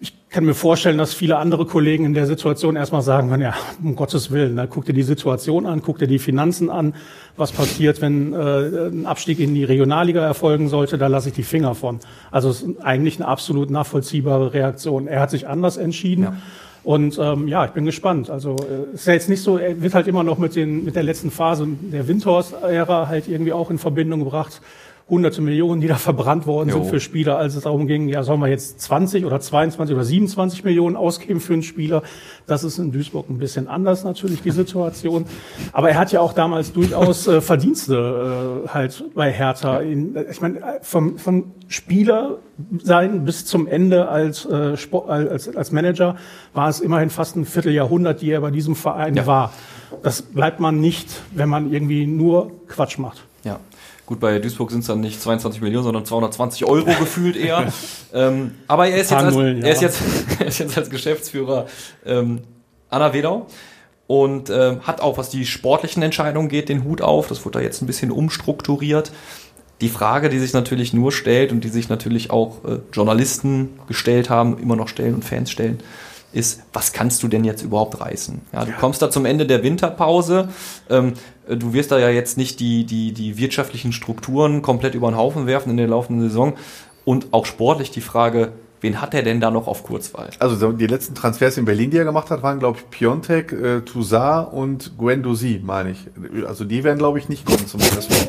ich 0.01 0.13
kann 0.29 0.43
mir 0.43 0.55
vorstellen, 0.55 0.97
dass 0.97 1.13
viele 1.13 1.37
andere 1.37 1.65
Kollegen 1.65 2.03
in 2.03 2.13
der 2.13 2.25
Situation 2.25 2.75
erstmal 2.75 3.01
sagen 3.01 3.29
können, 3.29 3.43
ja, 3.43 3.53
um 3.81 3.95
Gottes 3.95 4.29
Willen, 4.29 4.55
ne, 4.55 4.67
guck 4.69 4.83
dir 4.83 4.91
die 4.91 5.03
Situation 5.03 5.65
an, 5.65 5.81
guck 5.81 5.99
dir 5.99 6.07
die 6.07 6.19
Finanzen 6.19 6.69
an, 6.69 6.95
was 7.37 7.53
passiert, 7.53 8.01
wenn 8.01 8.33
äh, 8.33 8.89
ein 8.89 9.05
Abstieg 9.05 9.39
in 9.39 9.55
die 9.55 9.63
Regionalliga 9.63 10.21
erfolgen 10.21 10.67
sollte, 10.67 10.97
da 10.97 11.07
lasse 11.07 11.29
ich 11.29 11.35
die 11.35 11.43
Finger 11.43 11.75
von. 11.75 11.99
Also 12.29 12.49
es 12.49 12.63
ist 12.63 12.81
eigentlich 12.81 13.21
eine 13.21 13.29
absolut 13.29 13.69
nachvollziehbare 13.69 14.53
Reaktion. 14.53 15.07
Er 15.07 15.21
hat 15.21 15.29
sich 15.29 15.47
anders 15.47 15.77
entschieden. 15.77 16.23
Ja. 16.23 16.33
Und 16.83 17.17
ähm, 17.17 17.47
ja, 17.47 17.65
ich 17.65 17.71
bin 17.71 17.85
gespannt. 17.85 18.29
Also 18.29 18.57
äh, 18.57 18.93
ist 18.93 19.07
ja 19.07 19.13
jetzt 19.13 19.29
nicht 19.29 19.41
so, 19.41 19.57
er 19.57 19.81
wird 19.81 19.93
halt 19.93 20.07
immer 20.07 20.23
noch 20.23 20.37
mit, 20.37 20.55
den, 20.55 20.83
mit 20.83 20.95
der 20.95 21.03
letzten 21.03 21.31
Phase 21.31 21.65
der 21.81 22.07
Windhorst-Ära 22.07 23.07
halt 23.07 23.27
irgendwie 23.27 23.53
auch 23.53 23.69
in 23.69 23.77
Verbindung 23.77 24.19
gebracht 24.19 24.61
hunderte 25.09 25.41
Millionen, 25.41 25.81
die 25.81 25.87
da 25.87 25.95
verbrannt 25.95 26.47
worden 26.47 26.69
jo. 26.69 26.75
sind 26.75 26.85
für 26.89 26.99
Spieler, 26.99 27.37
als 27.37 27.55
es 27.55 27.63
darum 27.63 27.87
ging, 27.87 28.07
ja, 28.07 28.23
sollen 28.23 28.39
wir 28.39 28.47
jetzt 28.47 28.79
20 28.81 29.25
oder 29.25 29.39
22 29.39 29.95
oder 29.95 30.05
27 30.05 30.63
Millionen 30.63 30.95
ausgeben 30.95 31.39
für 31.39 31.53
einen 31.53 31.63
Spieler? 31.63 32.03
Das 32.47 32.63
ist 32.63 32.77
in 32.77 32.91
Duisburg 32.91 33.29
ein 33.29 33.37
bisschen 33.37 33.67
anders 33.67 34.03
natürlich, 34.03 34.41
die 34.41 34.51
Situation. 34.51 35.25
Aber 35.73 35.89
er 35.89 35.99
hat 35.99 36.11
ja 36.11 36.21
auch 36.21 36.33
damals 36.33 36.71
durchaus 36.71 37.27
äh, 37.27 37.41
Verdienste 37.41 38.63
äh, 38.65 38.69
halt 38.69 39.03
bei 39.13 39.31
Hertha. 39.31 39.79
In, 39.79 40.15
ich 40.29 40.41
meine, 40.41 40.61
vom, 40.81 41.17
vom 41.17 41.51
Spieler 41.67 42.37
sein 42.81 43.25
bis 43.25 43.45
zum 43.45 43.67
Ende 43.67 44.07
als, 44.07 44.45
äh, 44.45 44.77
Sport, 44.77 45.09
als, 45.09 45.53
als 45.53 45.71
Manager 45.71 46.15
war 46.53 46.69
es 46.69 46.79
immerhin 46.79 47.09
fast 47.09 47.35
ein 47.35 47.45
Vierteljahrhundert, 47.45 48.21
die 48.21 48.31
er 48.31 48.41
bei 48.41 48.51
diesem 48.51 48.75
Verein 48.75 49.15
ja. 49.15 49.27
war. 49.27 49.53
Das 50.01 50.21
bleibt 50.21 50.59
man 50.59 50.79
nicht, 50.79 51.09
wenn 51.31 51.49
man 51.49 51.71
irgendwie 51.71 52.07
nur 52.07 52.51
Quatsch 52.67 52.97
macht. 52.97 53.25
Ja. 53.43 53.59
Gut, 54.13 54.19
bei 54.19 54.37
Duisburg 54.37 54.69
sind 54.69 54.81
es 54.81 54.85
dann 54.85 54.99
nicht 54.99 55.19
22 55.19 55.59
Millionen, 55.59 55.85
sondern 55.85 56.05
220 56.05 56.65
Euro 56.65 56.85
gefühlt 56.99 57.35
eher. 57.35 57.73
ähm, 58.13 58.51
aber 58.67 58.87
er 58.87 58.97
ist, 58.97 59.09
jetzt 59.09 59.23
als, 59.23 59.33
Nullen, 59.33 59.57
ja. 59.57 59.65
er, 59.65 59.73
ist 59.73 59.81
jetzt, 59.81 60.01
er 60.39 60.45
ist 60.45 60.59
jetzt 60.59 60.77
als 60.77 60.91
Geschäftsführer 60.91 61.65
ähm, 62.05 62.41
Anna 62.91 63.11
Wedau 63.11 63.47
und 64.05 64.51
äh, 64.51 64.77
hat 64.83 65.01
auch, 65.01 65.17
was 65.17 65.31
die 65.31 65.47
sportlichen 65.47 66.03
Entscheidungen 66.03 66.47
geht, 66.47 66.69
den 66.69 66.83
Hut 66.83 67.01
auf. 67.01 67.27
Das 67.27 67.43
wurde 67.43 67.57
da 67.57 67.65
jetzt 67.65 67.81
ein 67.81 67.87
bisschen 67.87 68.11
umstrukturiert. 68.11 69.11
Die 69.81 69.89
Frage, 69.89 70.29
die 70.29 70.37
sich 70.37 70.53
natürlich 70.53 70.93
nur 70.93 71.11
stellt 71.11 71.51
und 71.51 71.63
die 71.63 71.69
sich 71.69 71.89
natürlich 71.89 72.29
auch 72.29 72.63
äh, 72.65 72.81
Journalisten 72.93 73.79
gestellt 73.87 74.29
haben, 74.29 74.59
immer 74.59 74.75
noch 74.75 74.89
stellen 74.89 75.15
und 75.15 75.25
Fans 75.25 75.49
stellen, 75.49 75.79
ist, 76.33 76.63
was 76.73 76.93
kannst 76.93 77.23
du 77.23 77.27
denn 77.27 77.43
jetzt 77.43 77.61
überhaupt 77.61 78.01
reißen? 78.01 78.41
Ja, 78.51 78.65
du 78.65 78.71
kommst 78.73 79.01
da 79.01 79.09
zum 79.09 79.25
Ende 79.25 79.45
der 79.45 79.63
Winterpause. 79.63 80.49
Ähm, 80.89 81.13
du 81.47 81.73
wirst 81.73 81.91
da 81.91 81.99
ja 81.99 82.09
jetzt 82.09 82.37
nicht 82.37 82.59
die, 82.59 82.85
die, 82.85 83.13
die 83.13 83.37
wirtschaftlichen 83.37 83.93
Strukturen 83.93 84.61
komplett 84.61 84.95
über 84.95 85.09
den 85.09 85.17
Haufen 85.17 85.45
werfen 85.47 85.69
in 85.69 85.77
der 85.77 85.87
laufenden 85.87 86.27
Saison. 86.27 86.53
Und 87.05 87.33
auch 87.33 87.45
sportlich 87.45 87.91
die 87.91 88.01
Frage, 88.01 88.53
Wen 88.83 88.99
hat 88.99 89.13
er 89.13 89.23
denn 89.23 89.39
da 89.39 89.49
noch 89.49 89.67
auf 89.67 89.83
Kurzwahl? 89.83 90.29
Also 90.39 90.73
die 90.73 90.87
letzten 90.87 91.15
Transfers 91.15 91.57
in 91.57 91.63
Berlin, 91.63 91.89
die 91.89 91.95
er 91.95 92.03
gemacht 92.03 92.29
hat, 92.29 92.43
waren, 92.43 92.59
glaube 92.59 92.79
ich, 92.79 92.89
Piontek, 92.89 93.53
äh, 93.53 93.79
Toussaint 93.79 94.51
und 94.51 94.97
Guendouzi, 94.97 95.61
meine 95.63 95.91
ich. 95.91 95.99
Also 96.45 96.65
die 96.65 96.83
werden, 96.83 96.97
glaube 96.97 97.17
ich, 97.17 97.29
nicht 97.29 97.45
kommen 97.45 97.65
zum. 97.65 97.79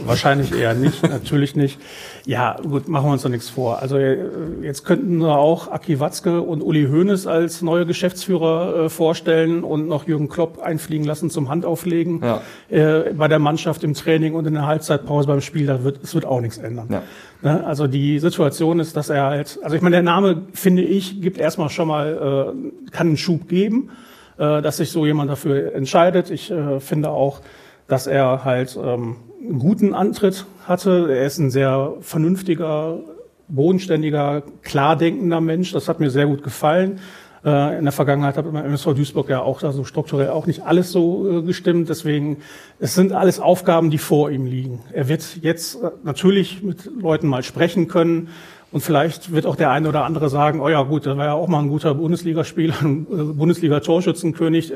Wahrscheinlich 0.07 0.55
eher 0.55 0.75
nicht, 0.75 1.03
natürlich 1.09 1.57
nicht. 1.57 1.81
Ja, 2.25 2.57
gut, 2.63 2.87
machen 2.87 3.07
wir 3.07 3.13
uns 3.15 3.23
doch 3.23 3.31
nichts 3.31 3.49
vor. 3.49 3.83
Also 3.83 3.99
äh, 3.99 4.17
jetzt 4.63 4.85
könnten 4.85 5.19
wir 5.19 5.37
auch 5.37 5.73
Aki 5.73 5.99
Watzke 5.99 6.41
und 6.41 6.63
Uli 6.63 6.87
Hoeneß 6.87 7.27
als 7.27 7.61
neue 7.61 7.85
Geschäftsführer 7.85 8.85
äh, 8.85 8.89
vorstellen 8.89 9.65
und 9.65 9.89
noch 9.89 10.07
Jürgen 10.07 10.29
Klopp 10.29 10.63
einfliegen 10.63 11.05
lassen 11.05 11.31
zum 11.31 11.49
Handauflegen 11.49 12.23
ja. 12.23 12.43
äh, 12.69 13.13
bei 13.13 13.27
der 13.27 13.41
Mannschaft 13.41 13.83
im 13.83 13.95
Training 13.95 14.35
und 14.35 14.47
in 14.47 14.55
der 14.55 14.69
Halbzeitpause 14.69 15.27
beim 15.27 15.41
Spiel. 15.41 15.67
Da 15.67 15.83
wird, 15.83 15.99
es 16.05 16.15
wird 16.15 16.27
auch 16.27 16.41
nichts 16.41 16.59
ändern. 16.59 16.87
Ja. 16.91 17.03
Ne? 17.45 17.65
Also 17.65 17.87
die 17.87 18.19
Situation 18.19 18.81
ist, 18.81 18.97
dass 18.97 19.11
er 19.11 19.25
halt, 19.25 19.59
also 19.63 19.77
ich 19.77 19.83
meine, 19.83 19.97
der 19.97 20.03
Name, 20.03 20.47
finde 20.55 20.83
ich, 20.83 21.21
gibt 21.21 21.37
erstmal 21.37 21.69
schon 21.69 21.89
mal, 21.89 22.55
äh, 22.57 22.91
kann 22.91 23.09
einen 23.09 23.17
Schub 23.19 23.49
geben, 23.49 23.91
äh, 24.39 24.63
dass 24.63 24.79
sich 24.79 24.91
so 24.91 25.05
jemand 25.05 25.31
dafür 25.31 25.75
entscheidet. 25.75 26.31
Ich 26.31 26.51
äh, 26.51 26.81
finde 26.81 27.11
auch, 27.11 27.43
dass 27.87 28.07
er 28.07 28.45
halt 28.47 28.79
ähm, 28.83 29.17
einen 29.43 29.59
guten 29.59 29.93
Antritt 29.93 30.47
hatte. 30.67 31.09
Er 31.11 31.27
ist 31.27 31.37
ein 31.37 31.51
sehr 31.51 31.93
vernünftiger, 32.01 33.01
bodenständiger, 33.49 34.43
klar 34.63 34.97
denkender 34.97 35.43
Mensch. 35.43 35.71
Das 35.73 35.87
hat 35.87 36.01
mir 36.01 36.09
sehr 36.09 36.27
gut 36.27 36.43
gefallen. 36.43 36.99
Äh, 37.45 37.79
in 37.79 37.85
der 37.85 37.93
Vergangenheit 37.93 38.39
hat 38.39 38.51
beim 38.51 38.65
MSV 38.65 38.95
Duisburg 38.95 39.29
ja 39.29 39.43
auch 39.43 39.61
da 39.61 39.73
so 39.73 39.85
strukturell 39.85 40.31
auch 40.31 40.47
nicht 40.47 40.63
alles 40.63 40.93
so 40.93 41.41
äh, 41.41 41.43
gestimmt. 41.43 41.91
Deswegen, 41.91 42.39
es 42.79 42.95
sind 42.95 43.13
alles 43.13 43.39
Aufgaben, 43.39 43.91
die 43.91 43.99
vor 43.99 44.31
ihm 44.31 44.47
liegen. 44.47 44.81
Er 44.93 45.09
wird 45.09 45.39
jetzt 45.43 45.83
äh, 45.83 45.91
natürlich 46.05 46.63
mit 46.63 46.91
Leuten 46.99 47.29
mal 47.29 47.43
sprechen 47.43 47.87
können. 47.89 48.29
Und 48.73 48.81
vielleicht 48.81 49.31
wird 49.31 49.47
auch 49.47 49.55
der 49.55 49.71
eine 49.71 49.89
oder 49.89 50.05
andere 50.05 50.29
sagen, 50.31 50.61
oh 50.61 50.69
ja 50.69 50.83
gut, 50.83 51.07
da 51.07 51.17
war 51.17 51.27
ja 51.27 51.33
auch 51.35 51.47
mal 51.47 51.61
ein 51.61 51.69
guter 51.69 51.95
Bundesligaspieler, 51.95 52.75
ein 52.81 53.07
Bundesliga-Torschützenkönig, 53.37 54.73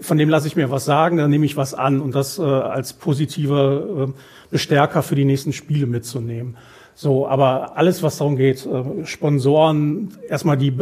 von 0.00 0.18
dem 0.18 0.28
lasse 0.28 0.48
ich 0.48 0.56
mir 0.56 0.70
was 0.70 0.84
sagen, 0.84 1.16
dann 1.16 1.30
nehme 1.30 1.46
ich 1.46 1.56
was 1.56 1.74
an 1.74 2.00
und 2.00 2.14
das 2.14 2.38
als 2.40 2.92
positiver 2.92 4.12
Bestärker 4.50 5.02
für 5.02 5.14
die 5.14 5.24
nächsten 5.24 5.52
Spiele 5.52 5.86
mitzunehmen. 5.86 6.56
So, 7.00 7.28
aber 7.28 7.76
alles, 7.76 8.02
was 8.02 8.18
darum 8.18 8.34
geht, 8.34 8.66
äh, 8.66 9.06
Sponsoren, 9.06 10.14
erstmal 10.28 10.56
die 10.56 10.72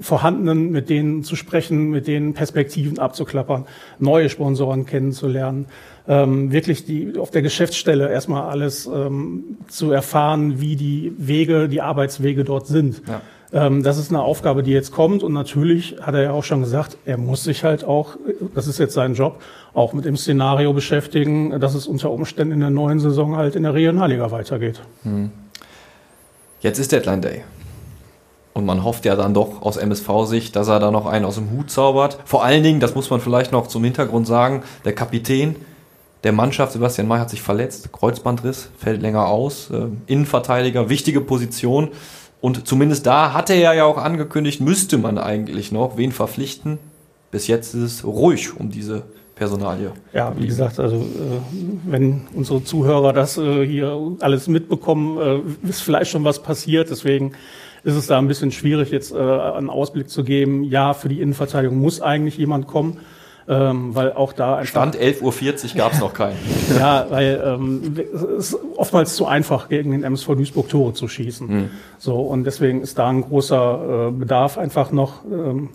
vorhandenen, 0.00 0.70
mit 0.70 0.88
denen 0.88 1.22
zu 1.22 1.36
sprechen, 1.36 1.90
mit 1.90 2.06
denen 2.06 2.32
Perspektiven 2.32 2.98
abzuklappern, 2.98 3.66
neue 3.98 4.30
Sponsoren 4.30 4.86
kennenzulernen, 4.86 5.66
ähm, 6.08 6.50
wirklich 6.50 6.86
die 6.86 7.18
auf 7.18 7.30
der 7.30 7.42
Geschäftsstelle 7.42 8.10
erstmal 8.10 8.48
alles 8.48 8.86
ähm, 8.86 9.58
zu 9.68 9.90
erfahren, 9.90 10.62
wie 10.62 10.76
die 10.76 11.12
Wege, 11.18 11.68
die 11.68 11.82
Arbeitswege 11.82 12.44
dort 12.44 12.66
sind. 12.68 13.02
Ja. 13.06 13.20
Ähm, 13.52 13.82
das 13.82 13.98
ist 13.98 14.10
eine 14.10 14.22
Aufgabe, 14.22 14.62
die 14.62 14.72
jetzt 14.72 14.92
kommt 14.92 15.22
und 15.22 15.32
natürlich 15.32 15.96
hat 16.00 16.14
er 16.14 16.22
ja 16.22 16.30
auch 16.32 16.44
schon 16.44 16.60
gesagt, 16.60 16.96
er 17.04 17.16
muss 17.16 17.44
sich 17.44 17.64
halt 17.64 17.84
auch, 17.84 18.16
das 18.54 18.66
ist 18.66 18.78
jetzt 18.78 18.94
sein 18.94 19.14
Job, 19.14 19.40
auch 19.74 19.92
mit 19.92 20.04
dem 20.04 20.16
Szenario 20.16 20.72
beschäftigen, 20.72 21.60
dass 21.60 21.74
es 21.74 21.86
unter 21.86 22.10
Umständen 22.10 22.54
in 22.54 22.60
der 22.60 22.70
neuen 22.70 22.98
Saison 22.98 23.36
halt 23.36 23.54
in 23.54 23.62
der 23.62 23.74
Regionalliga 23.74 24.30
weitergeht. 24.30 24.80
Hm. 25.02 25.30
Jetzt 26.60 26.78
ist 26.78 26.92
Deadline 26.92 27.22
Day. 27.22 27.44
Und 28.54 28.64
man 28.64 28.82
hofft 28.82 29.04
ja 29.04 29.16
dann 29.16 29.34
doch 29.34 29.60
aus 29.60 29.76
MSV-Sicht, 29.76 30.56
dass 30.56 30.68
er 30.68 30.80
da 30.80 30.90
noch 30.90 31.04
einen 31.04 31.26
aus 31.26 31.34
dem 31.34 31.50
Hut 31.50 31.70
zaubert. 31.70 32.18
Vor 32.24 32.42
allen 32.42 32.62
Dingen, 32.62 32.80
das 32.80 32.94
muss 32.94 33.10
man 33.10 33.20
vielleicht 33.20 33.52
noch 33.52 33.66
zum 33.66 33.84
Hintergrund 33.84 34.26
sagen, 34.26 34.62
der 34.84 34.94
Kapitän 34.94 35.56
der 36.24 36.32
Mannschaft, 36.32 36.72
Sebastian 36.72 37.06
May, 37.06 37.18
hat 37.18 37.30
sich 37.30 37.42
verletzt, 37.42 37.92
Kreuzbandriss, 37.92 38.70
fällt 38.78 39.02
länger 39.02 39.28
aus, 39.28 39.70
äh, 39.70 39.88
Innenverteidiger, 40.06 40.88
wichtige 40.88 41.20
Position. 41.20 41.90
Und 42.46 42.68
zumindest 42.68 43.06
da 43.06 43.32
hatte 43.32 43.54
er 43.54 43.74
ja 43.74 43.84
auch 43.86 43.98
angekündigt, 43.98 44.60
müsste 44.60 44.98
man 44.98 45.18
eigentlich 45.18 45.72
noch 45.72 45.96
wen 45.96 46.12
verpflichten. 46.12 46.78
Bis 47.32 47.48
jetzt 47.48 47.74
ist 47.74 47.82
es 47.82 48.04
ruhig 48.04 48.56
um 48.56 48.70
diese 48.70 49.02
Personalie. 49.34 49.90
Ja, 50.12 50.32
wie 50.38 50.46
gesagt, 50.46 50.78
also 50.78 50.94
äh, 50.94 51.40
wenn 51.86 52.20
unsere 52.34 52.62
Zuhörer 52.62 53.12
das 53.12 53.36
äh, 53.36 53.66
hier 53.66 54.00
alles 54.20 54.46
mitbekommen, 54.46 55.18
äh, 55.64 55.68
ist 55.68 55.80
vielleicht 55.80 56.12
schon 56.12 56.22
was 56.22 56.40
passiert. 56.40 56.88
Deswegen 56.88 57.32
ist 57.82 57.96
es 57.96 58.06
da 58.06 58.16
ein 58.16 58.28
bisschen 58.28 58.52
schwierig, 58.52 58.92
jetzt 58.92 59.12
äh, 59.12 59.16
einen 59.16 59.68
Ausblick 59.68 60.08
zu 60.08 60.22
geben. 60.22 60.62
Ja, 60.62 60.94
für 60.94 61.08
die 61.08 61.20
Innenverteidigung 61.20 61.76
muss 61.80 62.00
eigentlich 62.00 62.38
jemand 62.38 62.68
kommen. 62.68 63.00
Ähm, 63.48 63.94
weil 63.94 64.12
auch 64.12 64.32
da 64.32 64.56
einfach, 64.56 64.70
Stand 64.70 64.96
11.40 64.96 65.22
Uhr 65.70 65.76
gab 65.76 65.92
es 65.92 66.00
noch 66.00 66.14
keinen. 66.14 66.36
ja, 66.78 67.06
weil 67.10 67.40
ähm, 67.44 67.96
es 68.12 68.52
ist 68.52 68.58
oftmals 68.76 69.14
zu 69.14 69.26
einfach, 69.26 69.68
gegen 69.68 69.92
den 69.92 70.02
MSV 70.02 70.26
Duisburg 70.34 70.68
Tore 70.68 70.94
zu 70.94 71.06
schießen. 71.06 71.48
Hm. 71.48 71.70
So, 71.98 72.18
und 72.20 72.42
deswegen 72.42 72.82
ist 72.82 72.98
da 72.98 73.08
ein 73.08 73.22
großer 73.22 74.08
äh, 74.08 74.10
Bedarf 74.10 74.58
einfach 74.58 74.90
noch. 74.90 75.24
Ähm, 75.24 75.68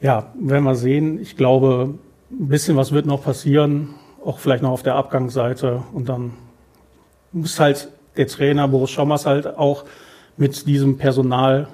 ja, 0.00 0.32
werden 0.34 0.64
wir 0.64 0.74
sehen. 0.74 1.20
Ich 1.20 1.36
glaube, 1.36 1.94
ein 2.30 2.48
bisschen 2.48 2.76
was 2.76 2.90
wird 2.90 3.06
noch 3.06 3.22
passieren, 3.22 3.94
auch 4.24 4.40
vielleicht 4.40 4.62
noch 4.64 4.70
auf 4.70 4.82
der 4.82 4.96
Abgangsseite. 4.96 5.84
Und 5.92 6.08
dann 6.08 6.32
muss 7.32 7.60
halt 7.60 7.88
der 8.16 8.26
Trainer 8.26 8.66
Boris 8.66 8.90
Schommers 8.90 9.26
halt 9.26 9.46
auch 9.58 9.84
mit 10.36 10.66
diesem 10.66 10.98
Personal 10.98 11.68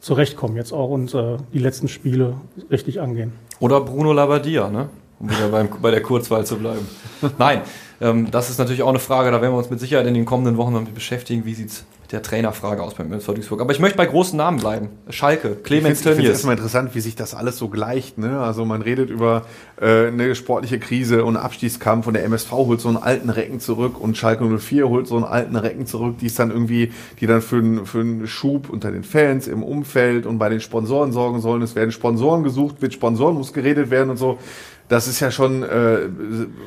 zurechtkommen 0.00 0.56
jetzt 0.56 0.72
auch 0.72 0.90
und 0.90 1.14
äh, 1.14 1.38
die 1.54 1.58
letzten 1.58 1.88
Spiele 1.88 2.34
richtig 2.70 3.00
angehen. 3.00 3.32
Oder 3.64 3.80
Bruno 3.80 4.12
Labbadia, 4.12 4.68
ne? 4.68 4.90
um 5.18 5.30
wieder 5.30 5.48
beim, 5.48 5.70
bei 5.80 5.90
der 5.90 6.02
Kurzwahl 6.02 6.44
zu 6.44 6.58
bleiben. 6.58 6.86
Nein, 7.38 7.62
ähm, 7.98 8.30
das 8.30 8.50
ist 8.50 8.58
natürlich 8.58 8.82
auch 8.82 8.90
eine 8.90 8.98
Frage, 8.98 9.30
da 9.30 9.40
werden 9.40 9.54
wir 9.54 9.56
uns 9.56 9.70
mit 9.70 9.80
Sicherheit 9.80 10.06
in 10.06 10.12
den 10.12 10.26
kommenden 10.26 10.58
Wochen 10.58 10.74
damit 10.74 10.92
beschäftigen, 10.92 11.46
wie 11.46 11.54
sieht's 11.54 11.78
mit 11.78 11.93
der 12.14 12.22
Trainerfrage 12.22 12.82
aus 12.82 12.94
beim 12.94 13.12
MSV 13.12 13.34
Duisburg. 13.34 13.60
Aber 13.60 13.72
ich 13.72 13.80
möchte 13.80 13.98
bei 13.98 14.06
großen 14.06 14.36
Namen 14.36 14.58
bleiben. 14.58 14.88
Schalke, 15.10 15.56
Clemens 15.56 16.00
Tönnies. 16.00 16.04
Ich 16.04 16.14
finde 16.16 16.30
es 16.30 16.36
erstmal 16.36 16.56
interessant, 16.56 16.94
wie 16.94 17.00
sich 17.00 17.16
das 17.16 17.34
alles 17.34 17.58
so 17.58 17.68
gleicht. 17.68 18.16
Ne? 18.18 18.40
Also 18.40 18.64
man 18.64 18.82
redet 18.82 19.10
über 19.10 19.42
äh, 19.80 20.06
eine 20.06 20.34
sportliche 20.34 20.78
Krise 20.78 21.24
und 21.24 21.36
Abstiegskampf 21.36 22.06
und 22.06 22.14
der 22.14 22.24
MSV 22.24 22.50
holt 22.52 22.80
so 22.80 22.88
einen 22.88 22.96
alten 22.96 23.28
Recken 23.28 23.60
zurück 23.60 24.00
und 24.00 24.16
Schalke 24.16 24.44
04 24.44 24.88
holt 24.88 25.06
so 25.06 25.16
einen 25.16 25.24
alten 25.24 25.56
Recken 25.56 25.86
zurück, 25.86 26.18
die 26.20 26.26
ist 26.26 26.38
dann 26.38 26.50
irgendwie, 26.50 26.92
die 27.20 27.26
dann 27.26 27.42
für, 27.42 27.56
einen 27.56 27.84
für 27.84 28.00
einen 28.00 28.26
Schub 28.26 28.70
unter 28.70 28.92
den 28.92 29.02
Fans, 29.02 29.48
im 29.48 29.62
Umfeld 29.62 30.24
und 30.26 30.38
bei 30.38 30.48
den 30.48 30.60
Sponsoren 30.60 31.12
sorgen 31.12 31.40
sollen. 31.40 31.62
Es 31.62 31.74
werden 31.74 31.90
Sponsoren 31.90 32.44
gesucht, 32.44 32.80
mit 32.80 32.94
Sponsoren 32.94 33.34
muss 33.34 33.52
geredet 33.52 33.90
werden 33.90 34.10
und 34.10 34.16
so 34.16 34.38
Das 34.94 35.08
ist 35.08 35.18
ja 35.18 35.32
schon, 35.32 35.64
äh, 35.64 36.08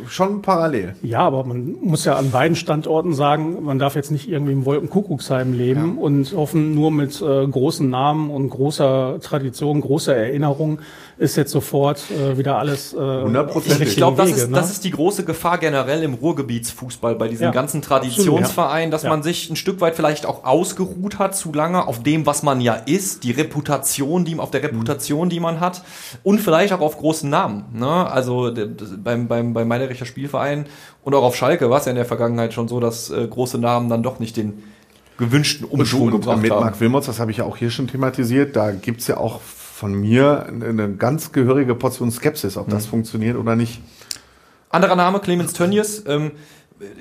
schon 0.09 0.41
parallel. 0.41 0.95
Ja, 1.01 1.19
aber 1.19 1.45
man 1.45 1.77
muss 1.81 2.03
ja 2.03 2.17
an 2.17 2.29
beiden 2.29 2.57
Standorten 2.57 3.13
sagen, 3.13 3.63
man 3.63 3.79
darf 3.79 3.95
jetzt 3.95 4.11
nicht 4.11 4.27
irgendwie 4.29 4.51
im 4.51 4.65
Wolkenkuckucksheim 4.65 5.53
leben 5.53 5.95
ja. 5.95 6.01
und 6.01 6.33
hoffen, 6.35 6.75
nur 6.75 6.91
mit 6.91 7.21
äh, 7.21 7.47
großen 7.47 7.89
Namen 7.89 8.29
und 8.29 8.49
großer 8.49 9.19
Tradition, 9.21 9.79
großer 9.79 10.13
Erinnerung 10.13 10.79
ist 11.17 11.35
jetzt 11.35 11.51
sofort 11.51 12.03
äh, 12.11 12.37
wieder 12.37 12.57
alles 12.57 12.93
äh, 12.93 12.97
100%. 12.97 13.81
Ich 13.81 13.95
glaube, 13.95 14.17
das, 14.17 14.31
ist, 14.31 14.49
ne? 14.49 14.55
das 14.55 14.71
ist 14.71 14.83
die 14.83 14.91
große 14.91 15.25
Gefahr 15.25 15.57
generell 15.57 16.03
im 16.03 16.13
Ruhrgebietsfußball 16.13 17.15
bei 17.15 17.27
diesen 17.27 17.45
ja, 17.45 17.51
ganzen 17.51 17.81
Traditionsvereinen, 17.81 18.91
dass 18.91 19.03
ja. 19.03 19.09
man 19.09 19.23
sich 19.23 19.49
ein 19.49 19.55
Stück 19.55 19.81
weit 19.81 19.95
vielleicht 19.95 20.25
auch 20.25 20.43
ausgeruht 20.43 21.17
hat 21.17 21.35
zu 21.35 21.51
lange 21.51 21.87
auf 21.87 22.03
dem, 22.03 22.25
was 22.25 22.43
man 22.43 22.61
ja 22.61 22.73
ist, 22.73 23.23
die 23.23 23.31
Reputation, 23.31 24.25
die 24.25 24.37
auf 24.37 24.51
der 24.51 24.61
Reputation, 24.61 25.29
die 25.29 25.39
man 25.39 25.59
hat 25.59 25.83
und 26.23 26.39
vielleicht 26.39 26.71
auch 26.73 26.81
auf 26.81 26.97
großen 26.97 27.29
Namen. 27.29 27.65
Ne? 27.73 27.87
Also 27.87 28.51
beim, 29.03 29.27
beim, 29.27 29.53
beim 29.53 29.67
Meidericher 29.67 30.05
Spielverein 30.05 30.67
und 31.03 31.15
auch 31.15 31.23
auf 31.23 31.35
Schalke 31.35 31.69
war 31.69 31.79
es 31.79 31.85
ja 31.85 31.91
in 31.91 31.95
der 31.95 32.05
Vergangenheit 32.05 32.53
schon 32.53 32.67
so, 32.67 32.79
dass 32.79 33.09
äh, 33.09 33.27
große 33.27 33.57
Namen 33.57 33.89
dann 33.89 34.03
doch 34.03 34.19
nicht 34.19 34.37
den 34.37 34.63
gewünschten 35.17 35.65
Umschwung 35.65 36.03
und, 36.03 36.11
gebracht 36.11 36.35
und 36.35 36.41
mit 36.43 36.51
haben. 36.51 36.61
Marc 36.61 36.79
Wilmots, 36.79 37.07
das 37.07 37.19
habe 37.19 37.31
ich 37.31 37.37
ja 37.37 37.45
auch 37.45 37.57
hier 37.57 37.71
schon 37.71 37.87
thematisiert, 37.87 38.55
da 38.55 38.71
gibt's 38.71 39.07
ja 39.07 39.17
auch 39.17 39.41
von 39.77 39.93
mir 39.93 40.47
eine 40.47 40.93
ganz 40.93 41.31
gehörige 41.31 41.75
Portion 41.75 42.09
Skepsis, 42.09 42.57
ob 42.57 42.67
das 42.67 42.87
mhm. 42.87 42.89
funktioniert 42.89 43.37
oder 43.37 43.55
nicht. 43.55 43.79
Anderer 44.71 44.95
Name, 44.95 45.19
Clemens 45.19 45.53
Tönnies. 45.53 46.03
Ähm, 46.07 46.31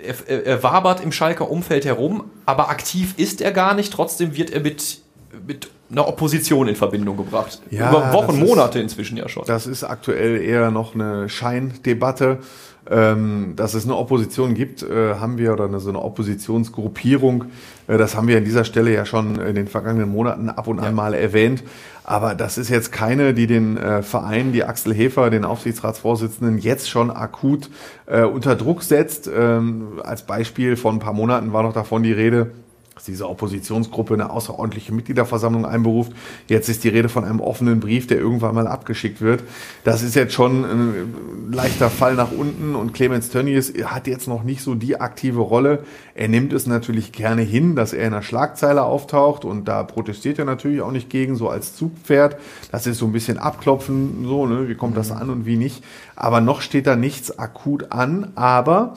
er, 0.02 0.14
er, 0.28 0.46
er, 0.46 0.62
wabert 0.62 1.02
im 1.02 1.10
Schalker 1.10 1.50
Umfeld 1.50 1.86
herum, 1.86 2.24
aber 2.44 2.68
aktiv 2.68 3.14
ist 3.16 3.40
er 3.40 3.52
gar 3.52 3.74
nicht. 3.74 3.94
Trotzdem 3.94 4.36
wird 4.36 4.50
er 4.50 4.60
mit, 4.60 5.00
mit 5.46 5.70
einer 5.90 6.06
Opposition 6.06 6.68
in 6.68 6.76
Verbindung 6.76 7.16
gebracht. 7.16 7.62
Ja, 7.70 7.88
Über 7.88 8.12
Wochen, 8.12 8.38
Monate 8.40 8.78
inzwischen 8.78 9.16
ja 9.16 9.26
schon. 9.30 9.44
Das 9.46 9.66
ist 9.66 9.82
aktuell 9.82 10.42
eher 10.42 10.70
noch 10.70 10.94
eine 10.94 11.30
Scheindebatte. 11.30 12.40
Ähm, 12.88 13.54
dass 13.56 13.74
es 13.74 13.84
eine 13.84 13.96
Opposition 13.96 14.54
gibt, 14.54 14.84
äh, 14.84 15.14
haben 15.14 15.38
wir, 15.38 15.54
oder 15.54 15.64
eine, 15.64 15.80
so 15.80 15.88
eine 15.88 16.00
Oppositionsgruppierung, 16.00 17.46
das 17.86 18.16
haben 18.16 18.26
wir 18.28 18.36
an 18.36 18.44
dieser 18.44 18.64
Stelle 18.64 18.92
ja 18.92 19.04
schon 19.04 19.40
in 19.40 19.54
den 19.54 19.68
vergangenen 19.68 20.08
Monaten 20.08 20.48
ab 20.48 20.66
und 20.66 20.80
an 20.80 20.94
mal 20.94 21.14
erwähnt. 21.14 21.62
Aber 22.02 22.34
das 22.34 22.58
ist 22.58 22.68
jetzt 22.68 22.92
keine, 22.92 23.34
die 23.34 23.46
den 23.46 23.76
äh, 23.76 24.02
Verein, 24.02 24.52
die 24.52 24.64
Axel 24.64 24.94
Hefer, 24.94 25.30
den 25.30 25.44
Aufsichtsratsvorsitzenden, 25.44 26.58
jetzt 26.58 26.88
schon 26.88 27.10
akut 27.10 27.68
äh, 28.06 28.22
unter 28.22 28.54
Druck 28.54 28.82
setzt. 28.82 29.28
Ähm, 29.32 30.00
als 30.02 30.22
Beispiel 30.24 30.76
von 30.76 30.96
ein 30.96 31.00
paar 31.00 31.12
Monaten 31.12 31.52
war 31.52 31.62
noch 31.62 31.72
davon 31.72 32.02
die 32.02 32.12
Rede, 32.12 32.50
dass 32.96 33.04
diese 33.04 33.28
Oppositionsgruppe 33.28 34.14
eine 34.14 34.30
außerordentliche 34.30 34.94
Mitgliederversammlung 34.94 35.66
einberuft. 35.66 36.12
Jetzt 36.48 36.70
ist 36.70 36.82
die 36.82 36.88
Rede 36.88 37.10
von 37.10 37.24
einem 37.24 37.40
offenen 37.40 37.78
Brief, 37.78 38.06
der 38.06 38.16
irgendwann 38.16 38.54
mal 38.54 38.66
abgeschickt 38.66 39.20
wird. 39.20 39.42
Das 39.84 40.02
ist 40.02 40.14
jetzt 40.14 40.32
schon 40.32 40.64
ein 40.64 41.52
leichter 41.52 41.90
Fall 41.90 42.14
nach 42.14 42.32
unten 42.32 42.74
und 42.74 42.94
Clemens 42.94 43.28
Tönnies 43.28 43.74
hat 43.84 44.06
jetzt 44.06 44.28
noch 44.28 44.44
nicht 44.44 44.62
so 44.62 44.74
die 44.74 44.98
aktive 44.98 45.40
Rolle. 45.40 45.84
Er 46.14 46.28
nimmt 46.28 46.54
es 46.54 46.66
natürlich 46.66 47.12
gerne 47.12 47.42
hin, 47.42 47.76
dass 47.76 47.92
er 47.92 48.06
in 48.06 48.14
der 48.14 48.22
Schlagzeile 48.22 48.82
auftaucht 48.84 49.44
und 49.44 49.68
da 49.68 49.82
protestiert 49.82 50.38
er 50.38 50.46
natürlich 50.46 50.80
auch 50.80 50.90
nicht 50.90 51.10
gegen, 51.10 51.36
so 51.36 51.50
als 51.50 51.76
Zugpferd. 51.76 52.38
Das 52.72 52.86
ist 52.86 52.96
so 52.96 53.04
ein 53.04 53.12
bisschen 53.12 53.36
abklopfen, 53.36 54.24
so, 54.24 54.46
ne, 54.46 54.70
wie 54.70 54.74
kommt 54.74 54.96
das 54.96 55.12
an 55.12 55.28
und 55.28 55.44
wie 55.44 55.58
nicht. 55.58 55.84
Aber 56.14 56.40
noch 56.40 56.62
steht 56.62 56.86
da 56.86 56.96
nichts 56.96 57.38
akut 57.38 57.92
an, 57.92 58.32
aber 58.36 58.94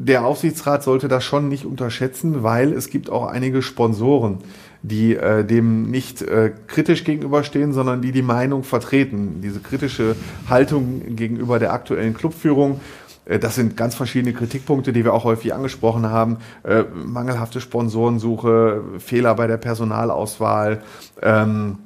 der 0.00 0.24
Aufsichtsrat 0.24 0.84
sollte 0.84 1.08
das 1.08 1.24
schon 1.24 1.48
nicht 1.48 1.64
unterschätzen, 1.64 2.44
weil 2.44 2.72
es 2.72 2.88
gibt 2.88 3.10
auch 3.10 3.26
einige 3.26 3.62
Sponsoren, 3.62 4.38
die 4.80 5.16
äh, 5.16 5.44
dem 5.44 5.90
nicht 5.90 6.22
äh, 6.22 6.52
kritisch 6.68 7.02
gegenüberstehen, 7.02 7.72
sondern 7.72 8.00
die 8.00 8.12
die 8.12 8.22
Meinung 8.22 8.62
vertreten. 8.62 9.40
Diese 9.42 9.58
kritische 9.58 10.14
Haltung 10.48 11.16
gegenüber 11.16 11.58
der 11.58 11.72
aktuellen 11.72 12.14
Clubführung, 12.14 12.80
äh, 13.24 13.40
das 13.40 13.56
sind 13.56 13.76
ganz 13.76 13.96
verschiedene 13.96 14.32
Kritikpunkte, 14.32 14.92
die 14.92 15.04
wir 15.04 15.12
auch 15.12 15.24
häufig 15.24 15.52
angesprochen 15.52 16.06
haben. 16.06 16.36
Äh, 16.62 16.84
mangelhafte 16.94 17.60
Sponsorensuche, 17.60 18.84
Fehler 19.00 19.34
bei 19.34 19.48
der 19.48 19.56
Personalauswahl. 19.56 20.80
Ähm, 21.20 21.78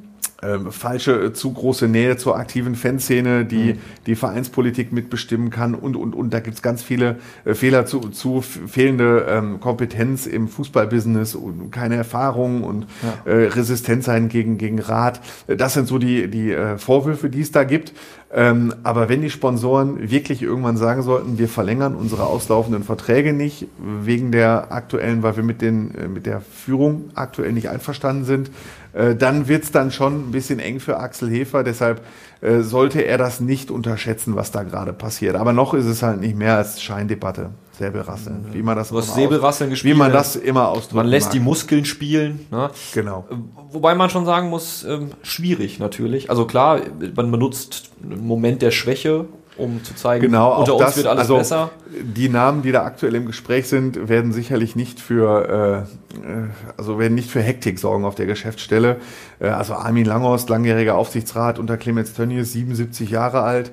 ähm, 0.42 0.72
falsche, 0.72 1.12
äh, 1.12 1.33
zu 1.33 1.52
große 1.52 1.88
Nähe 1.88 2.16
zur 2.16 2.37
aktiven 2.37 2.74
Fanszene, 2.74 3.44
die 3.44 3.74
mhm. 3.74 3.78
die 4.07 4.16
Vereinspolitik 4.16 4.92
mitbestimmen 4.92 5.50
kann 5.50 5.74
und, 5.74 5.96
und, 5.96 6.14
und 6.14 6.35
da 6.35 6.40
gibt's 6.40 6.62
ganz 6.62 6.83
viele 6.83 7.16
äh, 7.44 7.55
Fehler 7.55 7.87
zu, 7.87 8.00
zu 8.11 8.40
fehlende 8.40 9.26
ähm, 9.28 9.61
Kompetenz 9.61 10.26
im 10.26 10.48
Fußballbusiness 10.48 11.35
und 11.35 11.70
keine 11.70 11.96
Erfahrung 11.96 12.64
und 12.64 12.87
ja. 13.02 13.33
äh, 13.33 13.46
Resistenz 13.46 14.07
sein 14.07 14.28
gegen, 14.28 14.59
gegen 14.59 14.81
Rat. 14.81 15.20
Äh, 15.46 15.57
das 15.57 15.74
sind 15.74 15.87
so 15.87 15.98
die, 15.98 16.28
die 16.28 16.50
äh, 16.50 16.78
Vorwürfe, 16.78 17.31
die 17.31 17.40
es 17.40 17.52
da 17.52 17.64
gibt. 17.64 17.92
Ähm, 18.35 18.74
aber 18.83 19.11
wenn 19.11 19.20
die 19.20 19.28
Sponsoren 19.28 20.11
wirklich 20.11 20.40
irgendwann 20.40 20.78
sagen 20.78 21.02
sollten, 21.02 21.38
wir 21.38 21.48
verlängern 21.48 21.94
unsere 21.94 22.24
auslaufenden 22.24 22.83
Verträge 22.83 23.35
nicht, 23.35 23.66
wegen 23.78 24.33
der 24.33 24.72
aktuellen, 24.72 25.22
weil 25.22 25.37
wir 25.37 25.42
mit, 25.42 25.61
den, 25.61 25.94
äh, 25.94 26.09
mit 26.09 26.24
der 26.24 26.40
Führung 26.40 27.11
aktuell 27.14 27.52
nicht 27.52 27.68
einverstanden 27.68 28.24
sind, 28.24 28.50
äh, 28.92 29.14
dann 29.14 29.48
wird's 29.48 29.70
dann 29.70 29.90
schon 29.90 30.28
ein 30.28 30.31
bisschen 30.33 30.59
eng 30.59 30.81
für 30.81 30.98
Axel 30.98 31.31
Hefer. 31.31 31.64
Deshalb 31.64 32.02
äh, 32.40 32.61
sollte 32.61 33.00
er 33.00 33.18
das 33.18 33.40
nicht 33.40 33.70
unterschätzen, 33.70 34.37
was 34.37 34.50
da 34.50 34.62
gerade 34.62 34.92
passiert. 34.92 35.37
Aber 35.37 35.52
noch 35.52 35.74
ist 35.74 35.87
es 35.87 36.02
halt 36.02 36.20
nicht 36.20 36.37
mehr 36.37 36.57
als 36.57 36.83
Scheindebatte. 36.83 37.50
Säbelrasseln, 37.78 38.46
wie 38.52 38.62
man 38.62 38.76
das 38.76 38.90
du 38.90 38.98
hast 38.98 39.14
Säbelrasseln 39.14 39.70
gespielt, 39.70 39.94
wie 39.94 39.98
man 39.98 40.12
das 40.12 40.37
immer 40.37 40.68
ausdrückt. 40.68 40.94
Man 40.94 41.07
lässt 41.07 41.28
mag. 41.28 41.33
die 41.33 41.40
Muskeln 41.40 41.85
spielen. 41.87 42.46
Ne? 42.50 42.70
Genau. 42.92 43.26
Äh, 43.31 43.35
wobei 43.70 43.94
man 43.94 44.11
schon 44.11 44.26
sagen 44.26 44.50
muss, 44.50 44.85
ähm, 44.85 45.11
schwierig 45.22 45.78
natürlich. 45.78 46.28
Also 46.28 46.46
klar, 46.46 46.81
man 47.16 47.31
benutzt 47.31 47.90
einen 48.02 48.26
Moment 48.26 48.61
der 48.61 48.72
Schwäche, 48.72 49.26
um 49.57 49.85
zu 49.85 49.95
zeigen, 49.95 50.23
genau, 50.23 50.59
unter 50.61 50.75
uns 50.75 50.85
das, 50.85 50.97
wird 50.97 51.07
alles 51.07 51.23
also 51.23 51.37
besser. 51.37 51.71
Die 51.91 52.29
Namen, 52.29 52.62
die 52.62 52.73
da 52.73 52.85
aktuell 52.85 53.15
im 53.15 53.27
Gespräch 53.27 53.69
sind, 53.69 54.09
werden 54.09 54.33
sicherlich 54.33 54.77
nicht 54.77 54.99
für, 54.99 55.87
äh, 56.17 56.19
äh, 56.19 56.49
also 56.77 56.99
werden 56.99 57.15
nicht 57.15 57.31
für 57.31 57.43
Hektik 57.43 57.79
sorgen 57.79 58.05
auf 58.05 58.15
der 58.15 58.27
Geschäftsstelle. 58.27 58.97
Äh, 59.41 59.49
also 59.49 59.75
Armin 59.75 60.07
Langhorst, 60.07 60.49
langjähriger 60.49 60.97
Aufsichtsrat 60.97 61.59
unter 61.59 61.77
Clemens 61.77 62.15
Tönnies, 62.15 62.53
77 62.53 63.11
Jahre 63.11 63.43
alt. 63.43 63.71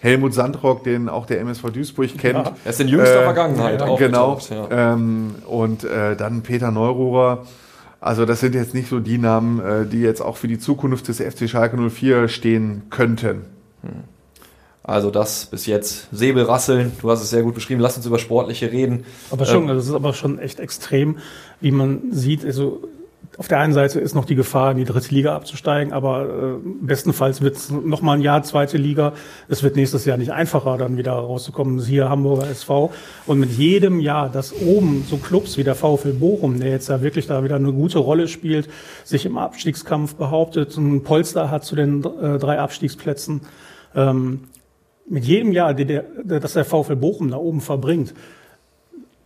Helmut 0.00 0.34
Sandrock, 0.34 0.82
den 0.82 1.08
auch 1.08 1.26
der 1.26 1.40
MSV 1.40 1.70
Duisburg 1.70 2.18
kennt. 2.18 2.46
Ja, 2.46 2.52
er 2.64 2.70
ist 2.70 2.80
in 2.80 2.88
jüngster 2.88 3.20
äh, 3.20 3.24
Vergangenheit 3.24 3.80
ja, 3.80 3.96
Genau. 3.96 4.38
Ja. 4.50 4.94
Ähm, 4.94 5.36
und 5.46 5.84
äh, 5.84 6.16
dann 6.16 6.42
Peter 6.42 6.70
Neururer. 6.70 7.46
Also 8.00 8.24
das 8.24 8.40
sind 8.40 8.54
jetzt 8.54 8.74
nicht 8.74 8.88
so 8.88 8.98
die 8.98 9.18
Namen, 9.18 9.60
äh, 9.60 9.86
die 9.86 10.00
jetzt 10.00 10.22
auch 10.22 10.36
für 10.36 10.48
die 10.48 10.58
Zukunft 10.58 11.06
des 11.08 11.20
FC 11.20 11.48
Schalke 11.48 11.76
04 11.76 12.28
stehen 12.28 12.82
könnten. 12.90 13.42
Hm. 13.82 14.19
Also 14.82 15.10
das 15.10 15.46
bis 15.46 15.66
jetzt 15.66 16.08
Säbelrasseln, 16.10 16.92
du 17.00 17.10
hast 17.10 17.22
es 17.22 17.30
sehr 17.30 17.42
gut 17.42 17.54
beschrieben, 17.54 17.80
lass 17.80 17.96
uns 17.96 18.06
über 18.06 18.18
Sportliche 18.18 18.72
reden. 18.72 19.04
Aber 19.30 19.44
schon, 19.44 19.68
ähm, 19.68 19.76
das 19.76 19.86
ist 19.86 19.94
aber 19.94 20.14
schon 20.14 20.38
echt 20.38 20.58
extrem, 20.58 21.18
wie 21.60 21.70
man 21.70 22.12
sieht, 22.12 22.44
also 22.44 22.82
auf 23.40 23.48
der 23.48 23.58
einen 23.58 23.72
Seite 23.72 24.00
ist 24.00 24.14
noch 24.14 24.24
die 24.24 24.34
Gefahr, 24.34 24.72
in 24.72 24.78
die 24.78 24.84
dritte 24.84 25.14
Liga 25.14 25.34
abzusteigen, 25.34 25.92
aber 25.92 26.24
äh, 26.24 26.68
bestenfalls 26.82 27.40
wird 27.40 27.56
es 27.56 27.70
noch 27.70 28.02
mal 28.02 28.14
ein 28.14 28.20
Jahr 28.20 28.42
zweite 28.42 28.76
Liga. 28.76 29.12
Es 29.48 29.62
wird 29.62 29.76
nächstes 29.76 30.04
Jahr 30.04 30.18
nicht 30.18 30.32
einfacher, 30.32 30.76
dann 30.76 30.96
wieder 30.98 31.12
rauszukommen. 31.12 31.82
Hier 31.82 32.08
Hamburger 32.08 32.48
SV. 32.48 32.92
Und 33.26 33.40
mit 33.40 33.52
jedem 33.52 34.00
Jahr, 34.00 34.28
dass 34.28 34.52
oben 34.52 35.06
so 35.08 35.16
Clubs 35.16 35.56
wie 35.56 35.64
der 35.64 35.74
VfL 35.74 36.12
Bochum, 36.12 36.60
der 36.60 36.70
jetzt 36.70 36.88
ja 36.88 37.00
wirklich 37.02 37.28
da 37.28 37.42
wieder 37.44 37.56
eine 37.56 37.72
gute 37.72 37.98
Rolle 37.98 38.28
spielt, 38.28 38.68
sich 39.04 39.24
im 39.24 39.38
Abstiegskampf 39.38 40.16
behauptet, 40.16 40.76
ein 40.76 41.02
Polster 41.02 41.50
hat 41.50 41.64
zu 41.64 41.76
den 41.76 42.04
äh, 42.04 42.38
drei 42.38 42.58
Abstiegsplätzen, 42.58 43.42
ähm, 43.94 44.40
mit 45.10 45.24
jedem 45.24 45.52
Jahr, 45.52 45.74
der, 45.74 46.04
das 46.24 46.52
der 46.52 46.64
VfL 46.64 46.96
Bochum 46.96 47.30
da 47.30 47.36
oben 47.36 47.60
verbringt, 47.60 48.14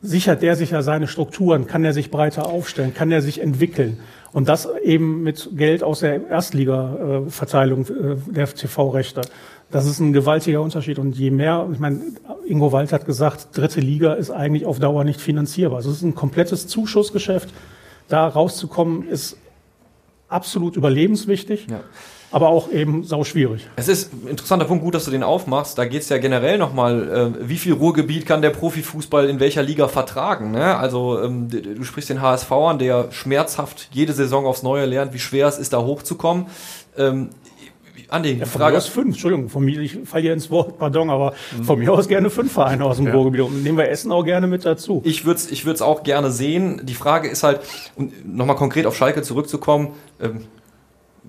sichert 0.01 0.43
der 0.43 0.57
sich 0.57 0.71
ja 0.71 0.83
seine 0.83 1.07
Strukturen, 1.07 1.67
kann 1.67 1.85
er 1.85 1.93
sich 1.93 2.11
breiter 2.11 2.47
aufstellen, 2.47 2.95
kann 2.95 3.13
er 3.13 3.23
sich 3.23 3.41
entwickeln. 3.41 4.01
Und 4.33 4.49
das 4.49 4.69
eben 4.83 5.23
mit 5.23 5.51
Geld 5.57 5.83
aus 5.83 6.01
der 6.01 6.29
Erstliga-Verteilung 6.29 7.87
äh, 7.87 8.17
der 8.33 8.47
TV-Rechte. 8.47 9.23
Das 9.71 9.87
ist 9.87 10.01
ein 10.01 10.13
gewaltiger 10.13 10.61
Unterschied. 10.61 10.99
Und 10.99 11.17
je 11.17 11.31
mehr, 11.31 11.69
ich 11.73 11.79
meine, 11.79 12.01
Ingo 12.47 12.73
Wald 12.73 12.93
hat 12.93 13.07
gesagt, 13.07 13.49
dritte 13.57 13.81
Liga 13.81 14.15
ist 14.15 14.31
eigentlich 14.31 14.67
auf 14.67 14.79
Dauer 14.79 15.05
nicht 15.05 15.21
finanzierbar. 15.21 15.77
Also 15.77 15.91
es 15.91 15.99
ist 15.99 16.03
ein 16.03 16.15
komplettes 16.15 16.67
Zuschussgeschäft. 16.67 17.51
Da 18.09 18.27
rauszukommen, 18.27 19.09
ist 19.09 19.39
absolut 20.29 20.77
überlebenswichtig. 20.77 21.67
Ja 21.71 21.81
aber 22.35 22.49
auch 22.49 22.69
eben 22.73 23.05
sau 23.05 23.23
schwierig. 23.23 23.69
Es 23.77 23.87
ist 23.87 24.13
ein 24.13 24.27
interessanter 24.27 24.65
Punkt, 24.65 24.83
gut, 24.83 24.97
dass 24.97 25.05
du 25.05 25.13
den 25.13 25.23
aufmachst. 25.23 25.79
Da 25.79 25.85
geht 25.85 26.03
es 26.03 26.09
ja 26.09 26.19
generell 26.19 26.59
nochmal, 26.59 27.33
äh, 27.39 27.49
wie 27.49 27.59
viel 27.59 27.75
Ruhrgebiet 27.75 28.27
kann 28.27 28.43
der 28.43 28.51
Profifußball 28.51 29.29
in 29.29 29.39
welcher 29.39 29.63
Liga 29.63 29.87
vertragen? 29.87 30.51
Ne? 30.51 30.77
Also 30.77 31.23
ähm, 31.23 31.49
du 31.49 31.85
sprichst 31.85 32.11
den 32.11 32.21
HSV 32.21 32.51
an, 32.51 32.81
der 32.81 33.13
schmerzhaft 33.13 33.89
jede 33.93 34.13
Saison 34.15 34.47
aufs 34.47 34.65
Neue 34.65 34.85
lernt, 34.85 35.15
wie 35.15 35.21
schwer 35.21 35.47
es 35.47 35.59
ist, 35.59 35.73
da 35.73 35.83
hochzukommen. 35.83 36.47
Ähm, 36.99 37.31
Andi, 38.09 38.33
ja, 38.33 38.47
von 38.47 38.61
Frage. 38.61 38.73
Mir 38.73 38.79
aus 38.79 38.89
fünf, 38.89 39.15
Entschuldigung, 39.15 39.49
von 39.49 39.65
mir, 39.65 39.81
ich 39.81 39.97
falle 40.05 40.23
hier 40.23 40.33
ins 40.33 40.51
Wort, 40.51 40.77
pardon, 40.77 41.11
aber 41.11 41.35
mhm. 41.57 41.63
von 41.63 41.79
mir 41.79 41.93
aus 41.93 42.09
gerne 42.09 42.31
fünf 42.31 42.53
Vereine 42.53 42.85
aus 42.85 42.97
dem 42.97 43.07
ja. 43.07 43.13
Ruhrgebiet. 43.13 43.43
Und 43.43 43.63
nehmen 43.63 43.79
wir 43.79 43.89
Essen 43.89 44.11
auch 44.11 44.25
gerne 44.25 44.49
mit 44.49 44.65
dazu. 44.65 45.03
Ich 45.05 45.25
würde 45.25 45.39
es 45.39 45.53
ich 45.53 45.67
würd's 45.67 45.83
auch 45.83 46.03
gerne 46.03 46.33
sehen. 46.33 46.81
Die 46.83 46.95
Frage 46.95 47.29
ist 47.29 47.45
halt, 47.45 47.61
um 47.95 48.13
nochmal 48.25 48.57
konkret 48.57 48.87
auf 48.87 48.97
Schalke 48.97 49.23
zurückzukommen, 49.23 49.93
ähm, 50.21 50.47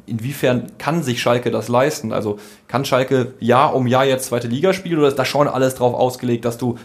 inwiefern 0.06 0.72
kann 0.78 1.04
sich 1.04 1.22
Schalke 1.22 1.52
das 1.52 1.68
leisten? 1.68 2.12
Also 2.12 2.40
kann 2.68 2.86
Schalke 2.86 3.34
Jahr 3.40 3.76
um 3.76 3.88
Jahr 3.88 4.06
jetzt 4.06 4.26
zweite 4.26 4.48
Liga 4.48 4.74
spielen 4.74 5.00
oder 5.00 5.08
ist 5.08 5.20
da 5.20 5.26
schon 5.26 5.48
alles 5.48 5.76
drauf 5.76 5.94
ausgelegt, 5.94 6.46
dass 6.46 6.58
du 6.58 6.78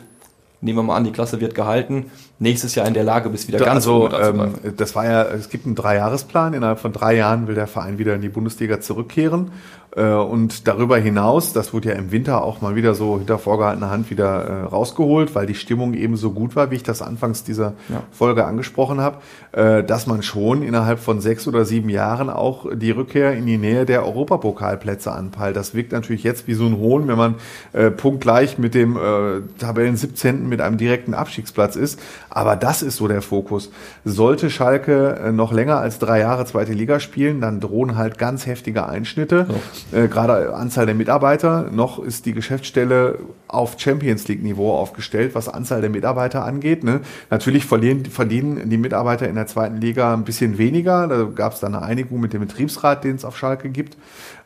nehmen 0.61 0.79
wir 0.79 0.83
mal 0.83 0.97
an, 0.97 1.05
die 1.05 1.13
Klasse 1.13 1.41
wird 1.41 1.55
gehalten, 1.55 2.11
nächstes 2.41 2.75
Jahr 2.75 2.87
in 2.89 2.95
der 2.95 3.05
Lage 3.05 3.29
bist, 3.31 3.47
wieder 3.47 3.59
Da- 3.59 3.67
ganz 3.67 3.87
also, 3.87 4.11
ähm, 4.13 4.55
das 4.77 4.97
war 4.97 5.05
ja, 5.05 5.23
es 5.25 5.49
gibt 5.49 5.67
einen 5.67 5.77
Dreijahresplan. 5.77 6.55
Innerhalb 6.55 6.81
von 6.81 6.93
drei 6.93 7.15
Jahren 7.15 7.47
will 7.47 7.55
der 7.55 7.67
Verein 7.69 7.99
wieder 7.99 8.15
in 8.15 8.21
die 8.23 8.29
Bundesliga 8.31 8.81
zurückkehren. 8.81 9.53
Äh, 9.97 10.05
und 10.13 10.69
darüber 10.69 10.99
hinaus, 10.99 11.53
das 11.53 11.73
wurde 11.75 11.89
ja 11.89 11.95
im 11.97 12.13
Winter 12.13 12.45
auch 12.45 12.61
mal 12.61 12.77
wieder 12.77 12.95
so 12.95 13.19
hinter 13.19 13.39
vorgehaltener 13.41 13.91
Hand 13.91 14.09
wieder 14.09 14.45
äh, 14.45 14.63
rausgeholt, 14.67 15.35
weil 15.35 15.47
die 15.47 15.57
Stimmung 15.57 15.95
eben 15.95 16.17
so 16.17 16.31
gut 16.31 16.55
war, 16.55 16.71
wie 16.71 16.77
ich 16.77 16.85
das 16.85 17.03
anfangs 17.03 17.43
dieser 17.43 17.73
Ja. 17.89 18.05
Folge 18.13 18.45
angesprochen 18.45 19.01
habe, 19.01 19.17
äh, 19.51 19.83
dass 19.83 20.07
man 20.07 20.23
schon 20.23 20.63
innerhalb 20.63 21.01
von 21.01 21.21
sechs 21.21 21.49
oder 21.49 21.65
sieben 21.65 21.89
Jahren 21.89 22.31
auch 22.31 22.67
die 22.73 22.93
Rückkehr 22.93 23.33
in 23.35 23.47
die 23.47 23.59
Nähe 23.59 23.85
der 23.85 24.07
Europapokalplätze 24.07 25.11
anpeilt. 25.11 25.57
Das 25.57 25.75
wirkt 25.75 25.91
natürlich 25.91 26.23
jetzt 26.23 26.47
wie 26.47 26.55
so 26.55 26.67
ein 26.67 26.79
Hohn, 26.79 27.09
wenn 27.09 27.19
man 27.19 27.35
äh, 27.73 27.91
punktgleich 27.91 28.59
mit 28.59 28.75
dem 28.75 28.97
äh, 28.97 29.41
Tabellen 29.59 29.97
17. 29.97 30.49
mit 30.49 30.61
einem 30.61 30.77
direkten 30.77 31.15
Abstiegsplatz 31.15 31.75
ist. 31.75 31.99
Aber 32.31 32.57
das 32.57 32.83
ist 32.83 32.97
so 32.97 33.09
der 33.09 33.23
Fokus. 33.23 33.71
Sollte 34.05 34.51
Schalke 34.51 35.17
äh, 35.17 35.33
noch 35.33 35.53
länger 35.53 35.79
als 35.79 35.99
drei 35.99 36.21
Jahre 36.21 36.47
zweite 36.47 36.73
Liga 36.73 37.01
spielen, 37.01 37.41
dann 37.41 37.61
drohen 37.61 37.97
halt 37.97 38.19
ganz 38.19 38.47
heftige 38.47 38.89
Einschnitte. 38.89 39.47
Äh, 39.93 40.09
gerade 40.09 40.55
Anzahl 40.55 40.87
der 40.87 40.95
Mitarbeiter. 40.95 41.69
Noch 41.73 41.99
ist 41.99 42.27
die 42.27 42.33
Geschäftsstelle 42.33 43.19
auf 43.49 43.75
Champions 43.79 44.29
League 44.29 44.43
Niveau 44.43 44.73
aufgestellt, 44.73 45.35
was 45.35 45.49
Anzahl 45.49 45.81
der 45.81 45.91
Mitarbeiter 45.91 46.45
angeht. 46.45 46.85
Ne? 46.85 47.01
Natürlich 47.31 47.67
verlieren, 47.67 48.07
verdienen 48.07 48.71
die 48.71 48.79
Mitarbeiter 48.79 49.29
in 49.29 49.35
der 49.35 49.49
zweiten 49.49 49.79
Liga 49.79 50.15
ein 50.15 50.25
bisschen 50.25 50.57
weniger. 50.57 51.09
Da 51.09 51.25
gab 51.25 51.55
es 51.55 51.61
dann 51.61 51.75
eine 51.75 51.85
Einigung 51.85 52.21
mit 52.21 52.33
dem 52.33 52.41
Betriebsrat, 52.41 53.03
den 53.03 53.17
es 53.17 53.25
auf 53.25 53.37
Schalke 53.37 53.71
gibt. 53.71 53.97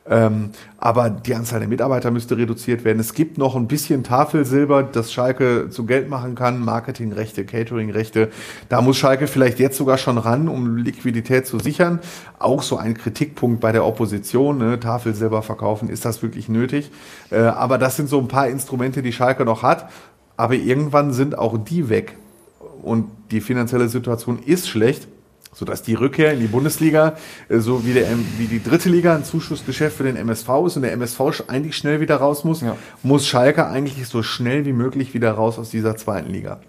Ähm, 0.06 0.50
aber 0.76 1.08
die 1.08 1.34
Anzahl 1.34 1.60
der 1.60 1.68
Mitarbeiter 1.68 2.10
müsste 2.10 2.36
reduziert 2.36 2.84
werden. 2.84 3.00
Es 3.00 3.14
gibt 3.14 3.38
noch 3.38 3.56
ein 3.56 3.66
bisschen 3.66 4.04
Tafelsilber, 4.04 4.82
das 4.82 5.12
Schalke 5.12 5.70
zu 5.70 5.86
Geld 5.86 6.10
machen 6.10 6.34
kann, 6.34 6.62
Marketingrechte, 6.62 7.46
Cateringrechte. 7.46 8.30
Da 8.68 8.82
muss 8.82 8.98
Schalke 8.98 9.26
vielleicht 9.26 9.58
jetzt 9.58 9.78
sogar 9.78 9.96
schon 9.96 10.18
ran, 10.18 10.48
um 10.48 10.76
Liquidität 10.76 11.46
zu 11.46 11.58
sichern. 11.58 12.00
Auch 12.38 12.62
so 12.62 12.76
ein 12.76 12.94
Kritikpunkt 12.94 13.60
bei 13.60 13.72
der 13.72 13.86
Opposition. 13.86 14.58
Ne? 14.58 14.78
Tafelsilber 14.78 15.42
verkaufen, 15.42 15.88
ist 15.88 16.04
das 16.04 16.22
wirklich 16.22 16.50
nötig? 16.50 16.90
Äh, 17.30 17.38
aber 17.38 17.78
das 17.78 17.96
sind 17.96 18.10
so 18.10 18.18
ein 18.18 18.28
paar 18.28 18.48
Instrumente, 18.48 19.00
die 19.00 19.12
Schalke 19.12 19.46
noch 19.46 19.62
hat. 19.62 19.88
Aber 20.36 20.54
irgendwann 20.54 21.12
sind 21.12 21.38
auch 21.38 21.56
die 21.56 21.88
weg. 21.88 22.18
Und 22.82 23.06
die 23.30 23.40
finanzielle 23.40 23.88
Situation 23.88 24.38
ist 24.44 24.68
schlecht 24.68 25.08
sodass 25.54 25.82
die 25.82 25.94
Rückkehr 25.94 26.32
in 26.32 26.40
die 26.40 26.46
Bundesliga, 26.46 27.14
äh, 27.48 27.58
so 27.58 27.86
wie, 27.86 27.94
der, 27.94 28.06
wie 28.38 28.46
die 28.46 28.62
dritte 28.62 28.88
Liga 28.88 29.14
ein 29.14 29.24
Zuschussgeschäft 29.24 29.96
für 29.96 30.04
den 30.04 30.16
MSV 30.16 30.48
ist 30.66 30.76
und 30.76 30.82
der 30.82 30.92
MSV 30.92 31.20
eigentlich 31.48 31.76
schnell 31.76 32.00
wieder 32.00 32.16
raus 32.16 32.44
muss, 32.44 32.60
Ja. 32.60 32.76
muss 33.02 33.26
Schalke 33.26 33.66
eigentlich 33.66 34.06
so 34.06 34.22
schnell 34.22 34.64
wie 34.66 34.72
möglich 34.72 35.14
wieder 35.14 35.32
raus 35.32 35.58
aus 35.58 35.70
dieser 35.70 35.96
zweiten 35.96 36.30
Liga. 36.30 36.60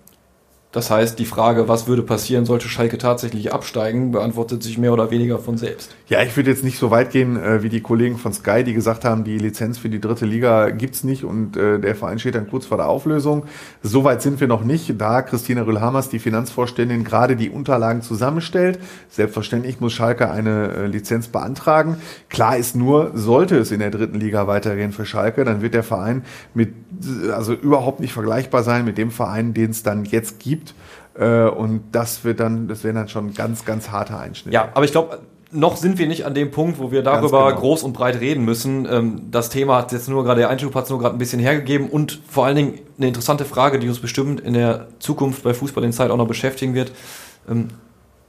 Das 0.75 0.91
heißt, 0.91 1.17
die 1.19 1.25
Frage, 1.25 1.69
was 1.69 1.87
würde 1.87 2.03
passieren, 2.03 2.45
sollte 2.45 2.67
Schalke 2.67 2.97
tatsächlich 2.97 3.53
absteigen, 3.53 4.11
beantwortet 4.11 4.61
sich 4.61 4.77
mehr 4.77 4.91
oder 4.91 5.09
weniger 5.09 5.39
von 5.39 5.55
selbst. 5.57 5.95
Ja, 6.09 6.21
ich 6.21 6.35
würde 6.35 6.49
jetzt 6.49 6.65
nicht 6.65 6.77
so 6.77 6.91
weit 6.91 7.11
gehen 7.11 7.41
äh, 7.41 7.63
wie 7.63 7.69
die 7.69 7.79
Kollegen 7.79 8.17
von 8.17 8.33
Sky, 8.33 8.61
die 8.65 8.73
gesagt 8.73 9.05
haben, 9.05 9.23
die 9.23 9.37
Lizenz 9.37 9.77
für 9.77 9.87
die 9.87 10.01
dritte 10.01 10.25
Liga 10.25 10.71
gibt's 10.71 11.05
nicht 11.05 11.23
und 11.23 11.55
äh, 11.55 11.79
der 11.79 11.95
Verein 11.95 12.19
steht 12.19 12.35
dann 12.35 12.49
kurz 12.49 12.65
vor 12.65 12.75
der 12.75 12.89
Auflösung. 12.89 13.45
So 13.83 14.03
weit 14.03 14.21
sind 14.21 14.41
wir 14.41 14.49
noch 14.49 14.65
nicht, 14.65 14.95
da 14.99 15.21
Christina 15.21 15.61
Rühlhamers, 15.61 16.09
die 16.09 16.19
Finanzvorständin, 16.19 17.05
gerade 17.05 17.37
die 17.37 17.49
Unterlagen 17.49 18.01
zusammenstellt. 18.01 18.77
Selbstverständlich 19.07 19.79
muss 19.79 19.93
Schalke 19.93 20.29
eine 20.29 20.73
äh, 20.73 20.87
Lizenz 20.87 21.29
beantragen. 21.29 21.99
Klar 22.27 22.57
ist 22.57 22.75
nur, 22.75 23.11
sollte 23.13 23.57
es 23.57 23.71
in 23.71 23.79
der 23.79 23.91
dritten 23.91 24.19
Liga 24.19 24.47
weitergehen 24.47 24.91
für 24.91 25.05
Schalke, 25.05 25.45
dann 25.45 25.61
wird 25.61 25.73
der 25.73 25.83
Verein 25.83 26.23
mit, 26.53 26.73
also 27.33 27.53
überhaupt 27.53 28.01
nicht 28.01 28.11
vergleichbar 28.11 28.63
sein 28.63 28.83
mit 28.83 28.97
dem 28.97 29.09
Verein, 29.09 29.53
den 29.53 29.71
es 29.71 29.81
dann 29.81 30.03
jetzt 30.03 30.39
gibt. 30.39 30.64
Äh, 31.17 31.43
und 31.43 31.83
das 31.91 32.23
wird 32.23 32.39
dann, 32.39 32.67
das 32.67 32.83
wären 32.83 32.95
dann 32.95 33.07
schon 33.07 33.33
ganz, 33.33 33.65
ganz 33.65 33.89
harte 33.89 34.17
Einschnitte. 34.17 34.53
Ja, 34.53 34.69
aber 34.73 34.85
ich 34.85 34.91
glaube, 34.91 35.19
noch 35.51 35.77
sind 35.77 35.97
wir 35.97 36.07
nicht 36.07 36.25
an 36.25 36.33
dem 36.33 36.51
Punkt, 36.51 36.79
wo 36.79 36.91
wir 36.91 37.01
darüber 37.01 37.47
genau. 37.47 37.59
groß 37.59 37.83
und 37.83 37.93
breit 37.93 38.19
reden 38.19 38.43
müssen. 38.43 38.87
Ähm, 38.89 39.21
das 39.31 39.49
Thema 39.49 39.77
hat 39.77 39.91
jetzt 39.91 40.09
nur 40.09 40.23
gerade, 40.23 40.41
der 40.41 40.49
Einschub 40.49 40.75
hat 40.75 40.85
es 40.85 40.89
nur 40.89 40.99
gerade 40.99 41.15
ein 41.15 41.19
bisschen 41.19 41.39
hergegeben 41.39 41.89
und 41.89 42.21
vor 42.27 42.45
allen 42.45 42.55
Dingen 42.55 42.79
eine 42.97 43.07
interessante 43.07 43.45
Frage, 43.45 43.79
die 43.79 43.87
uns 43.87 43.99
bestimmt 43.99 44.41
in 44.41 44.53
der 44.53 44.87
Zukunft 44.99 45.43
bei 45.43 45.53
Fußball 45.53 45.83
in 45.83 45.93
Zeit 45.93 46.11
auch 46.11 46.17
noch 46.17 46.27
beschäftigen 46.27 46.73
wird. 46.73 46.91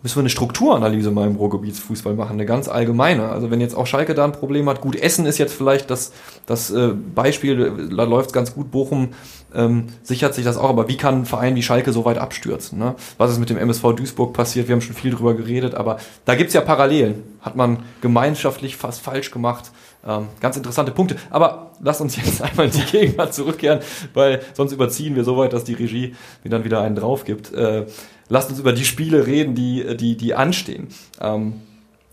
Müssen 0.03 0.17
wir 0.17 0.21
eine 0.21 0.31
Strukturanalyse 0.31 1.11
mal 1.11 1.27
im 1.27 1.37
Ruhrgebietsfußball 1.37 2.15
machen, 2.15 2.35
eine 2.35 2.47
ganz 2.47 2.69
allgemeine. 2.69 3.31
Also 3.31 3.51
wenn 3.51 3.61
jetzt 3.61 3.75
auch 3.75 3.87
Schalke 3.87 4.15
da 4.15 4.25
ein 4.25 4.33
Problem 4.33 4.69
hat, 4.69 4.81
gut, 4.81 4.95
Essen 4.95 5.27
ist 5.27 5.39
jetzt 5.39 5.55
vielleicht 5.55 5.91
das, 5.91 6.13
das 6.45 6.71
äh, 6.71 6.93
Beispiel, 7.15 7.89
da 7.97 8.05
läuft 8.05 8.33
ganz 8.33 8.55
gut, 8.55 8.71
Bochum 8.71 9.11
ähm, 9.55 9.87
sichert 10.03 10.35
sich 10.35 10.45
das 10.45 10.59
auch, 10.59 10.69
aber 10.69 10.89
wie 10.89 10.97
kann 10.97 11.23
ein 11.23 11.25
Verein 11.25 11.57
wie 11.57 11.63
Schalke 11.63 11.93
so 11.93 12.05
weit 12.05 12.19
abstürzen? 12.19 12.79
Ne? 12.79 12.95
Was 13.17 13.33
ist 13.33 13.39
mit 13.39 13.51
dem 13.51 13.57
MSV 13.57 13.95
Duisburg 13.97 14.33
passiert? 14.33 14.69
Wir 14.69 14.75
haben 14.75 14.83
schon 14.83 14.95
viel 14.95 15.11
drüber 15.11 15.35
geredet, 15.35 15.75
aber 15.75 15.99
da 16.25 16.35
gibt's 16.35 16.55
ja 16.55 16.61
Parallelen. 16.61 17.23
Hat 17.41 17.57
man 17.57 17.79
gemeinschaftlich 18.01 18.77
fast 18.77 19.01
falsch 19.01 19.31
gemacht. 19.31 19.71
Ähm, 20.07 20.29
ganz 20.41 20.57
interessante 20.57 20.93
Punkte. 20.93 21.17
Aber 21.31 21.73
lasst 21.81 22.01
uns 22.01 22.17
jetzt 22.17 22.43
einmal 22.43 22.67
in 22.67 22.73
die 22.73 22.85
Gegenwart 22.85 23.35
zurückkehren, 23.35 23.81
weil 24.15 24.41
sonst 24.55 24.73
überziehen 24.73 25.17
wir 25.17 25.25
so 25.25 25.37
weit, 25.37 25.53
dass 25.53 25.65
die 25.65 25.75
Regie 25.75 26.15
mir 26.45 26.51
dann 26.51 26.65
wieder 26.65 26.81
einen 26.81 26.97
drauf 26.97 27.25
gibt. 27.25 27.53
Äh, 27.53 27.87
lasst 28.29 28.51
uns 28.51 28.59
über 28.61 28.73
die 28.73 28.85
Spiele 28.85 29.27
reden, 29.27 29.55
die, 29.55 29.97
die, 29.97 30.17
die 30.17 30.35
anstehen. 30.35 30.89
Ähm, 31.21 31.55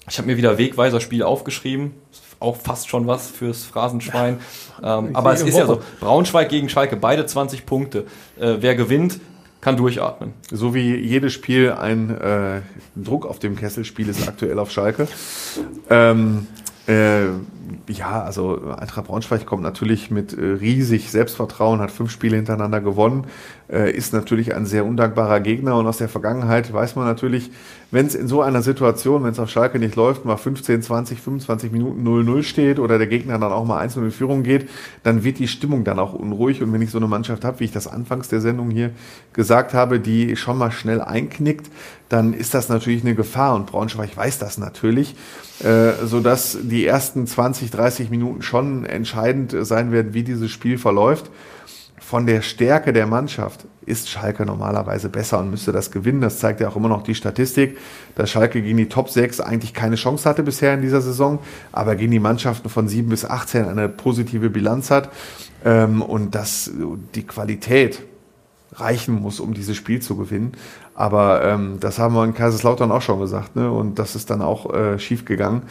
ich 0.10 0.18
habe 0.18 0.28
mir 0.28 0.38
wieder 0.38 0.58
Wegweiser-Spiel 0.58 1.24
aufgeschrieben. 1.24 1.92
Auch 2.40 2.58
fast 2.58 2.90
schon 2.90 3.08
was 3.08 3.30
fürs 3.30 3.64
Phrasenschwein. 3.64 4.40
Ähm, 4.84 5.16
aber 5.16 5.32
es 5.32 5.42
ist 5.42 5.58
ja 5.58 5.66
so, 5.66 5.82
Braunschweig 6.02 6.50
gegen 6.50 6.68
Schalke, 6.68 6.98
beide 6.98 7.26
20 7.26 7.66
Punkte. 7.66 8.06
Äh, 8.38 8.58
wer 8.60 8.76
gewinnt, 8.76 9.22
kann 9.62 9.78
durchatmen. 9.78 10.34
So 10.52 10.74
wie 10.74 10.94
jedes 10.96 11.32
Spiel 11.32 11.72
ein 11.72 12.10
äh, 12.10 12.62
Druck 12.98 13.26
auf 13.26 13.40
dem 13.40 13.56
Kesselspiel 13.56 14.10
ist 14.10 14.28
aktuell 14.28 14.60
auf 14.60 14.72
Schalke. 14.72 15.08
Ähm, 15.90 16.48
äh, 16.86 17.28
ja, 17.88 18.24
also 18.24 18.62
Eintracht 18.78 19.08
Braunschweig 19.08 19.46
kommt 19.46 19.64
natürlich 19.64 20.12
mit 20.12 20.38
äh, 20.38 20.42
riesig 20.42 21.12
Selbstvertrauen, 21.12 21.80
hat 21.80 21.92
fünf 21.92 22.12
Spiele 22.12 22.36
hintereinander 22.36 22.82
gewonnen, 22.82 23.26
äh, 23.72 23.92
ist 23.92 24.14
natürlich 24.14 24.56
ein 24.56 24.66
sehr 24.66 24.86
undankbarer 24.86 25.40
Gegner 25.40 25.78
und 25.78 25.88
aus 25.88 25.98
der 25.98 26.10
Vergangenheit 26.10 26.72
weiß 26.72 26.96
man 26.96 27.06
natürlich, 27.06 27.52
wenn 27.92 28.08
es 28.08 28.16
in 28.16 28.28
so 28.28 28.42
einer 28.42 28.64
Situation, 28.64 29.24
wenn 29.24 29.32
es 29.32 29.40
auf 29.40 29.50
Schalke 29.50 29.78
nicht 29.78 29.96
läuft, 29.96 30.26
mal 30.26 30.36
15, 30.36 30.82
20, 30.82 31.22
25 31.22 31.72
Minuten 31.72 32.08
0-0 32.08 32.44
steht 32.44 32.80
oder 32.80 32.98
der 32.98 33.06
Gegner 33.08 33.38
dann 33.38 33.52
auch 33.52 33.66
mal 33.66 33.80
einzeln 33.80 34.06
in 34.06 34.12
Führung 34.12 34.42
geht, 34.42 34.68
dann 35.04 35.24
wird 35.24 35.38
die 35.38 35.48
Stimmung 35.48 35.84
dann 35.84 36.00
auch 36.00 36.14
unruhig. 36.14 36.64
Und 36.64 36.74
wenn 36.74 36.82
ich 36.82 36.90
so 36.90 36.98
eine 36.98 37.08
Mannschaft 37.08 37.46
habe, 37.46 37.60
wie 37.60 37.66
ich 37.66 37.72
das 37.72 37.88
anfangs 37.88 38.30
der 38.30 38.42
Sendung 38.42 38.72
hier 38.72 38.92
gesagt 39.34 39.76
habe, 39.76 40.00
die 40.00 40.36
schon 40.36 40.58
mal 40.58 40.72
schnell 40.72 41.02
einknickt, 41.02 41.70
dann 42.10 42.34
ist 42.34 42.54
das 42.54 42.70
natürlich 42.70 43.02
eine 43.02 43.16
Gefahr 43.16 43.56
und 43.56 43.68
Braunschweig 43.68 44.16
weiß 44.16 44.40
das 44.40 44.58
natürlich, 44.58 45.16
äh, 45.64 45.94
so 46.06 46.20
dass 46.20 46.58
die 46.62 46.86
ersten 46.86 47.26
20, 47.26 47.53
30 47.62 48.10
Minuten 48.10 48.42
schon 48.42 48.86
entscheidend 48.86 49.56
sein 49.62 49.92
werden, 49.92 50.14
wie 50.14 50.24
dieses 50.24 50.52
Spiel 50.52 50.78
verläuft. 50.78 51.30
Von 52.00 52.26
der 52.26 52.42
Stärke 52.42 52.94
der 52.94 53.08
Mannschaft 53.08 53.66
ist 53.86 54.10
Schalke 54.10 54.46
normalerweise 54.46 55.10
besser 55.10 55.40
und 55.40 55.50
müsste 55.50 55.72
das 55.72 55.90
gewinnen. 55.90 56.22
Das 56.22 56.40
zeigt 56.40 56.60
ja 56.60 56.70
auch 56.70 56.76
immer 56.76 56.90
noch 56.90 57.04
die 57.04 57.16
Statistik, 57.16 57.78
dass 58.16 58.30
Schalke 58.30 58.62
gegen 58.62 58.78
die 58.78 58.90
Top 58.90 59.10
6 59.10 59.40
eigentlich 59.40 59.74
keine 59.74 59.96
Chance 59.96 60.30
hatte 60.30 60.44
bisher 60.44 60.74
in 60.74 60.82
dieser 60.82 61.02
Saison, 61.02 61.40
aber 61.72 61.96
gegen 61.96 62.12
die 62.12 62.20
Mannschaften 62.20 62.70
von 62.70 62.88
7 62.88 63.10
bis 63.10 63.26
18 63.26 63.66
eine 63.66 63.90
positive 63.90 64.50
Bilanz 64.50 64.92
hat 64.92 65.10
ähm, 65.66 66.02
und 66.02 66.36
dass 66.36 66.72
die 67.16 67.24
Qualität 67.24 68.04
reichen 68.74 69.16
muss, 69.16 69.40
um 69.40 69.54
dieses 69.54 69.78
Spiel 69.78 70.02
zu 70.02 70.16
gewinnen. 70.18 70.54
Aber 70.96 71.44
ähm, 71.44 71.78
das 71.80 72.00
haben 72.00 72.16
wir 72.16 72.24
in 72.24 72.34
Kaiserslautern 72.34 72.92
auch 72.92 73.02
schon 73.02 73.20
gesagt, 73.20 73.56
ne? 73.56 73.72
Und 73.72 74.00
das 74.00 74.16
ist 74.16 74.30
dann 74.30 74.42
auch 74.42 74.74
äh, 74.74 75.00
schief 75.00 75.26
gegangen. 75.26 75.64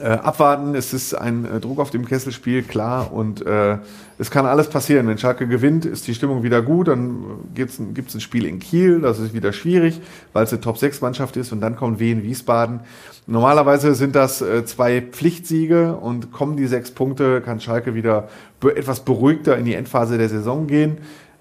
Äh, 0.00 0.06
abwarten, 0.06 0.74
es 0.74 0.92
ist 0.92 1.14
ein 1.14 1.44
äh, 1.44 1.60
Druck 1.60 1.78
auf 1.78 1.90
dem 1.90 2.04
Kesselspiel, 2.04 2.62
klar, 2.62 3.12
und 3.12 3.46
äh, 3.46 3.78
es 4.18 4.30
kann 4.30 4.44
alles 4.44 4.68
passieren. 4.68 5.06
Wenn 5.06 5.18
Schalke 5.18 5.46
gewinnt, 5.46 5.84
ist 5.84 6.06
die 6.08 6.14
Stimmung 6.14 6.42
wieder 6.42 6.62
gut, 6.62 6.88
dann 6.88 7.24
gibt's 7.54 7.78
ein, 7.78 7.94
ein 7.96 8.20
Spiel 8.20 8.44
in 8.46 8.58
Kiel, 8.58 9.00
das 9.00 9.20
ist 9.20 9.34
wieder 9.34 9.52
schwierig, 9.52 10.00
weil 10.32 10.44
es 10.44 10.52
eine 10.52 10.60
Top-6-Mannschaft 10.60 11.36
ist, 11.36 11.52
und 11.52 11.60
dann 11.60 11.76
kommt 11.76 12.00
Wien 12.00 12.24
Wiesbaden. 12.24 12.80
Normalerweise 13.26 13.94
sind 13.94 14.16
das 14.16 14.42
äh, 14.42 14.64
zwei 14.64 15.00
Pflichtsiege 15.00 15.94
und 15.94 16.32
kommen 16.32 16.56
die 16.56 16.66
sechs 16.66 16.90
Punkte, 16.90 17.40
kann 17.40 17.60
Schalke 17.60 17.94
wieder 17.94 18.28
be 18.60 18.76
etwas 18.76 19.00
beruhigter 19.00 19.56
in 19.56 19.64
die 19.64 19.74
Endphase 19.74 20.18
der 20.18 20.28
Saison 20.28 20.66
gehen. 20.66 20.98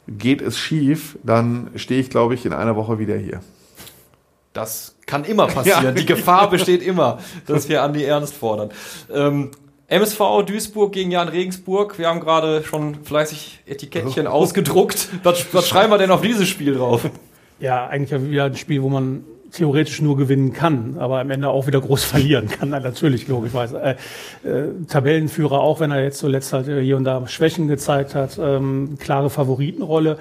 Geht 0.08 0.42
es 0.42 0.58
schief, 0.58 1.18
dann 1.24 1.72
stehe 1.76 2.02
ich, 2.02 2.10
glaube 2.10 2.36
ich, 2.36 2.46
in 2.46 2.54
einer 2.54 2.76
Woche 2.76 3.00
wieder 3.00 3.16
hier. 3.16 3.40
Das 4.54 4.93
kann 5.06 5.24
immer 5.26 5.48
passieren. 5.48 5.84
Ja. 5.84 5.92
Die 5.92 6.06
Gefahr 6.06 6.50
besteht 6.50 6.82
immer, 6.82 7.20
dass 7.46 7.70
wir 7.70 7.84
Andi 7.84 8.04
Ernst 8.04 8.36
fordern. 8.36 8.72
Ähm, 9.14 9.52
MSV 9.88 10.44
Duisburg 10.46 10.94
gegen 10.94 11.12
Jan 11.12 11.28
Regensburg. 11.28 12.00
Wir 12.00 12.08
haben 12.08 12.20
gerade 12.20 12.64
schon 12.64 13.04
fleißig 13.04 13.60
Etikettchen 13.66 14.28
ausgedruckt. 14.28 15.10
Was, 15.24 15.54
was 15.54 15.68
schreiben 15.68 15.92
wir 15.92 15.98
denn 15.98 16.10
auf 16.10 16.22
dieses 16.22 16.48
Spiel 16.48 16.74
drauf? 16.76 17.10
Ja, 17.60 17.88
eigentlich 17.88 18.30
wieder 18.30 18.46
ein 18.46 18.56
Spiel, 18.56 18.82
wo 18.82 18.90
man 18.90 19.24
theoretisch 19.54 20.02
nur 20.02 20.18
gewinnen 20.18 20.52
kann, 20.52 20.96
aber 20.98 21.20
am 21.20 21.30
Ende 21.30 21.50
auch 21.50 21.68
wieder 21.68 21.80
groß 21.80 22.04
verlieren 22.14 22.48
kann. 22.48 22.70
Natürlich, 22.70 23.28
logischerweise. 23.28 23.82
Äh, 23.82 23.92
äh, 24.48 24.70
Tabellenführer, 24.88 25.60
auch 25.60 25.80
wenn 25.80 25.92
er 25.92 26.04
jetzt 26.04 26.20
zuletzt 26.20 26.52
halt 26.54 26.66
hier 26.66 26.98
und 26.98 27.04
da 27.04 27.26
Schwächen 27.28 27.68
gezeigt 27.68 28.16
hat, 28.16 28.40
ähm, 28.42 28.98
klare 29.00 29.30
Favoritenrolle. 29.30 30.18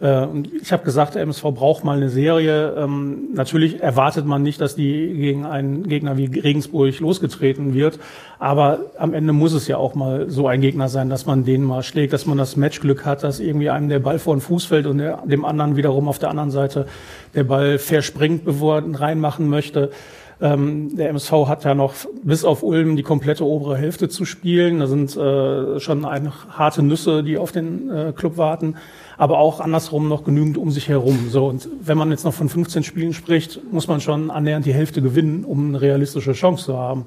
Äh, 0.00 0.24
und 0.24 0.50
ich 0.52 0.72
habe 0.72 0.84
gesagt, 0.84 1.14
der 1.14 1.22
MSV 1.22 1.42
braucht 1.54 1.84
mal 1.84 1.96
eine 1.96 2.10
Serie. 2.10 2.74
Ähm, 2.76 3.28
natürlich 3.34 3.82
erwartet 3.82 4.26
man 4.26 4.42
nicht, 4.42 4.60
dass 4.60 4.76
die 4.76 5.14
gegen 5.14 5.46
einen 5.46 5.88
Gegner 5.88 6.16
wie 6.16 6.26
Regensburg 6.26 6.98
losgetreten 7.00 7.74
wird. 7.74 7.98
Aber 8.38 8.80
am 8.98 9.14
Ende 9.14 9.32
muss 9.32 9.52
es 9.52 9.66
ja 9.66 9.78
auch 9.78 9.94
mal 9.94 10.28
so 10.28 10.46
ein 10.46 10.60
Gegner 10.60 10.88
sein, 10.88 11.08
dass 11.08 11.26
man 11.26 11.44
den 11.44 11.62
mal 11.62 11.82
schlägt, 11.82 12.12
dass 12.12 12.26
man 12.26 12.36
das 12.36 12.56
Matchglück 12.56 13.06
hat, 13.06 13.22
dass 13.22 13.40
irgendwie 13.40 13.70
einem 13.70 13.88
der 13.88 13.98
Ball 13.98 14.18
vor 14.18 14.34
den 14.34 14.40
Fuß 14.40 14.66
fällt 14.66 14.86
und 14.86 14.98
der, 14.98 15.22
dem 15.24 15.44
anderen 15.44 15.76
wiederum 15.76 16.08
auf 16.08 16.18
der 16.18 16.30
anderen 16.30 16.50
Seite 16.50 16.86
der 17.34 17.44
Ball 17.44 17.78
verspringt, 17.78 18.44
bevor 18.44 18.76
er 18.76 18.84
ihn 18.84 18.94
reinmachen 18.94 19.48
möchte. 19.48 19.90
Ähm, 20.38 20.94
der 20.96 21.08
MSV 21.08 21.32
hat 21.46 21.64
ja 21.64 21.74
noch 21.74 21.94
bis 22.22 22.44
auf 22.44 22.62
Ulm 22.62 22.96
die 22.96 23.02
komplette 23.02 23.46
obere 23.46 23.78
Hälfte 23.78 24.10
zu 24.10 24.26
spielen. 24.26 24.80
Da 24.80 24.86
sind 24.86 25.16
äh, 25.16 25.80
schon 25.80 26.04
eine 26.04 26.32
harte 26.50 26.82
Nüsse, 26.82 27.22
die 27.22 27.38
auf 27.38 27.52
den 27.52 27.90
äh, 27.90 28.12
Club 28.14 28.36
warten 28.36 28.76
aber 29.18 29.38
auch 29.38 29.60
andersrum 29.60 30.08
noch 30.08 30.24
genügend 30.24 30.58
um 30.58 30.70
sich 30.70 30.88
herum. 30.88 31.28
So, 31.30 31.46
und 31.46 31.68
wenn 31.80 31.96
man 31.96 32.10
jetzt 32.10 32.24
noch 32.24 32.34
von 32.34 32.48
15 32.48 32.82
Spielen 32.82 33.12
spricht, 33.12 33.60
muss 33.72 33.88
man 33.88 34.00
schon 34.00 34.30
annähernd 34.30 34.66
die 34.66 34.74
Hälfte 34.74 35.02
gewinnen, 35.02 35.44
um 35.44 35.68
eine 35.68 35.80
realistische 35.80 36.32
Chance 36.32 36.66
zu 36.66 36.76
haben. 36.76 37.06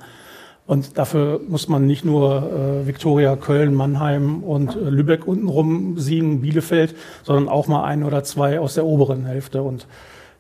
Und 0.70 1.00
dafür 1.00 1.42
muss 1.48 1.68
man 1.68 1.88
nicht 1.88 2.06
nur 2.06 2.84
äh, 2.84 2.88
Viktoria, 2.88 3.36
Köln, 3.36 3.74
Mannheim 3.74 4.44
und 4.44 4.76
äh, 4.76 4.92
Lübeck 4.92 5.28
untenrum 5.28 5.98
siegen, 5.98 6.42
Bielefeld, 6.42 6.94
sondern 7.24 7.50
auch 7.50 7.68
mal 7.68 7.86
ein 7.86 8.04
oder 8.04 8.24
zwei 8.24 8.60
aus 8.60 8.76
der 8.76 8.86
oberen 8.86 9.26
Hälfte. 9.26 9.64
Und 9.64 9.88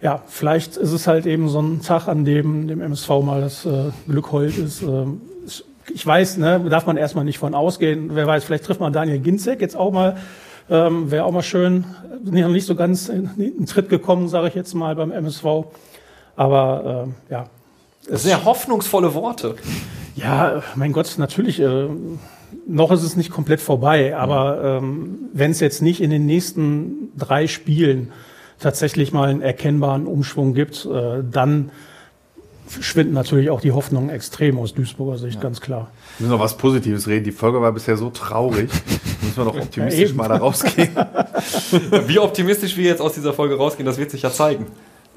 ja, 0.03 0.21
vielleicht 0.27 0.77
ist 0.77 0.91
es 0.91 1.07
halt 1.07 1.25
eben 1.25 1.49
so 1.49 1.59
ein 1.59 1.81
Tag, 1.81 2.07
an 2.07 2.25
dem 2.25 2.67
dem 2.67 2.79
MSV 2.79 3.09
mal 3.23 3.41
das 3.41 3.65
äh, 3.65 3.85
Glück 4.07 4.31
heult 4.31 4.55
ist. 4.59 4.83
Äh, 4.83 5.05
ich 5.91 6.05
weiß, 6.05 6.37
ne, 6.37 6.63
darf 6.69 6.85
man 6.85 6.97
erstmal 6.97 7.25
nicht 7.25 7.39
von 7.39 7.55
ausgehen. 7.55 8.11
Wer 8.13 8.27
weiß, 8.27 8.43
vielleicht 8.43 8.65
trifft 8.65 8.81
man 8.81 8.93
Daniel 8.93 9.17
Ginzek 9.17 9.59
jetzt 9.61 9.75
auch 9.75 9.91
mal 9.91 10.15
ähm, 10.69 11.09
Wäre 11.09 11.25
auch 11.25 11.31
mal 11.31 11.41
schön. 11.41 11.85
Bin 12.21 12.39
noch 12.39 12.49
nicht 12.49 12.67
so 12.67 12.75
ganz 12.75 13.09
in, 13.09 13.31
in 13.37 13.65
Tritt 13.65 13.89
gekommen, 13.89 14.27
sage 14.27 14.49
ich 14.49 14.53
jetzt 14.53 14.75
mal 14.75 14.95
beim 14.95 15.11
MSV. 15.11 15.65
Aber 16.35 17.07
äh, 17.29 17.33
ja. 17.33 17.49
Sehr 18.11 18.45
hoffnungsvolle 18.45 19.13
Worte. 19.13 19.55
Ja, 20.15 20.63
mein 20.75 20.91
Gott, 20.91 21.15
natürlich. 21.17 21.59
Äh, 21.59 21.87
noch 22.67 22.91
ist 22.91 23.03
es 23.03 23.15
nicht 23.15 23.31
komplett 23.31 23.61
vorbei, 23.61 24.15
aber 24.15 24.79
ähm, 24.81 25.29
wenn 25.33 25.51
es 25.51 25.59
jetzt 25.59 25.81
nicht 25.81 26.01
in 26.01 26.09
den 26.09 26.25
nächsten 26.25 27.11
drei 27.17 27.47
Spielen 27.47 28.11
tatsächlich 28.59 29.11
mal 29.11 29.29
einen 29.29 29.41
erkennbaren 29.41 30.05
Umschwung 30.05 30.53
gibt, 30.53 30.85
äh, 30.85 31.23
dann 31.29 31.71
schwinden 32.81 33.13
natürlich 33.13 33.49
auch 33.49 33.61
die 33.61 33.71
Hoffnungen 33.71 34.09
extrem 34.09 34.59
aus 34.59 34.73
Duisburger 34.73 35.17
Sicht, 35.17 35.35
ja. 35.35 35.41
ganz 35.41 35.61
klar. 35.61 35.89
Wir 36.17 36.25
müssen 36.25 36.37
noch 36.37 36.43
was 36.43 36.57
Positives 36.57 37.07
reden. 37.07 37.23
Die 37.23 37.31
Folge 37.31 37.61
war 37.61 37.71
bisher 37.71 37.97
so 37.97 38.09
traurig. 38.09 38.69
müssen 39.21 39.37
wir 39.37 39.45
noch 39.45 39.55
optimistisch 39.55 40.09
ja, 40.09 40.15
mal 40.15 40.29
da 40.29 40.37
rausgehen. 40.37 40.89
Wie 42.07 42.19
optimistisch 42.19 42.77
wir 42.77 42.85
jetzt 42.85 43.01
aus 43.01 43.13
dieser 43.13 43.33
Folge 43.33 43.57
rausgehen, 43.57 43.85
das 43.85 43.97
wird 43.97 44.11
sich 44.11 44.21
ja 44.21 44.31
zeigen. 44.31 44.67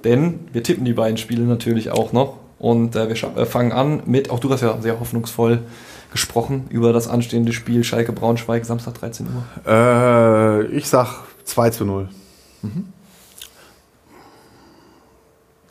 Denn 0.05 0.41
wir 0.53 0.63
tippen 0.63 0.85
die 0.85 0.95
beiden 0.95 1.19
Spiele 1.19 1.43
natürlich 1.43 1.91
auch 1.91 2.13
noch. 2.13 2.39
Und 2.63 2.95
äh, 2.95 3.09
wir 3.09 3.37
äh, 3.37 3.45
fangen 3.45 3.73
an 3.73 4.05
mit, 4.07 4.31
auch 4.31 4.39
du 4.39 4.49
hast 4.49 4.61
ja 4.61 4.81
sehr 4.81 5.01
hoffnungsvoll 5.01 5.65
gesprochen 6.13 6.67
über 6.71 6.93
das 6.93 7.09
anstehende 7.09 7.53
Spiel 7.53 7.83
Schalke 7.83 8.13
Braunschweig, 8.13 8.65
Samstag 8.65 8.95
13 8.95 9.27
Uhr. 9.27 9.45
Äh, 9.67 10.67
ich 10.67 10.89
sag 10.89 11.25
2 11.43 11.71
zu 11.71 11.85
0. 11.85 12.09
Mhm. 12.63 12.93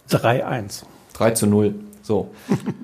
3-1. 0.09 0.83
3 1.13 1.31
zu 1.31 1.47
0. 1.47 1.75
So, 2.03 2.31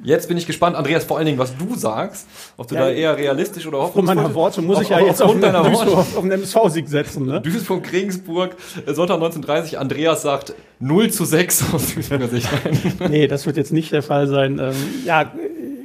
jetzt 0.03 0.28
bin 0.28 0.38
ich 0.38 0.45
gespannt, 0.45 0.76
Andreas, 0.76 1.03
vor 1.03 1.18
allen 1.18 1.26
Dingen, 1.26 1.39
was 1.39 1.55
du 1.57 1.76
sagst, 1.76 2.28
ob 2.55 2.68
du 2.68 2.76
ja, 2.76 2.82
da 2.82 2.89
eher 2.91 3.18
realistisch 3.18 3.65
oder 3.65 3.80
hoffnungsvoll... 3.80 4.15
Von 4.15 4.24
meiner 4.24 4.36
Worte 4.36 4.61
muss 4.61 4.82
ich 4.82 4.89
ja 4.89 4.99
jetzt 4.99 5.22
auf, 5.22 5.39
deiner 5.39 5.63
Duisburg, 5.63 5.97
auf 5.97 6.20
einen 6.20 6.32
MSV-Sieg 6.32 6.88
setzen. 6.88 7.26
Ne? 7.26 7.41
Duisburg, 7.41 7.91
Regensburg, 7.91 8.55
äh, 8.86 8.93
Sonntag 8.93 9.15
1930, 9.15 9.80
Andreas 9.80 10.22
sagt 10.22 10.53
0 10.80 11.09
zu 11.09 11.26
6 11.26 11.74
aus 11.74 11.93
Duisburger 11.95 12.28
Sicht. 12.28 12.47
nee, 13.09 13.28
das 13.28 13.45
wird 13.45 13.57
jetzt 13.57 13.74
nicht 13.74 13.91
der 13.91 14.03
Fall 14.03 14.28
sein. 14.28 14.59
Ähm, 14.59 14.76
ja, 15.03 15.32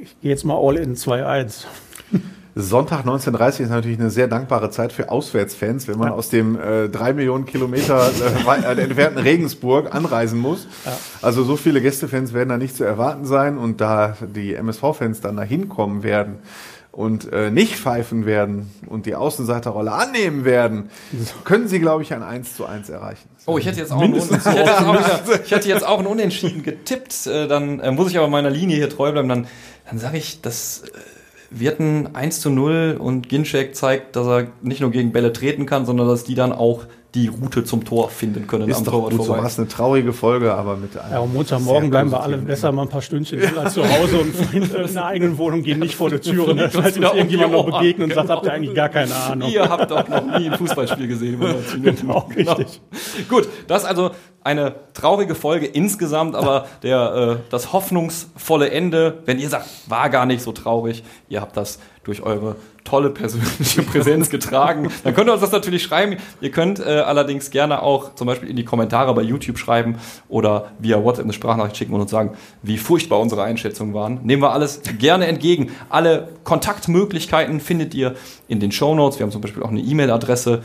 ich 0.03 0.21
gehe 0.21 0.31
jetzt 0.31 0.45
mal 0.45 0.59
all 0.61 0.77
in 0.77 0.95
2-1. 0.95 1.65
Sonntag 2.55 3.01
1930 3.01 3.65
ist 3.65 3.71
natürlich 3.71 3.99
eine 3.99 4.11
sehr 4.11 4.29
dankbare 4.29 4.71
Zeit 4.71 4.93
für 4.93 5.11
Auswärtsfans, 5.11 5.89
wenn 5.89 5.99
man 5.99 6.09
ja. 6.09 6.15
aus 6.15 6.29
dem 6.29 6.61
äh, 6.61 6.89
drei 6.89 7.15
Millionen 7.15 7.47
Kilometer 7.47 8.11
äh, 8.11 8.73
äh 8.73 8.83
entfernten 8.83 9.19
Regensburg 9.23 9.95
anreisen 9.95 10.39
muss. 10.39 10.67
Ja. 10.85 10.93
Also 11.23 11.45
so 11.45 11.57
viele 11.57 11.81
Gästefans 11.81 12.35
werden 12.35 12.51
da 12.51 12.59
nicht 12.59 12.77
zu 12.77 12.85
erwarten 12.85 13.25
sein 13.25 13.57
und 13.57 13.81
da 13.81 14.17
die 14.21 14.55
MSV-Fans 14.55 15.23
dann 15.23 15.37
da 15.37 15.43
hinkommen 15.43 16.03
werden 16.03 16.41
und 16.91 17.33
äh, 17.33 17.51
nicht 17.51 17.77
pfeifen 17.77 18.27
werden 18.27 18.71
und 18.87 19.07
die 19.07 19.15
Außenseiterrolle 19.15 19.91
annehmen 19.91 20.45
werden, 20.45 20.91
können 21.45 21.67
sie, 21.67 21.81
glaube 21.81 22.03
ich, 22.03 22.13
ein 22.13 22.23
1 22.23 22.55
zu 22.55 22.67
1 22.67 22.91
erreichen. 22.91 23.31
Oh, 23.47 23.57
ich 23.57 23.65
hätte 23.65 23.81
jetzt 23.81 23.93
auch, 23.93 24.03
ein, 24.03 24.15
ich 24.15 24.31
hätte 24.31 24.87
auch, 24.87 24.97
ich 25.43 25.51
hätte 25.51 25.69
jetzt 25.69 25.87
auch 25.87 26.01
ein 26.01 26.07
Unentschieden 26.07 26.63
getippt. 26.63 27.27
Äh, 27.27 27.49
dann 27.49 27.81
äh, 27.81 27.91
muss 27.93 28.11
ich 28.11 28.19
aber 28.19 28.29
meiner 28.29 28.51
Linie 28.51 28.77
hier 28.77 28.91
treu 28.91 29.11
bleiben. 29.11 29.31
Dann, 29.31 29.47
dann 29.89 29.99
sage 29.99 30.19
ich, 30.19 30.43
dass 30.43 30.83
wird 31.55 31.81
ein 31.81 32.15
1 32.15 32.41
zu 32.41 32.51
0 32.51 32.97
und 32.99 33.29
Ginczek 33.29 33.75
zeigt, 33.77 34.17
dass 34.17 34.27
er 34.27 34.47
nicht 34.63 34.81
nur 34.81 34.91
gegen 34.91 35.13
Bälle 35.13 35.33
treten 35.33 35.67
kann, 35.67 35.87
sondern 35.87 36.09
dass 36.09 36.25
die 36.25 36.35
dann 36.35 36.53
auch 36.53 36.85
die 37.15 37.29
Route 37.29 37.63
zum 37.65 37.85
Tor 37.85 38.09
finden 38.09 38.47
können 38.47 38.69
ist 38.69 38.79
am 38.79 38.85
doch 38.85 38.93
gut, 38.93 39.15
vorbei. 39.15 39.25
So 39.25 39.33
war 39.33 39.45
es 39.45 39.59
eine 39.59 39.69
traurige 39.69 40.13
Folge, 40.15 40.55
aber 40.55 40.77
mit 40.77 40.97
einem 40.97 41.13
Ja, 41.13 41.19
und 41.19 41.35
Montagmorgen 41.35 41.91
bleiben 41.91 42.11
wir 42.11 42.23
alle 42.23 42.39
besser 42.39 42.73
mal 42.73 42.83
ein 42.83 42.89
paar 42.89 43.03
Stündchen 43.03 43.41
ja. 43.41 43.69
zu 43.69 43.83
Hause 43.83 44.21
und 44.21 44.35
in 44.55 44.75
einer 44.75 45.05
eigenen 45.05 45.37
Wohnung 45.37 45.63
gehen 45.63 45.79
nicht 45.79 45.95
vor 45.95 46.09
der 46.09 46.23
Tür, 46.23 46.55
ne? 46.55 46.71
falls 46.73 46.97
uns 46.97 47.13
irgendjemand 47.13 47.53
noch 47.53 47.67
begegnet 47.67 48.09
und 48.09 48.15
sagt, 48.15 48.31
habt 48.31 48.47
ihr 48.47 48.53
eigentlich 48.53 48.75
gar 48.75 48.89
keine 48.89 49.15
Ahnung. 49.15 49.51
Ihr 49.51 49.69
habt 49.69 49.91
doch 49.91 50.09
noch 50.09 50.39
nie 50.39 50.49
ein 50.49 50.57
Fußballspiel 50.57 51.07
gesehen. 51.07 51.39
genau, 51.83 52.29
genau, 52.35 52.53
richtig. 52.55 52.81
Gut, 53.29 53.47
das 53.67 53.83
ist 53.83 53.89
also 53.89 54.13
eine 54.45 54.75
traurige 54.95 55.35
Folge 55.35 55.67
insgesamt, 55.67 56.35
aber 56.35 56.67
der, 56.83 57.39
äh, 57.41 57.51
das 57.51 57.73
hoffnungsvolle 57.73 58.71
Ende, 58.71 59.19
wenn 59.27 59.39
ihr 59.39 59.49
sagt, 59.49 59.69
war 59.87 60.11
gar 60.11 60.27
nicht 60.27 60.43
so 60.43 60.53
traurig, 60.53 61.05
ihr 61.29 61.41
habt 61.41 61.57
das 61.57 61.79
durch 62.05 62.23
eure 62.23 62.57
tolle 62.85 63.11
persönliche 63.11 63.83
Präsenz 63.91 64.29
getragen. 64.29 64.91
Dann 65.05 65.15
könnt 65.15 65.29
ihr 65.29 65.33
uns 65.33 65.43
das 65.43 65.53
natürlich 65.53 65.83
schreiben. 65.83 66.17
Ihr 66.41 66.51
könnt 66.51 66.81
äh, 66.81 67.01
allerdings 67.01 67.51
gerne 67.51 67.83
auch 67.83 68.15
zum 68.15 68.27
Beispiel 68.27 68.49
in 68.49 68.57
die 68.57 68.65
Kommentare 68.65 69.15
bei 69.15 69.23
YouTube 69.23 69.59
schreiben 69.59 69.97
oder 70.29 70.73
via 70.79 71.03
WhatsApp 71.03 71.25
eine 71.25 71.33
Sprachnachricht 71.33 71.77
schicken 71.77 71.95
und 71.95 72.01
uns 72.01 72.11
sagen, 72.11 72.33
wie 72.63 72.79
furchtbar 72.79 73.21
unsere 73.21 73.45
Einschätzungen 73.45 73.95
waren. 73.95 74.21
Nehmen 74.25 74.43
wir 74.43 74.53
alles 74.53 74.83
gerne 74.99 75.27
entgegen. 75.27 75.71
Alle 75.89 76.29
Kontaktmöglichkeiten 76.45 77.61
findet 77.61 77.95
ihr 77.95 78.15
in 78.49 78.59
den 78.59 78.73
Show 78.73 78.95
Notes. 78.95 79.19
Wir 79.19 79.25
haben 79.25 79.33
zum 79.33 79.41
Beispiel 79.41 79.63
auch 79.63 79.71
eine 79.71 79.81
E-Mail-Adresse. 79.81 80.63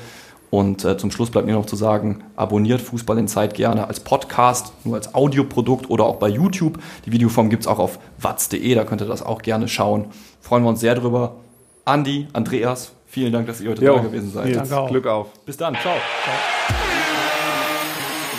Und 0.50 0.86
äh, 0.86 0.98
zum 0.98 1.12
Schluss 1.12 1.30
bleibt 1.30 1.46
mir 1.46 1.54
noch 1.54 1.66
zu 1.66 1.76
sagen, 1.76 2.24
abonniert 2.38 2.80
Fußball 2.80 3.18
in 3.18 3.28
Zeit 3.28 3.54
gerne 3.54 3.88
als 3.88 4.00
Podcast, 4.00 4.72
nur 4.86 4.96
als 4.96 5.14
Audioprodukt 5.14 5.90
oder 5.90 6.06
auch 6.06 6.16
bei 6.16 6.30
YouTube. 6.30 6.80
Die 7.06 7.12
Videoform 7.12 7.50
gibt 7.50 7.64
es 7.64 7.68
auch 7.68 7.80
auf 7.80 8.00
watz.de, 8.20 8.74
da 8.74 8.86
könnt 8.86 9.02
ihr 9.02 9.08
das 9.08 9.22
auch 9.22 9.42
gerne 9.42 9.68
schauen. 9.68 10.06
Freuen 10.48 10.64
wir 10.64 10.70
uns 10.70 10.80
sehr 10.80 10.96
drüber. 10.96 11.36
Andi, 11.84 12.28
Andreas, 12.32 12.94
vielen 13.06 13.34
Dank, 13.34 13.48
dass 13.48 13.60
ihr 13.60 13.70
heute 13.70 13.84
da 13.84 13.98
gewesen 13.98 14.32
seid. 14.32 14.56
Danke 14.56 14.78
auch. 14.78 14.90
Glück 14.90 15.06
auf. 15.06 15.28
Bis 15.46 15.58
dann. 15.58 15.74
Ciao. 15.76 15.96
Ciao. 16.24 16.36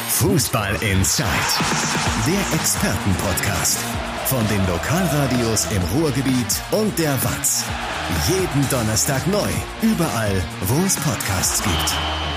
Fußball 0.08 0.74
Inside, 0.80 1.26
der 2.26 2.58
Expertenpodcast 2.58 3.78
von 4.24 4.40
den 4.48 4.66
Lokalradios 4.66 5.68
im 5.70 6.00
Ruhrgebiet 6.00 6.62
und 6.70 6.98
der 6.98 7.12
Watz. 7.22 7.64
Jeden 8.26 8.68
Donnerstag 8.70 9.26
neu, 9.26 9.48
überall, 9.82 10.42
wo 10.62 10.84
es 10.86 10.96
Podcasts 10.96 11.62
gibt. 11.62 12.27